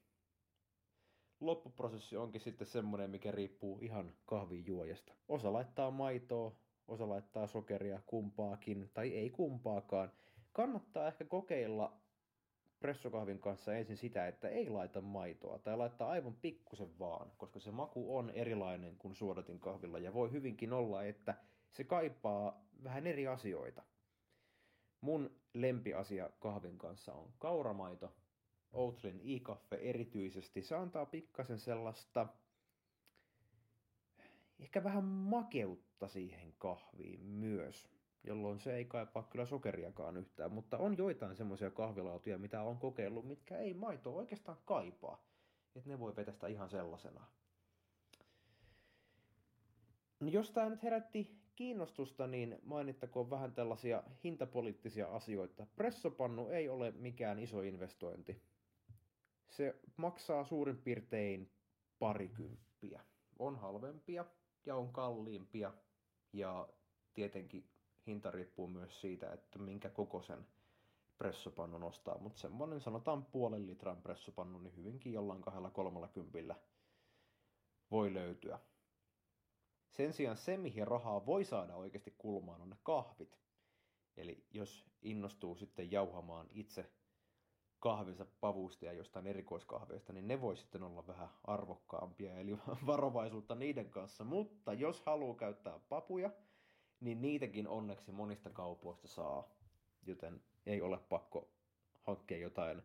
Loppuprosessi 1.39 2.17
onkin 2.17 2.41
sitten 2.41 2.67
semmoinen, 2.67 3.09
mikä 3.09 3.31
riippuu 3.31 3.79
ihan 3.81 4.13
kahvijuojasta. 4.25 5.13
Osa 5.27 5.53
laittaa 5.53 5.91
maitoa, 5.91 6.55
osa 6.87 7.09
laittaa 7.09 7.47
sokeria, 7.47 8.01
kumpaakin 8.05 8.89
tai 8.93 9.13
ei 9.13 9.29
kumpaakaan. 9.29 10.11
Kannattaa 10.53 11.07
ehkä 11.07 11.25
kokeilla 11.25 12.01
pressokahvin 12.79 13.39
kanssa 13.39 13.75
ensin 13.75 13.97
sitä, 13.97 14.27
että 14.27 14.49
ei 14.49 14.69
laita 14.69 15.01
maitoa 15.01 15.59
tai 15.59 15.77
laittaa 15.77 16.09
aivan 16.09 16.35
pikkusen 16.35 16.99
vaan, 16.99 17.31
koska 17.37 17.59
se 17.59 17.71
maku 17.71 18.17
on 18.17 18.29
erilainen 18.29 18.97
kuin 18.97 19.15
suodatin 19.15 19.59
kahvilla 19.59 19.99
ja 19.99 20.13
voi 20.13 20.31
hyvinkin 20.31 20.73
olla, 20.73 21.03
että 21.03 21.35
se 21.71 21.83
kaipaa 21.83 22.65
vähän 22.83 23.07
eri 23.07 23.27
asioita. 23.27 23.83
Mun 25.01 25.39
lempiasia 25.53 26.29
kahvin 26.39 26.77
kanssa 26.77 27.13
on 27.13 27.33
kauramaito, 27.39 28.13
Outlin 28.76 29.19
i-kaffe 29.23 29.76
erityisesti. 29.76 30.61
Se 30.61 30.76
antaa 30.76 31.05
pikkasen 31.05 31.59
sellaista 31.59 32.28
ehkä 34.59 34.84
vähän 34.84 35.03
makeutta 35.03 36.07
siihen 36.07 36.53
kahviin 36.57 37.21
myös, 37.26 37.89
jolloin 38.23 38.59
se 38.59 38.76
ei 38.76 38.86
kaipaa 38.86 39.23
kyllä 39.23 39.45
sokeriakaan 39.45 40.17
yhtään, 40.17 40.51
mutta 40.51 40.78
on 40.78 40.97
joitain 40.97 41.36
semmoisia 41.36 41.71
kahvilautuja, 41.71 42.38
mitä 42.38 42.61
on 42.61 42.78
kokeillut, 42.78 43.28
mitkä 43.28 43.57
ei 43.57 43.73
maitoa 43.73 44.15
oikeastaan 44.15 44.57
kaipaa, 44.65 45.26
että 45.76 45.89
ne 45.89 45.99
voi 45.99 46.15
vetästä 46.15 46.47
ihan 46.47 46.69
sellaisena. 46.69 47.26
No 50.19 50.28
jos 50.28 50.51
tämä 50.51 50.69
nyt 50.69 50.84
herätti 50.84 51.45
kiinnostusta, 51.55 52.28
niin 52.28 52.59
mainittakoon 52.63 53.30
vähän 53.30 53.53
tällaisia 53.53 54.03
hintapoliittisia 54.23 55.07
asioita. 55.07 55.67
Pressopannu 55.76 56.47
ei 56.47 56.69
ole 56.69 56.91
mikään 56.91 57.39
iso 57.39 57.61
investointi. 57.61 58.41
Se 59.56 59.76
maksaa 59.97 60.45
suurin 60.45 60.78
piirtein 60.78 61.51
parikymppiä. 61.99 63.01
On 63.39 63.56
halvempia 63.56 64.26
ja 64.66 64.76
on 64.76 64.93
kalliimpia 64.93 65.74
ja 66.34 66.70
tietenkin 67.14 67.70
hinta 68.08 68.32
riippuu 68.32 68.68
myös 68.68 69.01
siitä, 69.01 69.34
että 69.34 69.60
minkä 69.60 69.89
kokoisen 69.89 70.47
pressopannun 71.18 71.84
ostaa, 71.84 72.18
mutta 72.18 72.39
semmoinen 72.39 72.80
sanotaan 72.80 73.26
puolen 73.26 73.68
litran 73.68 74.01
pressopannu, 74.01 74.60
niin 74.60 74.76
hyvinkin 74.76 75.14
jollain 75.14 75.41
kahdella 75.41 75.70
kolmella 75.70 76.08
kympillä 76.08 76.56
voi 77.91 78.14
löytyä. 78.14 78.60
Sen 79.89 80.14
sijaan 80.14 80.38
se, 80.38 80.58
mihin 80.58 80.88
rahaa 80.88 81.26
voi 81.26 81.45
saada 81.45 81.76
oikeasti 81.76 82.16
kulmaan, 82.18 82.62
on 82.62 82.70
ne 82.70 82.78
kahvit. 82.84 83.39
Eli 84.18 84.45
jos 84.51 84.86
innostuu 85.01 85.56
sitten 85.56 85.91
jauhamaan 85.91 86.47
itse 86.51 86.91
kahvinsa 87.86 88.25
pavusta 88.39 88.86
ja 88.86 88.93
jostain 88.93 89.27
erikoiskahveista, 89.27 90.13
niin 90.13 90.27
ne 90.27 90.41
voi 90.41 90.57
sitten 90.57 90.83
olla 90.83 91.07
vähän 91.07 91.29
arvokkaampia, 91.43 92.36
eli 92.36 92.57
varovaisuutta 92.86 93.55
niiden 93.55 93.89
kanssa. 93.89 94.23
Mutta 94.23 94.73
jos 94.73 95.01
haluaa 95.01 95.36
käyttää 95.36 95.79
papuja, 95.89 96.31
niin 96.99 97.21
niitäkin 97.21 97.67
onneksi 97.67 98.11
monista 98.11 98.49
kaupoista 98.49 99.07
saa, 99.07 99.49
joten 100.05 100.41
ei 100.65 100.81
ole 100.81 100.97
pakko 100.97 101.49
hankkia 102.01 102.38
jotain 102.38 102.81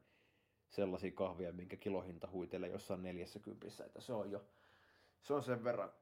sellaisia 0.68 1.12
kahvia, 1.12 1.52
minkä 1.52 1.76
kilohinta 1.76 2.28
huitelee 2.32 2.70
jossain 2.70 3.02
40, 3.02 3.66
että 3.86 4.00
se 4.00 4.12
on 4.12 4.30
jo 4.30 4.44
se 5.22 5.34
on 5.34 5.42
sen 5.42 5.64
verran 5.64 5.92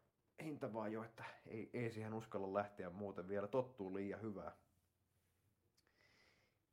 hinta 0.42 0.72
vaan 0.72 0.92
jo, 0.92 1.03
että 1.03 1.24
ei, 1.46 1.70
ei 1.72 1.90
siihen 1.90 2.14
uskalla 2.14 2.55
lähteä 2.55 2.90
muuten 2.90 3.28
vielä 3.28 3.49
tottuu 3.49 3.94
liian 3.94 4.22
hyvää. 4.22 4.53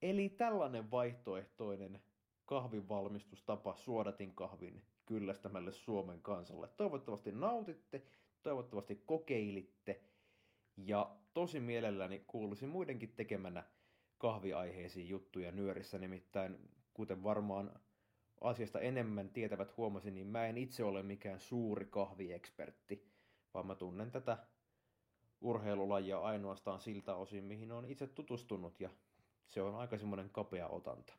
Eli 0.01 0.29
tällainen 0.29 0.91
vaihtoehtoinen 0.91 2.01
kahvinvalmistustapa 2.45 3.75
suodatin 3.75 4.35
kahvin 4.35 4.83
kyllästämälle 5.05 5.71
Suomen 5.71 6.21
kansalle. 6.21 6.67
Toivottavasti 6.67 7.31
nautitte, 7.31 8.03
toivottavasti 8.43 9.03
kokeilitte 9.05 10.01
ja 10.77 11.15
tosi 11.33 11.59
mielelläni 11.59 12.23
kuulisin 12.27 12.69
muidenkin 12.69 13.13
tekemänä 13.15 13.63
kahviaiheisiin 14.17 15.09
juttuja 15.09 15.51
nyörissä, 15.51 15.97
nimittäin 15.97 16.69
kuten 16.93 17.23
varmaan 17.23 17.79
asiasta 18.41 18.79
enemmän 18.79 19.29
tietävät 19.29 19.77
huomasin, 19.77 20.15
niin 20.15 20.27
mä 20.27 20.45
en 20.45 20.57
itse 20.57 20.83
ole 20.83 21.03
mikään 21.03 21.39
suuri 21.39 21.85
kahviekspertti, 21.85 23.11
vaan 23.53 23.67
mä 23.67 23.75
tunnen 23.75 24.11
tätä 24.11 24.37
urheilulajia 25.41 26.19
ainoastaan 26.19 26.79
siltä 26.79 27.15
osin, 27.15 27.43
mihin 27.43 27.71
on 27.71 27.85
itse 27.85 28.07
tutustunut 28.07 28.79
ja 28.79 28.89
se 29.47 29.61
on 29.61 29.75
aika 29.75 29.97
semmoinen 29.97 30.29
kapea 30.29 30.67
otanta. 30.67 31.13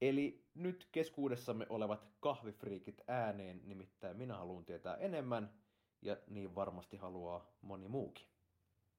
Eli 0.00 0.44
nyt 0.54 0.88
keskuudessamme 0.92 1.66
olevat 1.68 2.06
kahvifriikit 2.20 3.00
ääneen, 3.08 3.60
nimittäin 3.64 4.16
minä 4.16 4.36
haluan 4.36 4.64
tietää 4.64 4.96
enemmän 4.96 5.52
ja 6.02 6.16
niin 6.26 6.54
varmasti 6.54 6.96
haluaa 6.96 7.52
moni 7.60 7.88
muukin. 7.88 8.26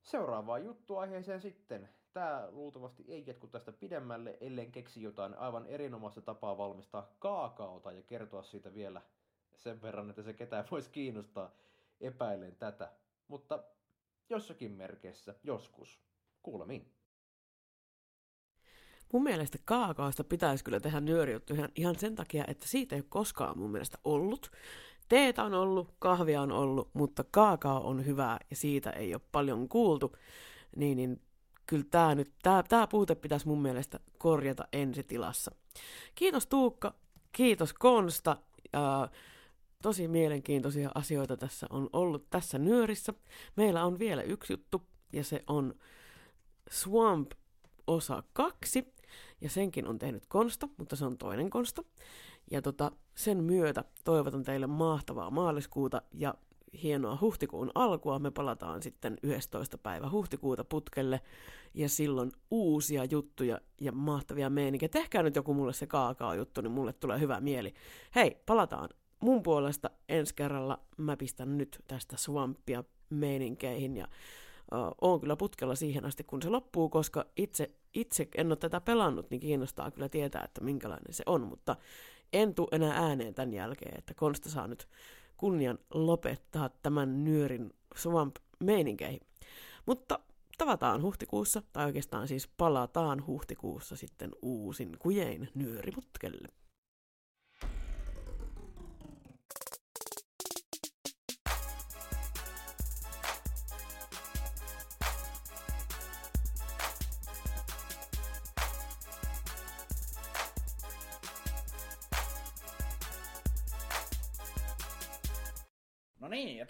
Seuraavaan 0.01 0.65
juttuaiheeseen 0.65 1.41
sitten. 1.41 1.89
Tämä 2.13 2.47
luultavasti 2.51 3.05
ei 3.07 3.23
jatku 3.27 3.47
tästä 3.47 3.71
pidemmälle, 3.71 4.37
ellen 4.41 4.71
keksi 4.71 5.01
jotain 5.01 5.37
aivan 5.37 5.67
erinomaista 5.67 6.21
tapaa 6.21 6.57
valmistaa 6.57 7.15
kaakaota 7.19 7.91
ja 7.91 8.01
kertoa 8.01 8.43
siitä 8.43 8.73
vielä 8.73 9.01
sen 9.55 9.81
verran, 9.81 10.09
että 10.09 10.21
se 10.21 10.33
ketään 10.33 10.65
voisi 10.71 10.89
kiinnostaa. 10.89 11.51
Epäilen 12.01 12.55
tätä, 12.55 12.91
mutta 13.27 13.63
jossakin 14.29 14.71
merkeissä, 14.71 15.35
joskus. 15.43 15.99
Kuulemiin. 16.43 16.98
Mun 19.13 19.23
mielestä 19.23 19.57
kaakaosta 19.65 20.23
pitäisi 20.23 20.63
kyllä 20.63 20.79
tehdä 20.79 20.99
nyörijuttu 20.99 21.53
ihan, 21.75 21.95
sen 21.99 22.15
takia, 22.15 22.43
että 22.47 22.67
siitä 22.67 22.95
ei 22.95 22.99
ole 22.99 23.05
koskaan 23.09 23.57
mun 23.57 23.71
mielestä 23.71 23.97
ollut. 24.03 24.51
Teetä 25.09 25.43
on 25.43 25.53
ollut, 25.53 25.93
kahvia 25.99 26.41
on 26.41 26.51
ollut, 26.51 26.89
mutta 26.93 27.23
kaakao 27.31 27.87
on 27.87 28.05
hyvää 28.05 28.37
ja 28.49 28.55
siitä 28.55 28.89
ei 28.89 29.13
ole 29.13 29.21
paljon 29.31 29.69
kuultu. 29.69 30.15
Niin, 30.75 30.97
niin 30.97 31.21
kyllä 31.65 31.85
tämä 31.91 32.15
nyt, 32.15 32.31
tämä, 32.41 32.63
tämä 32.63 32.87
puute 32.87 33.15
pitäisi 33.15 33.47
mun 33.47 33.61
mielestä 33.61 33.99
korjata 34.17 34.67
ensitilassa. 34.73 35.51
Kiitos 36.15 36.47
Tuukka, 36.47 36.93
kiitos 37.31 37.73
Konsta. 37.73 38.37
Äh, 38.75 39.09
tosi 39.81 40.07
mielenkiintoisia 40.07 40.91
asioita 40.95 41.37
tässä 41.37 41.67
on 41.69 41.89
ollut 41.93 42.29
tässä 42.29 42.57
nyörissä. 42.57 43.13
Meillä 43.55 43.83
on 43.83 43.99
vielä 43.99 44.21
yksi 44.21 44.53
juttu, 44.53 44.81
ja 45.13 45.23
se 45.23 45.43
on 45.47 45.73
Swamp 46.69 47.31
osa 47.87 48.23
kaksi. 48.33 48.93
Ja 49.41 49.49
senkin 49.49 49.87
on 49.87 49.99
tehnyt 49.99 50.25
Konsta, 50.25 50.69
mutta 50.77 50.95
se 50.95 51.05
on 51.05 51.17
toinen 51.17 51.49
Konsta. 51.49 51.83
Ja 52.51 52.61
tota, 52.61 52.91
sen 53.15 53.43
myötä 53.43 53.83
toivotan 54.03 54.43
teille 54.43 54.67
mahtavaa 54.67 55.31
maaliskuuta 55.31 56.01
ja 56.13 56.33
hienoa 56.83 57.17
huhtikuun 57.21 57.71
alkua. 57.75 58.19
Me 58.19 58.31
palataan 58.31 58.83
sitten 58.83 59.17
11. 59.23 59.77
päivä 59.77 60.09
huhtikuuta 60.09 60.63
putkelle 60.63 61.21
ja 61.73 61.89
silloin 61.89 62.31
uusia 62.51 63.05
juttuja 63.05 63.59
ja 63.81 63.91
mahtavia 63.91 64.49
meininkiä. 64.49 64.89
Tehkää 64.89 65.23
nyt 65.23 65.35
joku 65.35 65.53
mulle 65.53 65.73
se 65.73 65.87
kaakao-juttu, 65.87 66.61
niin 66.61 66.71
mulle 66.71 66.93
tulee 66.93 67.19
hyvä 67.19 67.41
mieli. 67.41 67.73
Hei, 68.15 68.37
palataan 68.45 68.89
mun 69.19 69.43
puolesta 69.43 69.89
ensi 70.09 70.35
kerralla. 70.35 70.79
Mä 70.97 71.17
pistän 71.17 71.57
nyt 71.57 71.83
tästä 71.87 72.17
swampia 72.17 72.83
meininkeihin 73.09 73.97
ja 73.97 74.07
oon 75.01 75.19
kyllä 75.19 75.35
putkella 75.35 75.75
siihen 75.75 76.05
asti, 76.05 76.23
kun 76.23 76.41
se 76.41 76.49
loppuu, 76.49 76.89
koska 76.89 77.25
itse, 77.37 77.71
itse 77.93 78.27
en 78.37 78.47
ole 78.47 78.55
tätä 78.55 78.81
pelannut, 78.81 79.29
niin 79.29 79.41
kiinnostaa 79.41 79.91
kyllä 79.91 80.09
tietää, 80.09 80.43
että 80.45 80.61
minkälainen 80.63 81.13
se 81.13 81.23
on, 81.25 81.41
mutta 81.41 81.75
en 82.33 82.55
tuu 82.55 82.67
enää 82.71 82.93
ääneen 82.93 83.33
tämän 83.33 83.53
jälkeen, 83.53 83.97
että 83.97 84.13
Konsta 84.13 84.49
saa 84.49 84.67
nyt 84.67 84.87
kunnian 85.37 85.79
lopettaa 85.93 86.69
tämän 86.69 87.23
nyörin 87.23 87.73
swamp-meininkeihin. 87.95 89.21
Mutta 89.85 90.19
tavataan 90.57 91.01
huhtikuussa, 91.01 91.61
tai 91.73 91.85
oikeastaan 91.85 92.27
siis 92.27 92.47
palataan 92.47 93.27
huhtikuussa 93.27 93.95
sitten 93.95 94.31
uusin 94.41 94.97
kujein 94.99 95.49
nyörimutkelle. 95.55 96.47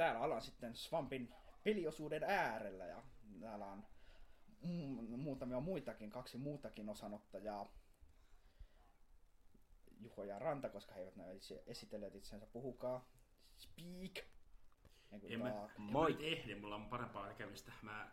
Täällä 0.09 0.25
ollaan 0.25 0.41
sitten 0.41 0.75
Swampin 0.75 1.33
peliosuuden 1.63 2.23
äärellä 2.23 2.85
ja 2.85 3.03
täällä 3.39 3.65
on 3.65 3.85
mu- 4.63 5.17
muutamia 5.17 5.59
muitakin, 5.59 6.09
kaksi 6.09 6.37
muutakin 6.37 6.89
osanottajaa. 6.89 7.73
Juho 9.99 10.23
ja 10.23 10.39
Ranta, 10.39 10.69
koska 10.69 10.93
he 10.93 10.99
eivät 10.99 11.15
näy 11.15 11.35
itse 11.35 11.63
esitelleet 11.67 12.15
itsensä. 12.15 12.45
Puhukaa. 12.45 13.09
Speak. 13.57 14.25
En 15.23 15.39
mä, 15.39 15.51
talk. 15.51 15.71
en 15.77 15.81
mä 15.81 16.09
nyt 16.09 16.21
ehdi, 16.21 16.55
mulla 16.55 16.75
on 16.75 16.85
parempaa 16.85 17.27
tekemistä. 17.27 17.71
Mä 17.81 18.11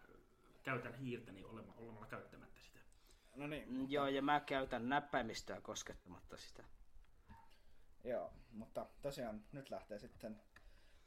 käytän 0.63 0.95
hiirtäni 0.95 1.45
olemalla, 1.45 1.81
olemalla 1.81 2.07
käyttämättä 2.07 2.61
sitä. 2.61 2.81
No 3.37 3.47
niin. 3.47 3.73
Mm, 3.73 3.91
Joo, 3.91 4.07
ja 4.07 4.23
mä 4.23 4.41
käytän 4.41 4.89
näppäimistöä 4.89 5.61
koskettamatta 5.61 6.37
sitä. 6.37 6.65
Joo, 8.05 8.33
mutta 8.53 8.87
tosiaan 9.03 9.45
nyt 9.53 9.71
lähtee 9.71 9.99
sitten 9.99 10.41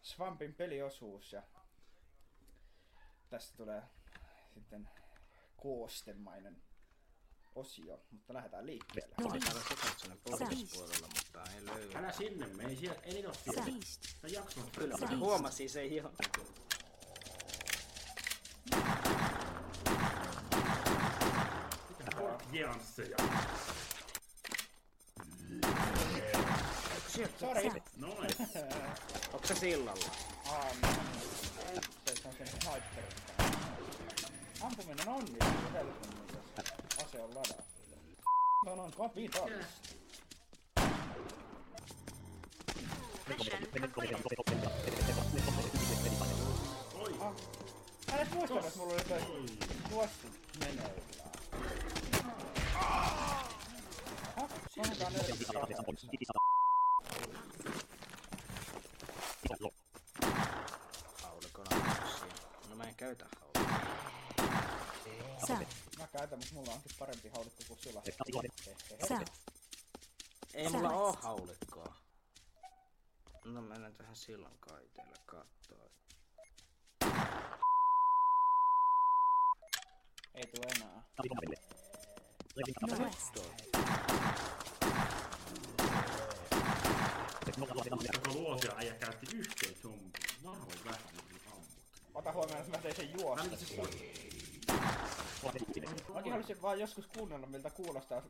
Swampin 0.01 0.53
peliosuus 0.53 1.33
ja 1.33 1.43
tästä 3.29 3.57
tulee 3.57 3.83
sitten 4.53 4.89
koostemainen 5.57 6.61
osio, 7.55 8.01
mutta 8.11 8.33
lähdetään 8.33 8.65
liikkeelle. 8.65 9.15
Mä 9.21 9.27
olin 9.27 9.41
täällä 9.41 9.61
sekoittunut 9.69 10.23
pohjoispuolella, 10.23 11.07
mutta 11.15 11.51
ei 11.55 11.65
löydy. 11.65 11.97
Älä 11.97 12.11
sinne, 12.11 12.47
me 12.47 12.63
ei, 12.63 12.75
siellä, 12.75 13.01
ei 13.03 13.13
niitä 13.13 13.27
ole 13.27 13.37
siellä. 13.37 13.63
Mä 14.23 14.29
jaksan 14.29 14.63
Kyllä 14.71 14.97
mä 14.97 15.17
huomasin 15.17 15.69
sen 15.69 15.95
jo. 15.95 16.13
Jansseja. 22.53 23.17
Sori. 27.39 27.71
Noin. 27.97 28.29
Onko 29.33 29.47
se 29.47 29.55
sillalla? 29.55 30.05
Aa, 30.51 30.65
no. 30.81 30.87
Se 32.05 32.27
on 32.27 32.33
sen 32.37 32.47
sniperin. 32.47 33.13
Ampuminen 34.61 35.07
helpommin, 35.73 36.27
jos 36.33 37.05
ase 37.05 37.21
on 37.21 37.29
ladattu. 37.35 37.63
On 38.67 38.79
on 38.79 38.91
kapitalisti. 38.91 39.65
Ah. 47.21 47.33
Mä 48.07 48.15
en 48.15 48.21
edes 48.21 48.33
muistanut, 48.33 48.65
että 48.65 48.79
mulla 48.79 48.93
oli 48.93 49.03
toi 49.03 49.21
vuosi 49.91 50.11
meneillään. 50.59 50.91
Ah, 52.75 53.49
onkaan 54.77 55.15
eri 55.15 55.33
Haulikon 55.53 55.95
No 62.99 63.05
käytä 63.05 63.25
haulikkoa. 63.39 63.79
Mä 65.99 66.07
käytän, 66.07 66.39
mutta 66.39 66.55
mulla 66.55 66.71
onkin 66.73 66.91
parempi 66.99 67.29
haulikko 67.29 67.63
kuin 67.67 67.79
sulla. 67.79 68.03
Ei 70.53 70.69
mulla 70.69 70.89
oo 70.89 71.13
haulikkoa. 71.13 71.95
No 73.45 73.61
mennään 73.61 73.93
tähän 73.93 74.15
sillan 74.15 74.57
kaiteelle 74.59 75.15
kattoo. 75.25 75.91
Ei 80.33 80.43
tuu 80.45 80.63
enää. 80.75 81.03
Koko 87.59 88.33
luosia 88.33 88.73
äijä 88.77 88.93
käytti 88.93 89.37
yhteen 89.37 89.75
zombia. 89.75 90.09
Naroin 90.43 90.85
vähän 90.85 91.01
niin. 91.11 91.29
Ota 92.15 92.31
huomioon, 92.31 92.61
että 92.61 92.77
mä 92.77 92.83
tein 92.83 92.95
sen 92.95 93.11
juosta. 93.19 93.47
Mäkin 96.13 96.31
haluaisin 96.31 96.61
vaan 96.61 96.79
joskus 96.79 97.07
kuunnella, 97.07 97.47
miltä 97.47 97.69
kuulostaa 97.69 98.21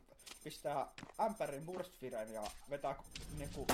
pistää 0.44 0.86
ämpärin 1.20 1.66
burstfiren 1.66 2.32
ja 2.32 2.42
vetää 2.70 2.94
niinku 3.38 3.66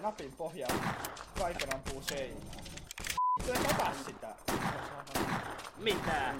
napin 0.00 0.32
pohjaan 0.32 0.96
kaiken 1.38 1.74
ampuu 1.74 2.02
seinään. 2.02 2.64
Se 3.46 3.52
ota 3.52 3.92
sitä. 4.06 4.34
Mitä? 5.76 6.34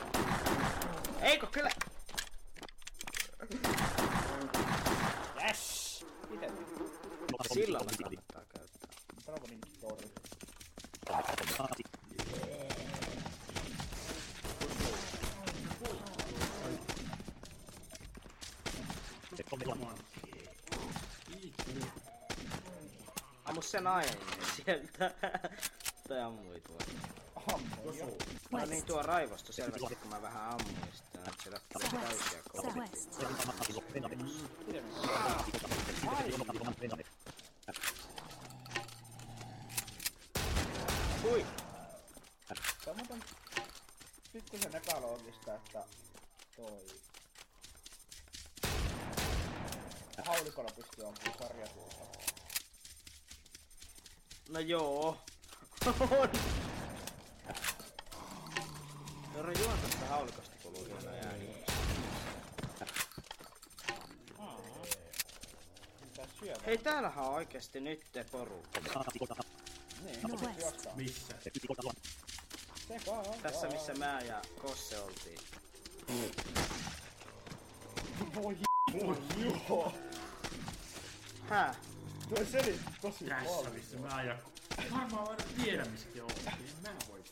Eikö 1.20 1.46
kyllä? 1.46 1.70
Yes! 5.44 6.04
Miten? 6.30 6.52
Sillalla 7.52 7.90
kannattaa 8.02 8.21
Aina 23.86 24.12
sieltä. 24.56 25.14
Tai 26.08 26.20
ammui 26.20 26.60
tuo. 26.60 26.78
Ammui 27.54 27.98
jo. 27.98 28.06
No 28.50 28.66
niin, 28.66 28.84
tuo 28.84 29.02
raivostui 29.02 29.54
selvästi, 29.54 29.96
kun 29.96 30.10
mä 30.10 30.22
vähän 30.22 30.42
ammuin 30.42 30.92
sitä. 30.92 31.18
Nyt 31.18 31.40
se 31.44 31.50
lähti 31.50 31.74
täysiä 31.90 32.42
Hui! 41.22 41.46
Se 42.84 42.90
on 42.90 42.96
muuten 42.96 43.24
pikkusen 44.32 44.76
epäloogista, 44.76 45.54
että 45.54 45.84
toi... 46.56 46.86
Haulikolla 50.26 50.70
pystyy 50.76 51.06
ampumaan 51.06 51.38
sarjatuulta. 51.38 52.11
No 54.52 54.60
joo. 54.60 55.16
On. 56.20 56.30
Kerro 59.34 59.52
juontosta 59.52 60.06
haulikosta 60.08 60.56
kuuluu 60.62 60.84
hieno 60.84 61.10
ääni. 61.10 61.64
Hei, 66.66 66.78
täällähän 66.78 67.24
on 67.24 67.34
oikeesti 67.34 67.80
nyt 67.80 68.00
te 68.12 68.24
porukka. 68.24 68.80
Niin, 70.04 70.18
no. 70.22 70.38
Missä? 70.94 71.34
Tässä 73.42 73.66
missä 73.68 73.94
mä 73.94 74.20
ja 74.20 74.42
Kosse 74.62 74.98
oltiin. 75.00 75.38
Voi 78.34 78.56
joo. 79.68 79.92
Hää? 81.48 81.74
Toi 82.34 82.46
seli 82.46 82.80
tosi 83.00 83.24
Tässä 83.24 83.44
paljon. 83.44 83.74
missä 83.74 83.98
mä 83.98 84.22
ja... 84.22 84.38
Varmaan 84.92 85.26
voidaan 85.26 85.48
tiedä 85.64 85.84
missä 85.84 86.08
te 86.14 86.22
olette. 86.22 86.50
En 86.50 86.56
mä 86.82 86.90
voi. 87.08 87.24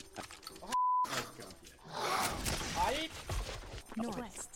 Kaikkea 1.09 1.46
tiedä. 1.61 1.76
Ai! 2.76 3.11
Northwest. 3.96 4.51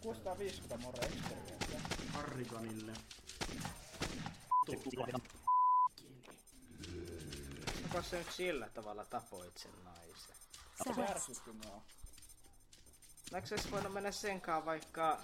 Kuustaa 0.00 0.38
50 0.38 0.86
more 0.86 1.06
experience. 1.06 1.78
Harriganille. 2.12 2.92
Onko 7.84 8.02
se 8.02 8.18
nyt 8.18 8.32
sillä 8.32 8.68
tavalla 8.68 9.04
tapoit 9.04 9.58
sen 9.58 9.84
naisen? 9.84 10.36
Se 10.84 11.02
ärsytti 11.02 11.52
mua. 11.52 11.82
Eikö 13.34 13.46
se 13.48 13.54
olisi 13.54 13.70
voinut 13.70 13.92
mennä 13.92 14.12
senkaan 14.12 14.64
vaikka 14.64 15.20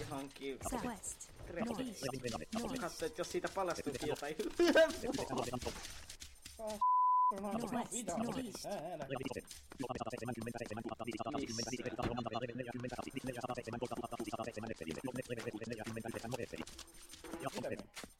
johonkin 0.00 0.58
rekiin? 1.48 1.96
Katso, 2.80 3.06
että 3.06 3.20
jos 3.20 3.32
siitä 3.32 3.48
paljastuisi 3.54 4.08
jotain 4.08 4.36
northeast. 17.48 18.19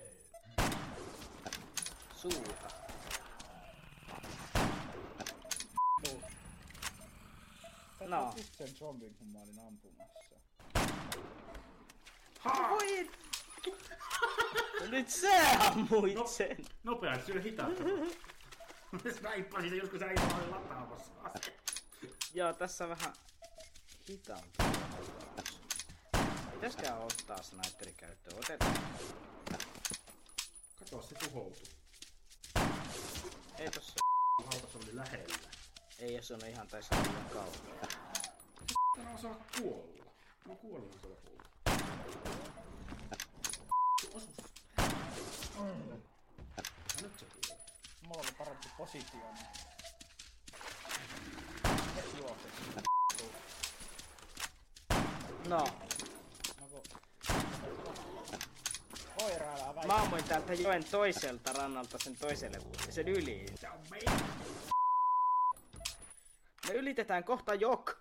suuta. 2.21 2.67
No. 8.07 8.33
Sen 8.57 8.67
zombin, 8.67 9.15
kun 9.15 9.27
mä 9.27 9.39
olin 9.39 9.59
ampumassa. 9.67 10.35
Voi! 12.69 13.09
Nyt 14.89 15.09
sä 15.09 15.59
ammuit 15.59 16.15
No, 16.15 16.27
sen! 16.27 16.65
Nopeasti, 16.83 17.31
syö 17.31 17.41
hitaasti. 17.41 17.83
Snaippasin 19.19 19.69
se 19.69 19.75
joskus 19.75 20.01
äijä 20.01 20.21
oli 20.37 20.49
lataamassa. 20.49 21.11
Joo, 22.33 22.53
tässä 22.53 22.83
on 22.83 22.89
vähän 22.89 23.13
hitaampi. 24.09 24.57
Pitäisikö 26.53 26.93
ottaa 26.93 27.43
sniperi 27.43 27.93
käyttöön? 27.93 28.37
Otetaan. 28.37 28.77
Kato, 30.79 31.01
se 31.01 31.15
tuhoutuu. 31.15 31.80
Ei 33.61 33.71
tossa. 33.71 33.93
Hautas 34.37 34.75
oli 34.75 34.95
lähellä. 34.95 35.37
Ei 35.99 36.15
jos 36.15 36.31
on 36.31 36.45
ihan 36.47 36.67
taisi 36.67 36.89
olla 36.95 37.03
liian 37.03 37.25
kauan. 37.25 37.51
Tänään 38.95 39.21
saa 39.21 39.35
kuolla. 39.57 40.05
No 40.47 40.55
kuolla 40.55 40.97
saa 41.01 41.11
kuolla. 41.25 41.43
Osus. 44.13 44.29
Ja 46.67 47.01
nyt 47.01 47.19
se 47.19 47.25
kuolla. 47.25 47.63
Mulla 48.07 48.21
oli 48.21 48.31
parempi 48.37 48.67
positio. 48.77 49.19
niin- 49.33 49.71
juokse. 52.17 52.47
No 55.47 55.67
kun... 56.71 56.81
Koira 59.21 59.53
älä 59.53 59.75
väitä. 59.75 59.87
mä 59.87 59.95
ammuin 59.95 60.23
täältä 60.23 60.53
joen 60.53 60.83
toiselta 60.91 61.53
rannalta 61.53 61.97
sen 62.03 62.15
toiselle 62.17 62.57
sen 62.89 63.07
yli. 63.07 63.45
Me 66.67 66.73
ylitetään 66.73 67.23
kohta 67.23 67.53
jok. 67.53 67.97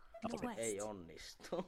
Ei 0.57 0.81
onnistu. 0.81 1.67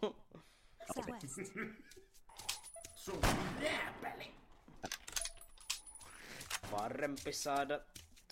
Parempi 6.70 7.32
saada 7.32 7.80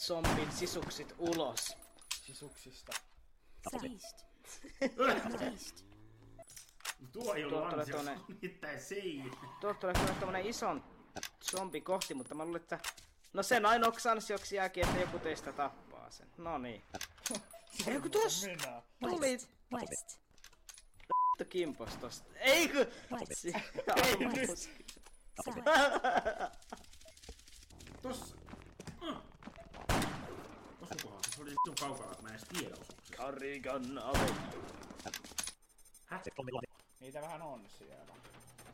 zombin 0.00 0.52
sisuksit 0.52 1.14
ulos. 1.18 1.76
Sisuksista. 2.22 2.92
Tuo 7.12 7.34
ei 7.34 7.42
Tuo 7.42 7.58
ollut 7.58 7.70
tulee 7.70 7.80
ansio, 7.80 7.84
se 7.84 7.92
tuonne- 7.92 8.12
on 8.12 8.24
nimittäin 8.28 8.80
sein. 8.80 9.30
Tuolta 9.60 9.80
tulee 9.80 9.94
kyllä 9.94 10.14
tommonen 10.14 10.46
ison 10.46 10.84
zombi 11.44 11.80
kohti, 11.80 12.14
mutta 12.14 12.34
mä 12.34 12.44
luulen, 12.44 12.60
että... 12.60 12.78
No 13.32 13.42
sen 13.42 13.66
ainoaksi 13.66 14.08
ansioksi 14.08 14.56
jääkin, 14.56 14.84
että 14.84 15.00
joku 15.00 15.18
teistä 15.18 15.52
tappaa 15.52 16.10
sen. 16.10 16.28
No 16.38 16.58
niin. 16.58 16.82
Ei 17.86 17.94
joku 17.94 18.08
tos! 18.08 18.44
Minä. 18.44 18.82
Tuli! 19.00 19.38
West. 19.72 20.20
Vittu 21.00 21.44
kimpos 21.48 21.96
tosta. 21.96 22.30
Ei 22.36 22.68
kun... 22.68 22.86
West. 23.18 23.44
Ei 23.44 24.16
nyt. 24.16 24.50
South. 25.44 25.58
Tossa. 28.02 28.36
Mm. 29.00 29.16
Osukohan 30.80 31.20
se? 31.24 31.30
Se 31.36 31.42
oli 31.42 31.54
sun 31.64 31.74
kaukana, 31.80 32.10
että 32.10 32.22
mä 32.22 32.28
en 32.28 32.34
edes 32.34 32.48
tiedä 32.48 32.74
osuuko 32.74 33.02
se. 33.02 33.16
Karikan 33.16 33.98
ave. 33.98 34.34
Häh? 36.06 36.22
Niitä 37.00 37.20
vähän 37.20 37.42
on 37.42 37.68
siellä. 37.78 38.14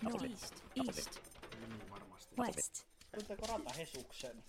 Northeast. 0.02 0.54
East. 0.76 1.20
Niin 1.60 1.95
varmasti. 2.36 2.60
West. 2.60 2.84
Tunteeko 3.14 3.46
Rata 3.46 3.72
Hesuksen? 3.72 4.44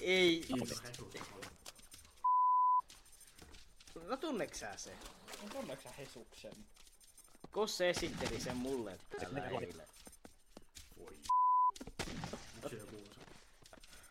Ei. 0.00 0.46
East. 0.60 0.82
No 4.08 4.16
tunneeko 4.16 4.54
sä 4.54 4.76
se? 4.76 4.96
No 5.42 5.48
tunneeko 5.48 5.82
sä 5.82 5.90
Hesuksen? 5.90 6.52
Kosse 7.50 7.90
esitteli 7.90 8.40
sen 8.40 8.56
mulle 8.56 8.98
täällä 9.20 9.48
eilen. 9.48 9.86
Voi 10.98 11.18
joku 12.62 12.68
se? 12.68 12.76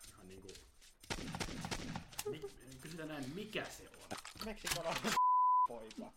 Ihan 0.10 0.28
niinku... 0.28 0.48
Mi- 2.30 2.42
kysytään 2.82 3.10
näin, 3.10 3.30
mikä 3.30 3.66
se 3.78 3.90
on? 3.90 4.18
Meksikolainen 4.46 5.14
poika. 5.68 6.12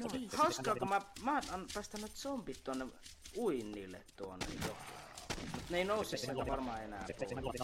Northeast. 0.00 0.34
Hauskaa, 0.34 0.76
kun 0.76 0.88
mä, 0.88 1.00
mä 1.22 1.40
oon 1.50 1.66
päästänyt 1.74 2.16
zombit 2.16 2.64
tuonne 2.64 2.86
uinnille 3.36 4.04
tuonne 4.16 4.46
jo. 4.66 4.76
Ne 5.70 5.78
ei 5.78 5.84
nouse 5.84 6.16
sieltä 6.16 6.46
varmaan 6.46 6.82
enää 6.82 7.06
pois. 7.42 7.60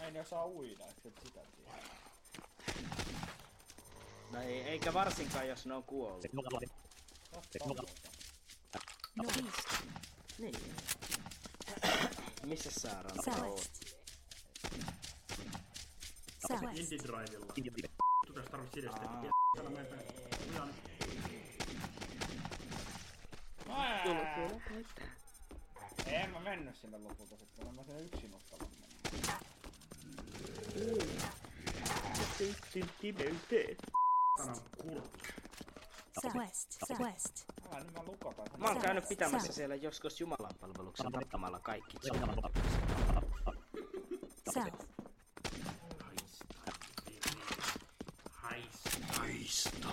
Ei 0.00 0.10
ne 0.10 0.20
osaa 0.20 0.46
uida, 0.46 0.84
et 0.84 0.96
sitä 1.02 1.20
tiedä. 1.20 1.46
No 4.30 4.40
ei, 4.40 4.60
eikä 4.60 4.94
varsinkaan 4.94 5.48
jos 5.48 5.66
ne 5.66 5.74
on 5.74 5.82
kuollut. 5.84 6.24
Northeast. 9.16 9.68
Niin. 10.38 10.54
Missä 12.46 12.70
sä 12.80 13.02
Ranta 13.02 13.30
oot? 13.30 13.34
Southwest. 13.36 13.72
Southwest. 16.48 16.78
Indie 16.78 16.98
Drivella. 16.98 17.54
Vittu 17.56 18.32
tässä 18.34 18.50
tarvitsi 18.50 18.80
sidestä. 18.80 19.00
Täällä 19.56 19.70
meitä. 19.70 19.96
Ihan 20.52 20.74
En 26.06 26.30
mä 26.30 26.40
mennyt 26.40 26.76
sinne 26.76 26.98
lopulta 26.98 27.36
sitten, 27.36 27.74
mä 27.74 27.82
sinne 27.84 28.02
yksin 28.02 28.34
ottavan 28.34 28.68
mennä. 28.80 29.38
sanan 34.36 34.56
kurkku. 34.82 35.18
Southwest. 36.22 36.78
Southwest. 36.88 37.44
Älä 37.72 37.84
nyt 37.84 37.94
mä 37.94 38.02
lukotan. 38.02 38.46
Mä 38.56 38.66
oon 38.66 38.80
käynyt 38.80 39.08
pitämässä 39.08 39.52
siellä 39.52 39.74
joskus 39.74 40.20
Jumalan 40.20 40.54
palveluksen 40.60 41.12
tappamalla 41.12 41.60
kaikki. 41.60 41.96
South. 44.54 44.86
Haistan. 46.02 46.72
Haista! 49.08 49.88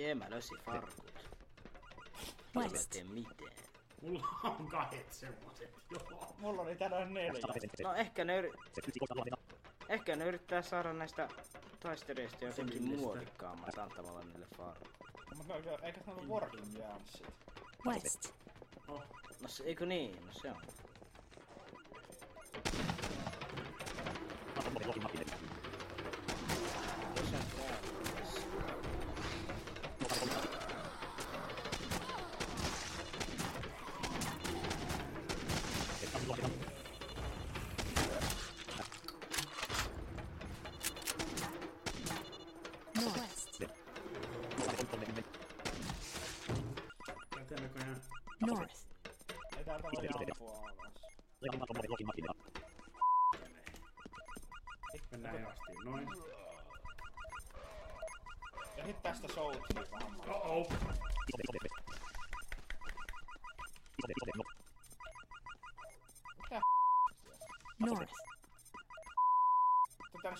Jee, 0.00 0.14
mä 0.14 0.30
löysin 0.30 0.58
farkut. 0.58 1.14
Mä 2.54 2.64
en 2.64 2.70
tee 2.90 3.04
mitään. 3.04 3.52
Mulla 4.02 4.26
on 4.42 4.68
kahdet 4.68 5.12
semmoset, 5.12 5.74
joo. 5.90 6.34
Mulla 6.38 6.62
oli 6.62 6.76
tänään 6.76 7.14
neljä. 7.14 7.32
No 7.82 7.94
ehkä 7.94 8.24
ne, 8.24 8.36
yri... 8.36 8.52
ehkä 9.88 10.16
ne 10.16 10.24
yrittää 10.24 10.62
saada 10.62 10.92
näistä 10.92 11.28
taistelijoista 11.80 12.44
jotenkin 12.44 12.82
muodikkaammat 12.82 13.78
antamalla 13.78 14.24
niille 14.24 14.46
farkut. 14.56 14.88
Mutta 15.36 15.54
eikä 15.82 16.00
se 16.04 16.10
ollut 16.10 16.28
working 16.28 16.78
janssit. 16.78 17.26
West. 17.86 18.34
No 19.40 19.48
se, 19.48 19.64
eikö 19.64 19.86
niin? 19.86 20.26
No 20.26 20.32
se 20.32 20.50
on. 20.50 20.62
Tuossa 24.54 24.78
on 27.38 27.52
täällä. 27.52 28.89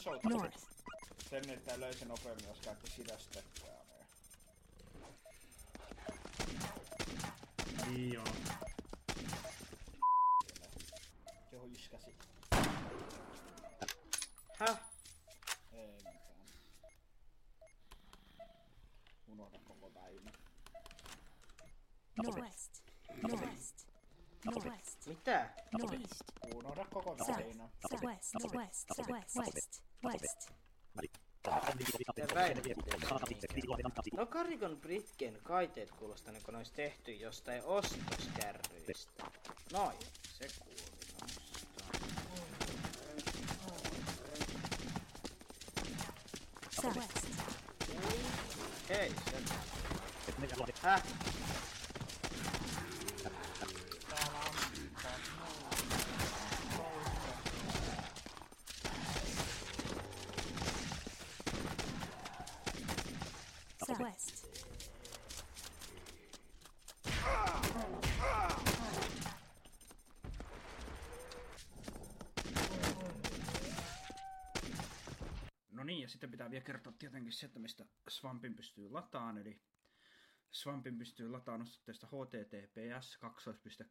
Soutiin. 0.01 0.33
North. 0.33 0.59
Sen, 1.31 1.51
että 1.51 1.81
löi 1.81 1.95
sen 1.95 2.09
nopeammin, 2.09 2.49
jos 2.49 2.61
käytti 2.61 2.91
sitä 2.91 3.19
steppää. 3.19 3.81
Niin 7.87 8.13
joo. 8.13 8.25
Johu 11.53 11.67
iskäsi. 11.67 12.15
Häh? 14.59 14.81
Ei 15.73 15.87
mitään. 15.93 16.17
Unohda 19.29 19.59
koko 19.65 19.95
väinä. 19.95 20.33
Northwest. 22.17 22.83
Northwest. 23.23 23.87
Northwest. 24.45 25.07
Mitä? 25.07 25.51
Northeast. 25.73 26.23
Unohda 26.55 26.85
koko 26.85 27.17
South. 27.19 27.39
väinä. 27.39 27.69
Southwest. 27.91 28.35
West. 28.55 28.89
Southwest. 28.97 29.37
West. 29.37 29.90
West. 30.05 30.51
No 34.17 34.27
Karikon 34.27 34.77
Britken 34.77 35.39
kaiteet 35.43 35.91
kuulostaa 35.91 36.33
niin 36.33 36.43
kuin 36.43 36.57
olisi 36.57 36.73
tehty 36.73 37.13
jostain 37.13 37.65
ostoskärryistä. 37.65 39.25
Noin, 39.73 39.97
se 40.25 40.49
kuuli. 40.59 40.77
Hei, 48.89 49.11
se. 49.31 49.43
Häh? 50.83 51.03
Southwest. 63.87 64.47
No 75.73 75.85
niin, 75.85 76.03
ja 76.03 76.09
sitten 76.09 76.31
pitää 76.31 76.51
vielä 76.51 76.60
kertoa 76.71 76.93
tietenkin 76.99 77.33
se, 77.33 77.47
että 77.47 77.59
mistä 77.59 77.85
Swampin 78.09 78.57
pystyy 78.57 78.91
lataan, 78.91 79.39
eli 79.39 79.61
Swampin 80.51 80.99
pystyy 80.99 81.31
lataan 81.31 81.63
osoitteesta 81.63 82.07
https 82.07 83.19